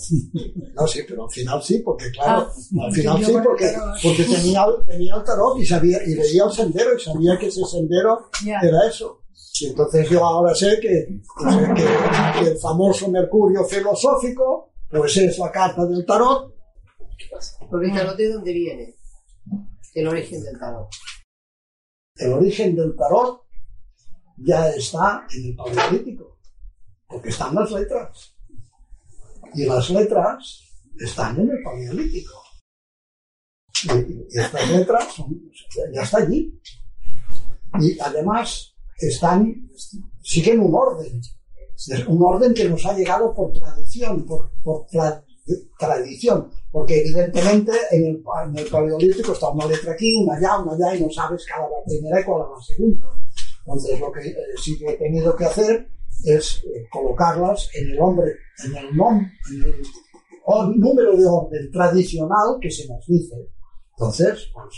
[0.74, 3.72] No, sí, pero al final sí, porque claro, Ah, al final sí, porque,
[4.02, 7.64] porque tenía, tenía el tarot y sabía, y veía el sendero y sabía que ese
[7.64, 8.28] sendero
[8.62, 9.22] era eso.
[9.60, 15.38] Y entonces yo ahora sé que, pues, que- que el famoso Mercurio filosófico, pues es
[15.38, 16.54] la carta del tarot.
[17.70, 18.94] Porque el tarot de dónde viene?
[19.94, 20.88] El origen del tarot.
[22.16, 23.42] El origen del tarot
[24.38, 26.38] ya está en el paleolítico,
[27.06, 28.34] porque están las letras.
[29.54, 30.62] Y las letras
[30.98, 32.42] están en el paleolítico.
[33.84, 35.40] Y, y estas letras son-
[35.94, 36.60] ya está allí.
[37.80, 39.68] Y además están,
[40.22, 41.20] siguen un orden.
[42.08, 45.22] Un orden que nos ha llegado por traducción, por, por tra-
[45.78, 46.50] tradición.
[46.70, 50.96] Porque evidentemente en el, en el paleolítico está una letra aquí, una allá, una allá,
[50.96, 53.06] y no sabes cada la primera y cuál es la segunda.
[53.66, 55.88] Entonces lo que eh, sí que he tenido que hacer
[56.24, 58.32] es eh, colocarlas en el hombre,
[58.64, 59.82] en el, nom, en el
[60.46, 63.34] o- número de orden tradicional que se nos dice.
[63.98, 64.74] Entonces, pues,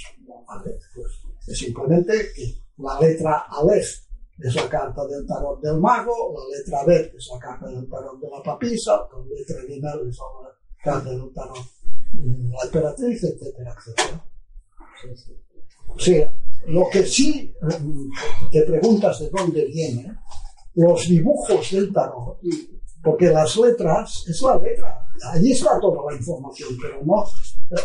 [0.46, 1.12] vale, pues,
[1.46, 2.12] es simplemente
[2.78, 3.88] la letra Aleph
[4.40, 8.20] es la carta del tarot del mago, la letra B es la carta del tarot
[8.20, 11.58] de la papisa, la letra Gimel es la carta del tarot
[12.12, 14.24] de la emperatriz, etcétera, etcétera.
[15.88, 16.34] O sea,
[16.66, 20.16] lo que sí mm, te preguntas de dónde viene,
[20.74, 22.38] los dibujos del tarot,
[23.02, 27.24] porque las letras es la letra, allí está toda la información, pero no,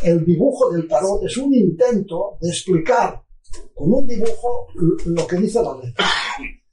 [0.03, 3.23] el dibujo del tarot es un intento de explicar
[3.73, 4.67] con un dibujo
[5.05, 6.05] lo que dice la letra.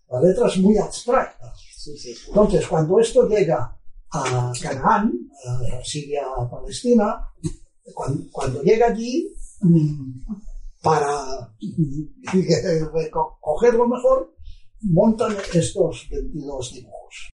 [0.08, 1.52] La letra es muy abstracta.
[2.28, 3.76] Entonces, cuando esto llega
[4.12, 5.12] a Canaán,
[5.46, 7.26] a Siria, a Palestina,
[7.94, 10.20] cuando, cuando llega allí, mm,
[10.82, 12.34] para mm,
[12.92, 14.34] reco- cogerlo mejor,
[14.82, 17.30] montan estos 22 dibujos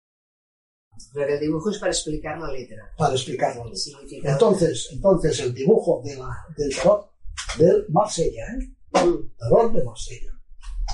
[1.14, 2.92] Pero el dibujo es para explicar la letra.
[2.98, 3.68] para explicarlo.
[3.70, 4.34] El significado.
[4.34, 7.10] Entonces, entonces el dibujo de la, del tarot
[7.58, 8.72] del Marsella, ¿eh?
[9.04, 10.32] El tarot de Marsella.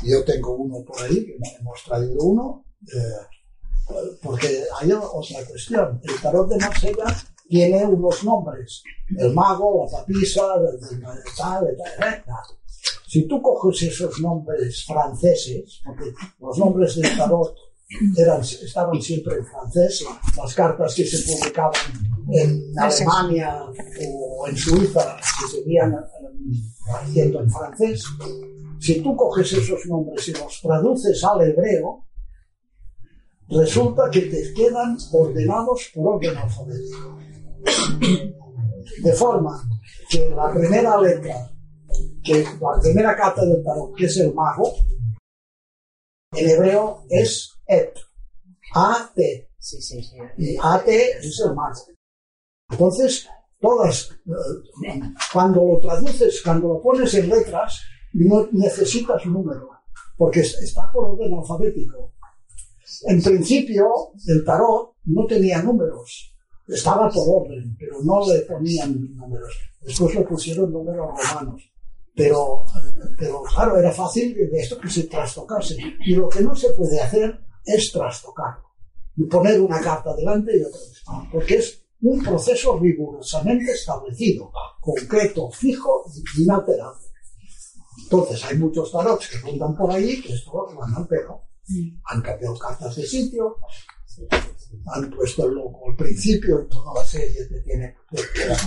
[0.04, 6.02] Yo tengo uno por ahí, hemos traído uno, eh, porque hay otra cuestión.
[6.04, 7.16] El tarot de Marsella
[7.48, 8.84] tiene unos nombres.
[9.18, 10.42] El mago, la papisa,
[11.38, 12.44] tal, tal, tal.
[13.08, 17.54] Si tú coges esos nombres franceses, porque los nombres del tarot
[18.18, 20.06] eran, estaban siempre en francés,
[20.38, 21.74] las cartas que se publicaban
[22.32, 25.98] en Alemania o en Suiza se seguían eh,
[26.94, 28.04] haciendo en francés.
[28.80, 32.06] Si tú coges esos nombres y los traduces al hebreo,
[33.50, 37.18] resulta que te quedan ordenados por orden alfabético.
[39.04, 39.62] De forma
[40.10, 41.52] que la primera letra,
[42.24, 44.74] que la primera carta del tarot, que es el mago,
[46.34, 47.94] en hebreo es et,
[48.74, 49.50] A-T.
[49.58, 50.16] Sí, sí, sí.
[50.38, 51.80] Y AT es el mago.
[52.70, 53.28] Entonces,
[53.60, 54.10] todas,
[54.88, 55.00] eh,
[55.32, 57.80] cuando lo traduces, cuando lo pones en letras,
[58.14, 59.70] no necesitas número,
[60.18, 62.14] porque es- está por orden alfabético.
[63.08, 63.86] En principio,
[64.28, 66.36] el tarot no tenía números,
[66.68, 69.54] estaba por orden, pero no le ponían números.
[69.82, 71.62] Después le pusieron números romanos.
[72.16, 72.64] Pero,
[73.18, 75.78] pero claro, era fácil de esto que se trastocase.
[76.06, 78.72] Y lo que no se puede hacer es trastocarlo.
[79.16, 81.04] Y poner una carta delante y otra vez.
[81.32, 86.06] Porque es un proceso rigurosamente establecido, concreto, fijo
[86.36, 87.08] y inalterable.
[88.04, 91.44] Entonces, hay muchos tarots que rondan por ahí que esto van al pelo.
[92.06, 93.58] Han cambiado cartas de sitio,
[94.94, 97.96] han puesto el logo al principio y toda la serie te tiene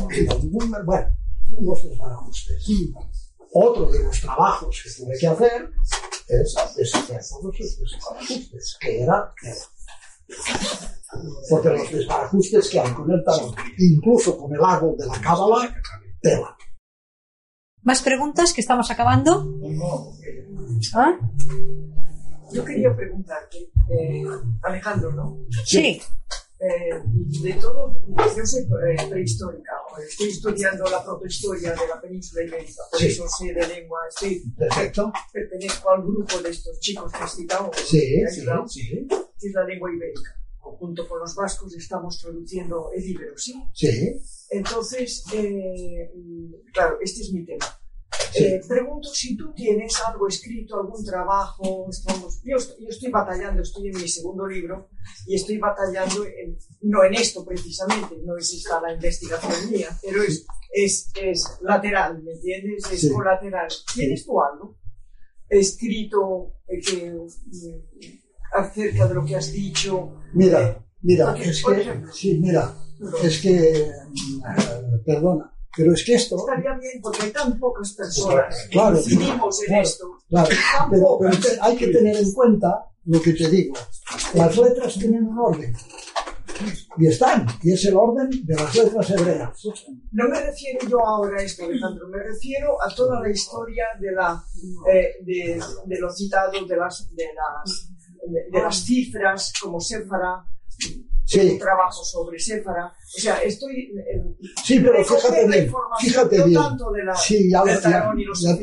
[0.00, 0.84] corrido un número.
[0.84, 1.08] Bueno,
[1.58, 2.66] unos desbarajustes.
[3.52, 5.70] Otro de los trabajos que tuve que hacer
[6.28, 9.32] es deshacer todos esos desbarajustes, que era
[11.50, 15.74] porque los desbarajustes que hay con el tarot, incluso con el árbol de la cábala,
[16.20, 16.56] tela.
[17.82, 19.46] ¿Más preguntas que estamos acabando?
[20.94, 21.18] ¿Ah?
[22.52, 24.24] Yo quería preguntarte, eh,
[24.62, 25.38] Alejandro, ¿no?
[25.64, 26.00] Sí.
[26.66, 27.02] Eh,
[27.42, 29.72] de todo, yo soy eh, prehistórica,
[30.08, 33.06] estoy estudiando la protohistoria de la península ibérica, por Sí.
[33.08, 35.12] eso sé de lengua, estoy, Perfecto.
[35.30, 38.40] pertenezco al grupo de estos chicos que has citado, Sí, que sí.
[39.42, 40.40] es la lengua ibérica.
[40.58, 43.54] Junto con los vascos estamos traduciendo el ibero, ¿sí?
[43.74, 44.14] Sí.
[44.50, 46.10] Entonces, eh,
[46.72, 47.66] claro, este es mi tema.
[48.34, 48.44] Sí.
[48.44, 51.86] Eh, pregunto si tú tienes algo escrito, algún trabajo.
[51.88, 54.88] Estamos, yo, estoy, yo estoy batallando, estoy en mi segundo libro
[55.26, 60.22] y estoy batallando, en- no en esto precisamente, no es esta la investigación mía, pero
[60.22, 62.84] es, es, es lateral, ¿me entiendes?
[62.92, 63.10] Es Sí.
[63.10, 63.68] colateral.
[63.94, 64.76] ¿Tienes tú algo
[65.48, 67.28] escrito eh, que, mm,
[68.54, 70.14] acerca de lo que has dicho?
[70.32, 72.74] Mira, mira, porque, es que, sí, mira,
[73.22, 77.92] es que, mm, eh, perdona, pero es que esto, Estaría bien porque hay tan pocas
[77.92, 80.18] personas que Claro, incidimos en claro, esto.
[80.28, 80.48] claro,
[80.90, 83.74] pero, pero hay que tener en cuenta lo que te digo.
[84.34, 85.74] Las letras tienen un orden.
[86.98, 89.62] Y están, y es el orden de las letras hebreas.
[90.12, 94.12] No me refiero yo ahora a esto, Alejandro, me refiero a toda la historia de,
[94.12, 94.42] la,
[94.92, 97.90] eh, de, de los citados, de las, de las,
[98.28, 100.46] de, de las cifras, como Séfara,
[101.26, 101.40] Sí.
[101.52, 102.86] un trabajo sobre Séfara.
[103.16, 103.92] O sea, estoy.
[103.96, 104.22] eh,
[104.62, 106.60] Sí, pero fíjate bien, información, fíjate no bien.
[106.60, 108.58] tanto de la, Sí, ya, del Tarón y los ya-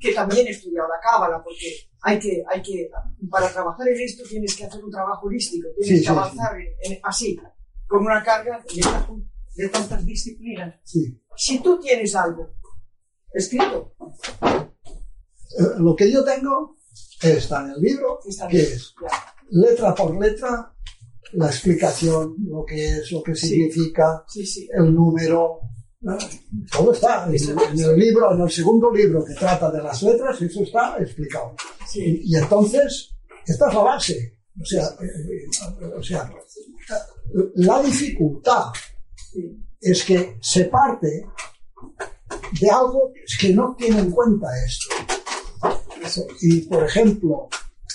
[0.00, 2.90] que también he estudiado la Cábala, porque hay que, hay que,
[3.30, 6.92] para trabajar en esto tienes que hacer un trabajo holístico, tienes Sí, que avanzar en-
[6.92, 7.38] en- así,
[7.86, 10.74] con una carga de, de tantas disciplinas.
[11.36, 12.50] Si tú tienes algo
[13.32, 13.94] escrito,
[15.58, 16.76] Eh, Lo que yo tengo
[17.22, 18.18] está en el libro,
[18.50, 18.94] que es
[19.50, 20.74] letra por letra
[21.36, 24.68] la explicación, lo que es, lo que significa, sí, sí.
[24.72, 25.60] el número,
[26.00, 26.16] ¿no?
[26.72, 30.62] todo está en, el libro, en el segundo libro que trata de las letras, eso
[30.62, 31.54] está explicado.
[31.94, 33.10] Y, y entonces,
[33.46, 34.38] esta es la base.
[34.60, 35.46] O sea, eh,
[35.82, 36.32] eh, o sea,
[37.56, 38.72] la dificultad
[39.80, 41.26] es que se parte
[42.60, 44.94] de algo que no tiene en cuenta esto.
[46.40, 47.48] Y, por ejemplo,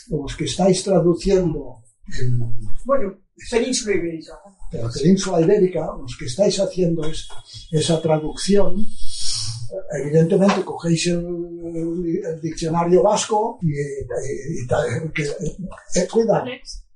[0.09, 1.81] los que estáis traduciendo
[2.19, 2.39] en
[2.85, 3.17] bueno,
[3.49, 4.33] península ibérica.
[4.71, 7.27] de la península ibérica, los que estáis haciendo es-
[7.71, 8.85] esa traducción,
[10.03, 11.25] evidentemente cogéis el,
[12.25, 15.23] el diccionario vasco y, y- y ta- que-
[15.99, 16.45] eh, cuidado,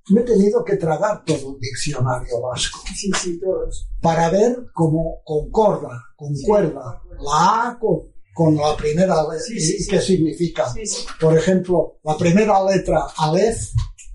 [0.10, 3.88] me he tenido que tragar todo el diccionario vasco Sí, sí, todos.
[4.02, 8.00] para ver cómo concorda, concuerda la A con,
[8.34, 9.90] con la primera letra Sí, sí, y sí.
[9.90, 10.70] qué significa.
[10.74, 11.06] Sí, sí.
[11.20, 13.70] Por ejemplo, la primera letra Aleph,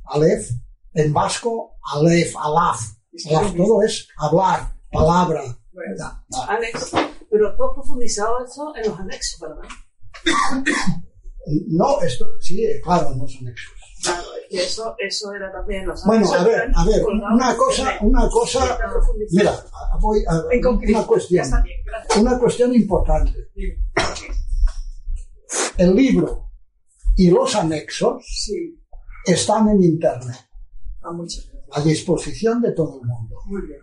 [0.04, 0.50] Aleph,
[0.94, 2.80] en vasco, Aleph, Alaf.
[3.28, 5.42] Alaf, todo es hablar, palabra.
[6.48, 6.92] Alex,
[7.30, 9.68] pero tú has profundizado eso en los anexos, ¿verdad?
[11.68, 13.72] No, esto sí, claro, no son hechos.
[14.02, 17.98] Claro, eso, eso era también los Bueno, anexos a ver, a ver, una en cosa,
[18.00, 18.78] una cosa,
[19.30, 19.64] mira,
[20.00, 21.46] voy a En una cuestión,
[22.18, 23.50] una cuestión importante.
[25.76, 26.50] El libro
[27.16, 28.50] y los anexos
[29.24, 30.36] están en internet,
[31.10, 31.76] a muchas gracias.
[31.76, 33.36] a disposición de todo el mundo.
[33.46, 33.80] Muy bien.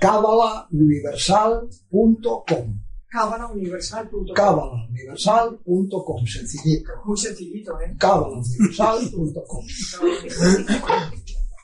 [0.00, 2.80] Cabalauniversal.com
[3.10, 4.34] Cabalauniversal.com.
[4.34, 6.90] Cabalauniversal.com, sencillito.
[7.04, 7.94] Muy sencillito, ¿eh?
[7.98, 9.64] Cabalauniversal.com.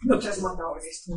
[0.02, 1.12] No te has mandado esto.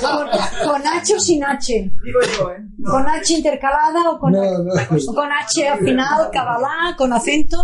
[0.00, 0.28] Con,
[0.68, 1.72] con H o sin H.
[1.72, 2.56] Digo yo, ¿eh?
[2.84, 4.72] Con H intercalada o con, No, no.
[4.74, 7.56] o con H al final, cabalá, con acento.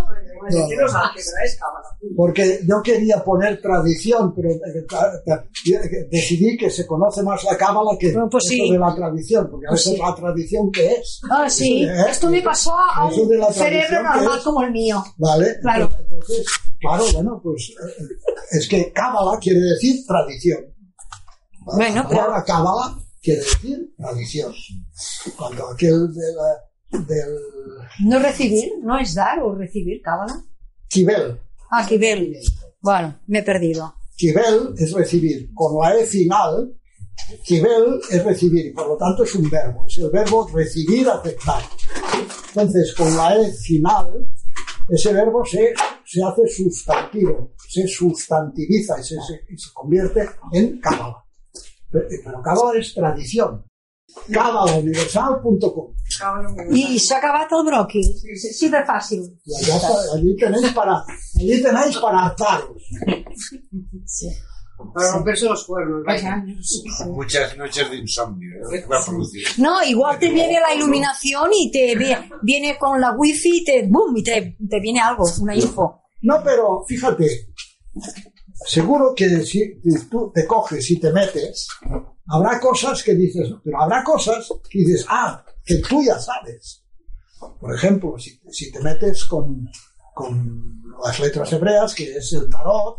[2.16, 4.86] Porque yo quería poner tradición, pero eh,
[5.66, 8.70] eh, decidí que se conoce más la cábala que Bueno, pues sí.
[8.70, 10.02] de la tradición, porque a Pues veces sí.
[10.06, 11.20] la tradición que es.
[11.30, 11.84] Ah, sí.
[11.84, 12.04] ¿eh?
[12.10, 15.02] Esto me pasó a un cerebro normal como el mío.
[15.16, 15.58] Vale.
[15.62, 15.88] Claro.
[15.98, 16.46] Entonces,
[16.84, 18.04] claro, bueno, pues eh,
[18.52, 20.64] es que cábala quiere decir tradición.
[21.64, 24.52] Bueno, la pero- palabra cábala quiere decir tradición.
[25.36, 27.36] Cuando aquel de la- del
[28.04, 30.42] No recibir, no es dar o recibir, cábala.
[30.88, 31.40] Kibel,
[31.70, 32.36] Ah, Kibel.
[32.80, 33.94] Bueno, me he perdido.
[34.16, 35.52] Kibel es recibir.
[35.54, 36.72] Con la E final,
[37.42, 39.84] Kibel es recibir, y por lo tanto es un verbo.
[39.88, 41.62] Es el verbo recibir, aceptar.
[42.48, 44.28] Entonces, con la E final,
[44.88, 45.74] ese verbo se,
[46.04, 51.24] se hace sustantivo, se sustantiviza y se, se- y se convierte en cábala.
[51.90, 53.64] Pero, pero cábala es tradición.
[54.30, 55.94] Cábalauniversal.com.
[56.70, 58.04] I s'ha acabat el bròquil.
[58.20, 59.22] Sí, sí de fàcil.
[59.44, 59.80] Y allá
[60.14, 61.02] allí tenéis para,
[61.40, 62.82] allí tenéis para hartaros.
[64.92, 66.02] Para romperse los cuernos.
[66.04, 66.44] vaya.
[67.06, 68.80] Muchas noches de insomnio ¿eh?
[68.82, 69.44] que va a producir.
[69.58, 73.86] No, igual te viene la iluminación y te ve- viene con la wifi y te,
[73.88, 76.02] boom, y te, te viene algo, una info.
[76.22, 77.48] No, pero fíjate,
[78.66, 79.78] seguro que si
[80.10, 81.68] tú te coges y te metes,
[82.28, 86.82] habrá cosas que dices, pero habrá cosas que dices, ah, que tú ya sabes.
[87.60, 89.68] Por ejemplo, si, si te metes con,
[90.14, 92.98] con las letras hebreas, que es el tarot,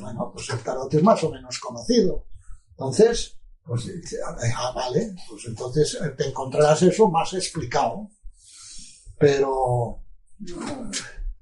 [0.00, 2.26] bueno, pues el tarot es más o menos conocido.
[2.70, 8.08] Entonces, pues, dice, ah, vale, pues entonces eh, te encontrarás eso más explicado.
[9.18, 10.00] Pero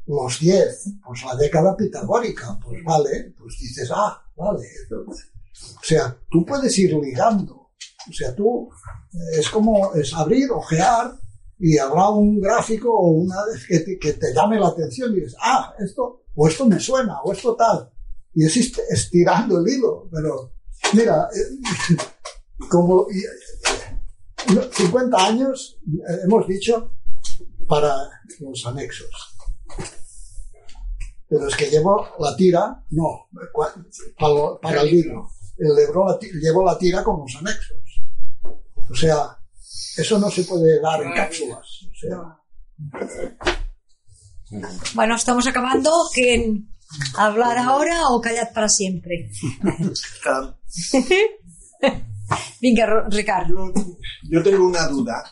[0.07, 4.67] los 10, pues la década pitagórica, pues vale, pues dices, ah, vale.
[4.91, 7.71] O sea, tú puedes ir ligando.
[8.09, 8.69] O sea, tú
[9.13, 11.15] eh, es como es abrir, ojear
[11.61, 13.37] y habrá un gráfico o una
[13.69, 17.21] que te, que te llame la atención y dices, ah, esto, o esto me suena,
[17.23, 17.91] o esto tal.
[18.35, 20.53] Y es est- estirando el hilo, pero
[20.95, 21.97] mira, eh,
[22.71, 26.95] como y, eh, no, 50 años eh, hemos dicho
[27.69, 27.95] para
[28.41, 29.09] los anexos.
[31.29, 33.29] Pero es que llevo la tira, no,
[34.19, 35.29] para, para el libro.
[35.59, 37.77] El ti- llevo la tira con los anexos.
[38.91, 39.39] O sea,
[39.97, 41.67] eso no se puede dar en cápsulas.
[41.91, 42.19] O sea,
[44.95, 45.91] Bueno, estamos acabando.
[46.15, 46.61] que
[47.17, 49.31] ¿Hablar ahora o callar para siempre?
[52.61, 53.73] Venga, Ricardo.
[54.29, 55.23] Yo tengo una duda.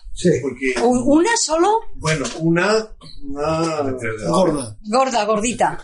[0.42, 1.80] Porque, ¿Un- ¿Una solo?
[1.96, 2.88] bueno, una,
[3.24, 3.82] una
[4.28, 4.76] gorda.
[4.82, 5.78] Gorda, gordita.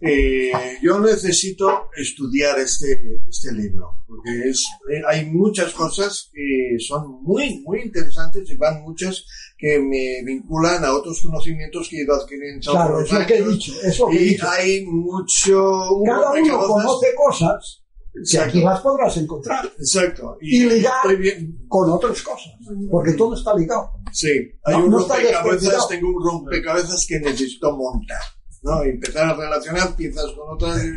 [0.00, 0.50] Eh,
[0.82, 7.60] yo necesito estudiar este, este libro, porque es, eh, hay muchas cosas que son muy,
[7.64, 9.24] muy interesantes y van muchas
[9.56, 12.70] que me vinculan a otros conocimientos que he ido adquiriendo.
[12.70, 13.52] Claro, por es lo que he años.
[13.52, 14.48] dicho, es lo que he y dicho.
[14.48, 15.72] hay mucho...
[16.04, 17.82] cada uno conoce cosas
[18.30, 19.64] que aquí las podrás encontrar.
[19.78, 20.38] Exacto.
[20.40, 21.64] Y, ligar estoy bien.
[21.68, 22.52] con otras cosas.
[22.90, 23.90] Porque todo está ligado.
[24.12, 24.28] Sí,
[24.64, 28.20] hay No, un no rompecabezas, tengo un rompecabezas que necesito montar.
[28.62, 28.84] ¿No?
[28.84, 30.82] Y empezar a relacionar piezas con otras.
[30.84, 30.88] y.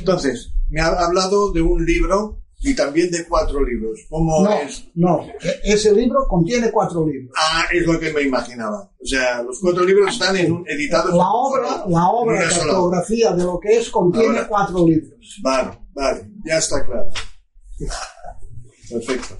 [0.00, 4.00] Entonces, me ha hablado de un libro y también de cuatro libros.
[4.08, 4.84] ¿Cómo No, es?
[4.94, 5.26] no.
[5.42, 7.30] E- Ese libro contiene cuatro libros.
[7.38, 8.90] Ah, es lo que me imaginaba.
[9.00, 13.32] O sea, los cuatro libros están en un, editados La obra, la obra, la cartografía
[13.32, 14.48] de lo que es, contiene Ahora.
[14.48, 15.40] cuatro libros.
[15.42, 17.10] Vale, vale, ya está claro.
[18.88, 19.36] Perfecto.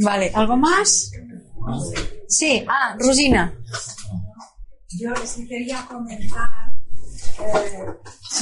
[0.00, 1.12] Vale, ¿algo más?
[2.26, 3.54] Sí, ah, Rosina.
[4.98, 6.74] Yo sí quería comentar
[7.38, 7.86] eh,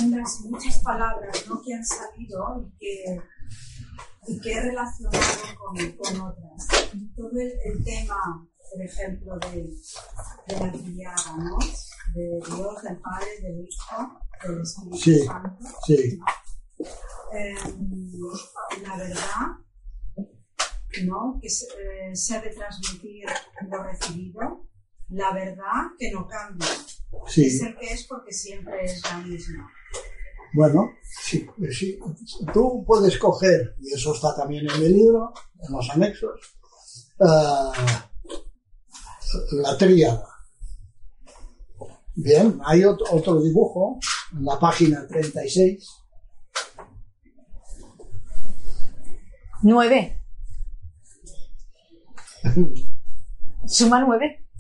[0.05, 1.61] unas muchas palabras ¿no?
[1.63, 3.21] que han salido y que,
[4.29, 5.19] y que he relacionado
[5.59, 6.67] con, con otras.
[7.15, 8.17] Todo el, el tema,
[8.73, 9.63] por ejemplo, de,
[10.47, 11.59] de la triada, ¿no?
[12.15, 15.65] De Dios, del Padre, del Hijo, del Espíritu Sí, Santo.
[15.87, 16.19] sí.
[17.35, 17.55] Eh,
[18.83, 19.47] la verdad,
[21.05, 21.39] ¿no?
[21.43, 23.25] Que se, eh, se ha de transmitir
[23.69, 24.68] lo recibido,
[25.11, 26.67] la verdad que no cambia.
[27.27, 27.47] Sí.
[27.47, 29.71] Es el que es porque siempre es la misma.
[30.55, 31.99] Bueno, sí, sí.
[32.53, 36.57] Tú puedes coger, y eso está también en el libro, en los anexos,
[37.21, 38.09] ah,
[39.53, 40.27] la tríada.
[42.15, 44.01] Bien, hay otro, dibujo
[44.33, 45.89] en la página 36.
[49.63, 50.21] Nueve.
[53.67, 54.01] Suma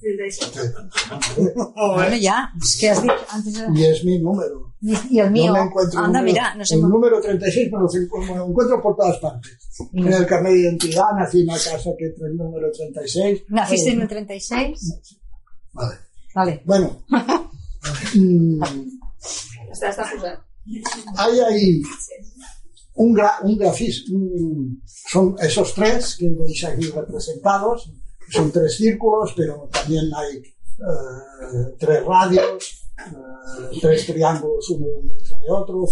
[0.02, 1.54] nueve.
[1.94, 3.56] Bueno, ya, es que has dicho antes.
[3.58, 4.74] era- Y es mi número.
[4.80, 5.46] Y, el mío.
[5.46, 6.74] Yo me encuentro Anda, número, mira, no sé.
[6.76, 7.88] el número 36 me lo,
[8.26, 9.52] me lo encuentro por todas partes.
[9.92, 10.06] Mm.
[10.06, 13.42] En el carnet de identidad nací en una casa que trae el número 36.
[13.48, 15.00] ¿Naciste en el 36?
[15.72, 15.94] Vale.
[16.34, 16.62] Vale.
[16.64, 17.02] Bueno,
[18.14, 18.62] mm,
[19.72, 20.38] està posat.
[21.16, 21.82] hay ahí
[22.94, 27.90] un, gra- un grafismo, un- son esos tres que veis aquí representados,
[28.30, 35.50] son tres círculos, pero también hay eh, tres radios, eh, tres triángulos uno dentro de
[35.50, 35.86] otro,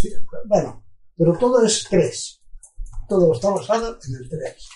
[0.47, 0.85] bueno,
[1.17, 2.41] pero todo es tres,
[3.09, 4.69] todo está basado en el tres.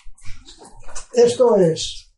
[1.12, 2.12] Esto es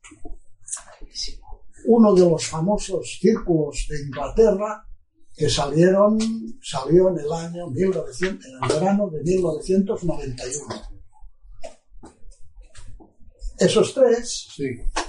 [1.85, 4.87] uno de los famosos círculos de Inglaterra
[5.35, 6.19] que salieron,
[6.63, 10.92] salió en el año 1900, en el verano de 1991.
[13.63, 14.49] Esos tres,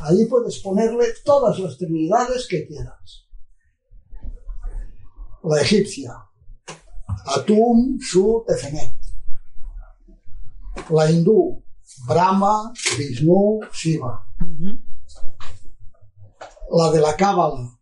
[0.02, 3.28] ahí puedes ponerle todas las trinidades que quieras.
[5.44, 6.14] La egipcia,
[7.36, 8.94] Atum, Su, Tefenet.
[10.92, 11.64] La hindú,
[12.08, 14.24] Brahma, Vishnu, Shiva.
[16.72, 17.80] La de la Cábala,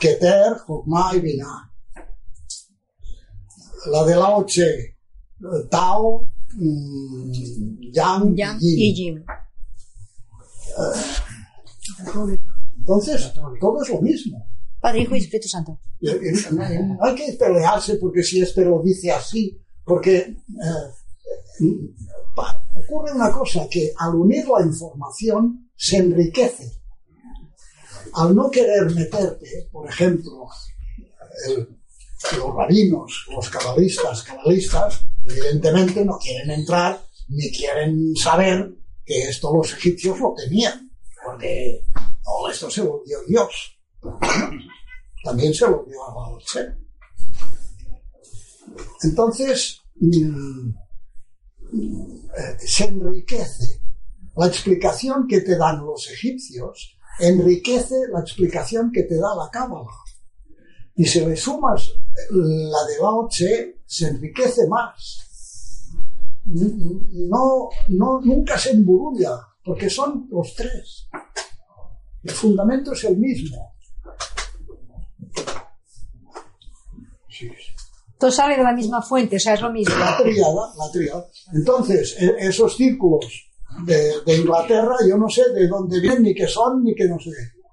[0.00, 1.72] Keter, Jokma y Binah.
[3.86, 4.96] La de Lao Tse, eh,
[5.70, 9.24] Tao, mm, Yang, Yang y Yin.
[12.78, 14.48] Entonces, todo es lo mismo.
[14.80, 15.80] Padre, Hijo y Espíritu Santo.
[16.52, 20.36] No hay que pelearse porque si este lo dice así, porque eh,
[22.84, 26.72] ocurre una cosa, que al unir la información se enriquece.
[28.14, 30.46] Al no querer meterte, por ejemplo,
[31.48, 31.68] el-
[32.38, 38.72] los rabinos, los cabalistas, cabalistas, evidentemente no quieren entrar ni quieren saber
[39.12, 40.90] que esto los egipcios lo tenían,
[41.24, 41.84] porque
[42.24, 43.78] no, esto se lo dio Dios.
[45.24, 46.76] También se lo dio a Tse.
[49.02, 50.70] Entonces, mm,
[51.70, 53.82] eh, se enriquece.
[54.36, 59.90] La explicación que te dan los egipcios enriquece la explicación que te da la Cábala.
[60.94, 61.92] Y si le sumas
[62.30, 65.31] la de Lao Tse, se enriquece más.
[66.44, 71.08] No, no, nunca se emburulla, porque son los tres.
[72.22, 73.74] El fundamento es el mismo.
[78.18, 79.94] Todo sale de la misma fuente, o sea, es lo mismo.
[79.96, 81.26] La tríada, la tríada.
[81.52, 83.50] Entonces, e- esos círculos
[83.84, 87.18] de, de Inglaterra, yo no sé de dónde vienen, ni qué son, ni qué no
[87.18, 87.30] sé.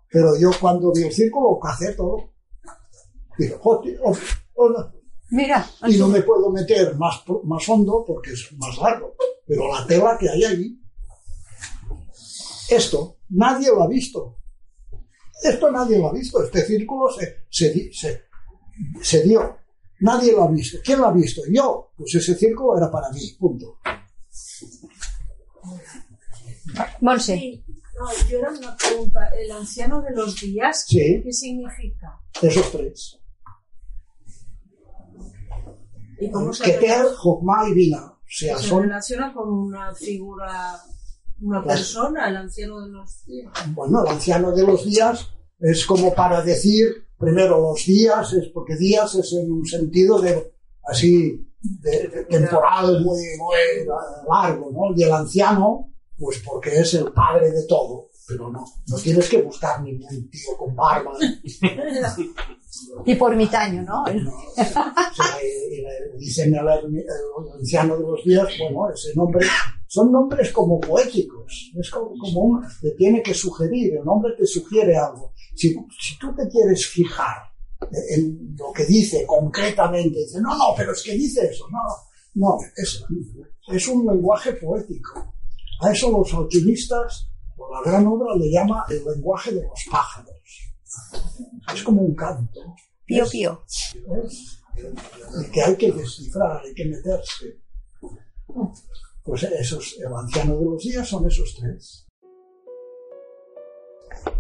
[0.10, 2.32] Pero yo cuando vi el círculo, cacé todo.
[3.38, 4.14] Digo, "Joder, oh,
[4.56, 4.91] hola".
[5.31, 9.15] Mira, Y no me puedo meter más, pro- más hondo porque es más largo.
[9.45, 10.80] Pero la tela que hay ahí,
[12.69, 14.38] esto, nadie lo ha visto.
[15.43, 16.43] Esto nadie lo ha visto.
[16.43, 18.23] Este círculo se, se, di- se,
[19.01, 19.57] se dio.
[20.01, 20.77] Nadie lo ha visto.
[20.84, 21.41] ¿Quién lo ha visto?
[21.51, 21.91] Yo.
[21.97, 23.22] Pues ese círculo era para mí.
[23.39, 23.77] Punto.
[27.01, 27.38] Monse.
[27.38, 27.64] Sí,
[27.97, 29.30] no, yo era una pregunta.
[29.38, 31.22] ¿El anciano de los días Sí.
[31.23, 32.19] qué significa?
[32.41, 33.19] Esos tres.
[36.20, 37.06] ¿Y cómo se, Keter,
[37.70, 38.06] y Vina.
[38.06, 40.80] O sea, se son, relaciona con una figura,
[41.41, 43.52] una persona, el anciano de los días?
[43.74, 45.30] bueno, el anciano de los días
[45.60, 50.54] es como para decir, primero los días, es porque días es en un sentido de,
[50.84, 53.88] así, de, de temporal muy, muy
[54.30, 54.96] largo, ¿no?
[54.96, 59.41] Y el anciano, pues porque es el padre de todo, pero no, no tienes que
[59.41, 61.14] buscar ningún tío con barba.
[63.03, 64.03] Y por mitaño, ¿no?
[64.03, 64.93] O sea,
[65.41, 69.45] el, el anciano de los días, bueno, ese nombre,
[69.88, 74.45] son nombres como poéticos, es como, como un, te tiene que sugerir, el nombre te
[74.45, 75.34] sugiere algo.
[75.56, 77.49] Si, si tú te quieres fijar
[78.11, 81.80] en lo que dice concretamente, dice, no, no, pero es que dice eso, no,
[82.35, 83.03] no, es,
[83.73, 85.34] es un lenguaje poético.
[85.81, 87.28] A eso los alquimistas,
[87.60, 90.36] o la gran obra, le llama el lenguaje de los pájaros.
[91.73, 92.60] Es como un canto.
[93.06, 93.64] Pío, Es- pío.
[94.26, 94.61] es
[95.38, 97.60] el que hay que descifrar, hay que meterse.
[99.23, 102.06] Pues esos, el anciano de los días son esos tres.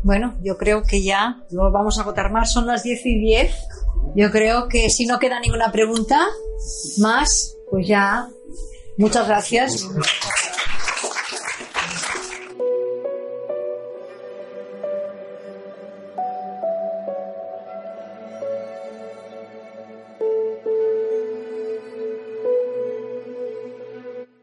[0.03, 3.53] Bueno, yo creo que ya no vamos a agotar más, son las 10 y 10.
[4.15, 6.25] Yo creo que si no queda ninguna pregunta
[6.99, 8.27] más, pues ya.
[8.97, 9.87] Muchas gracias.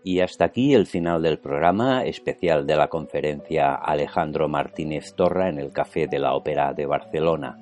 [0.07, 5.59] Y hasta aquí el final del programa especial de la conferencia Alejandro Martínez Torra en
[5.59, 7.59] el Café de la Ópera de Barcelona.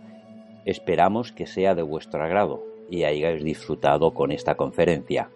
[0.66, 5.30] Esperamos que sea de vuestro agrado y hayáis disfrutado con esta conferencia.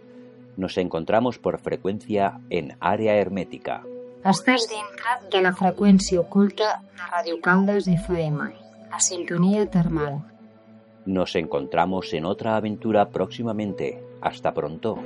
[0.59, 3.81] Nos encontramos por frecuencia en Àrea Hermètica.
[4.21, 8.51] Estàs dintre de la freqüència oculta de Ràdio Caldes FM,
[8.93, 10.21] la sintonia termal.
[11.07, 13.97] Nos encontramos en otra aventura próximamente.
[14.21, 14.99] Hasta pronto.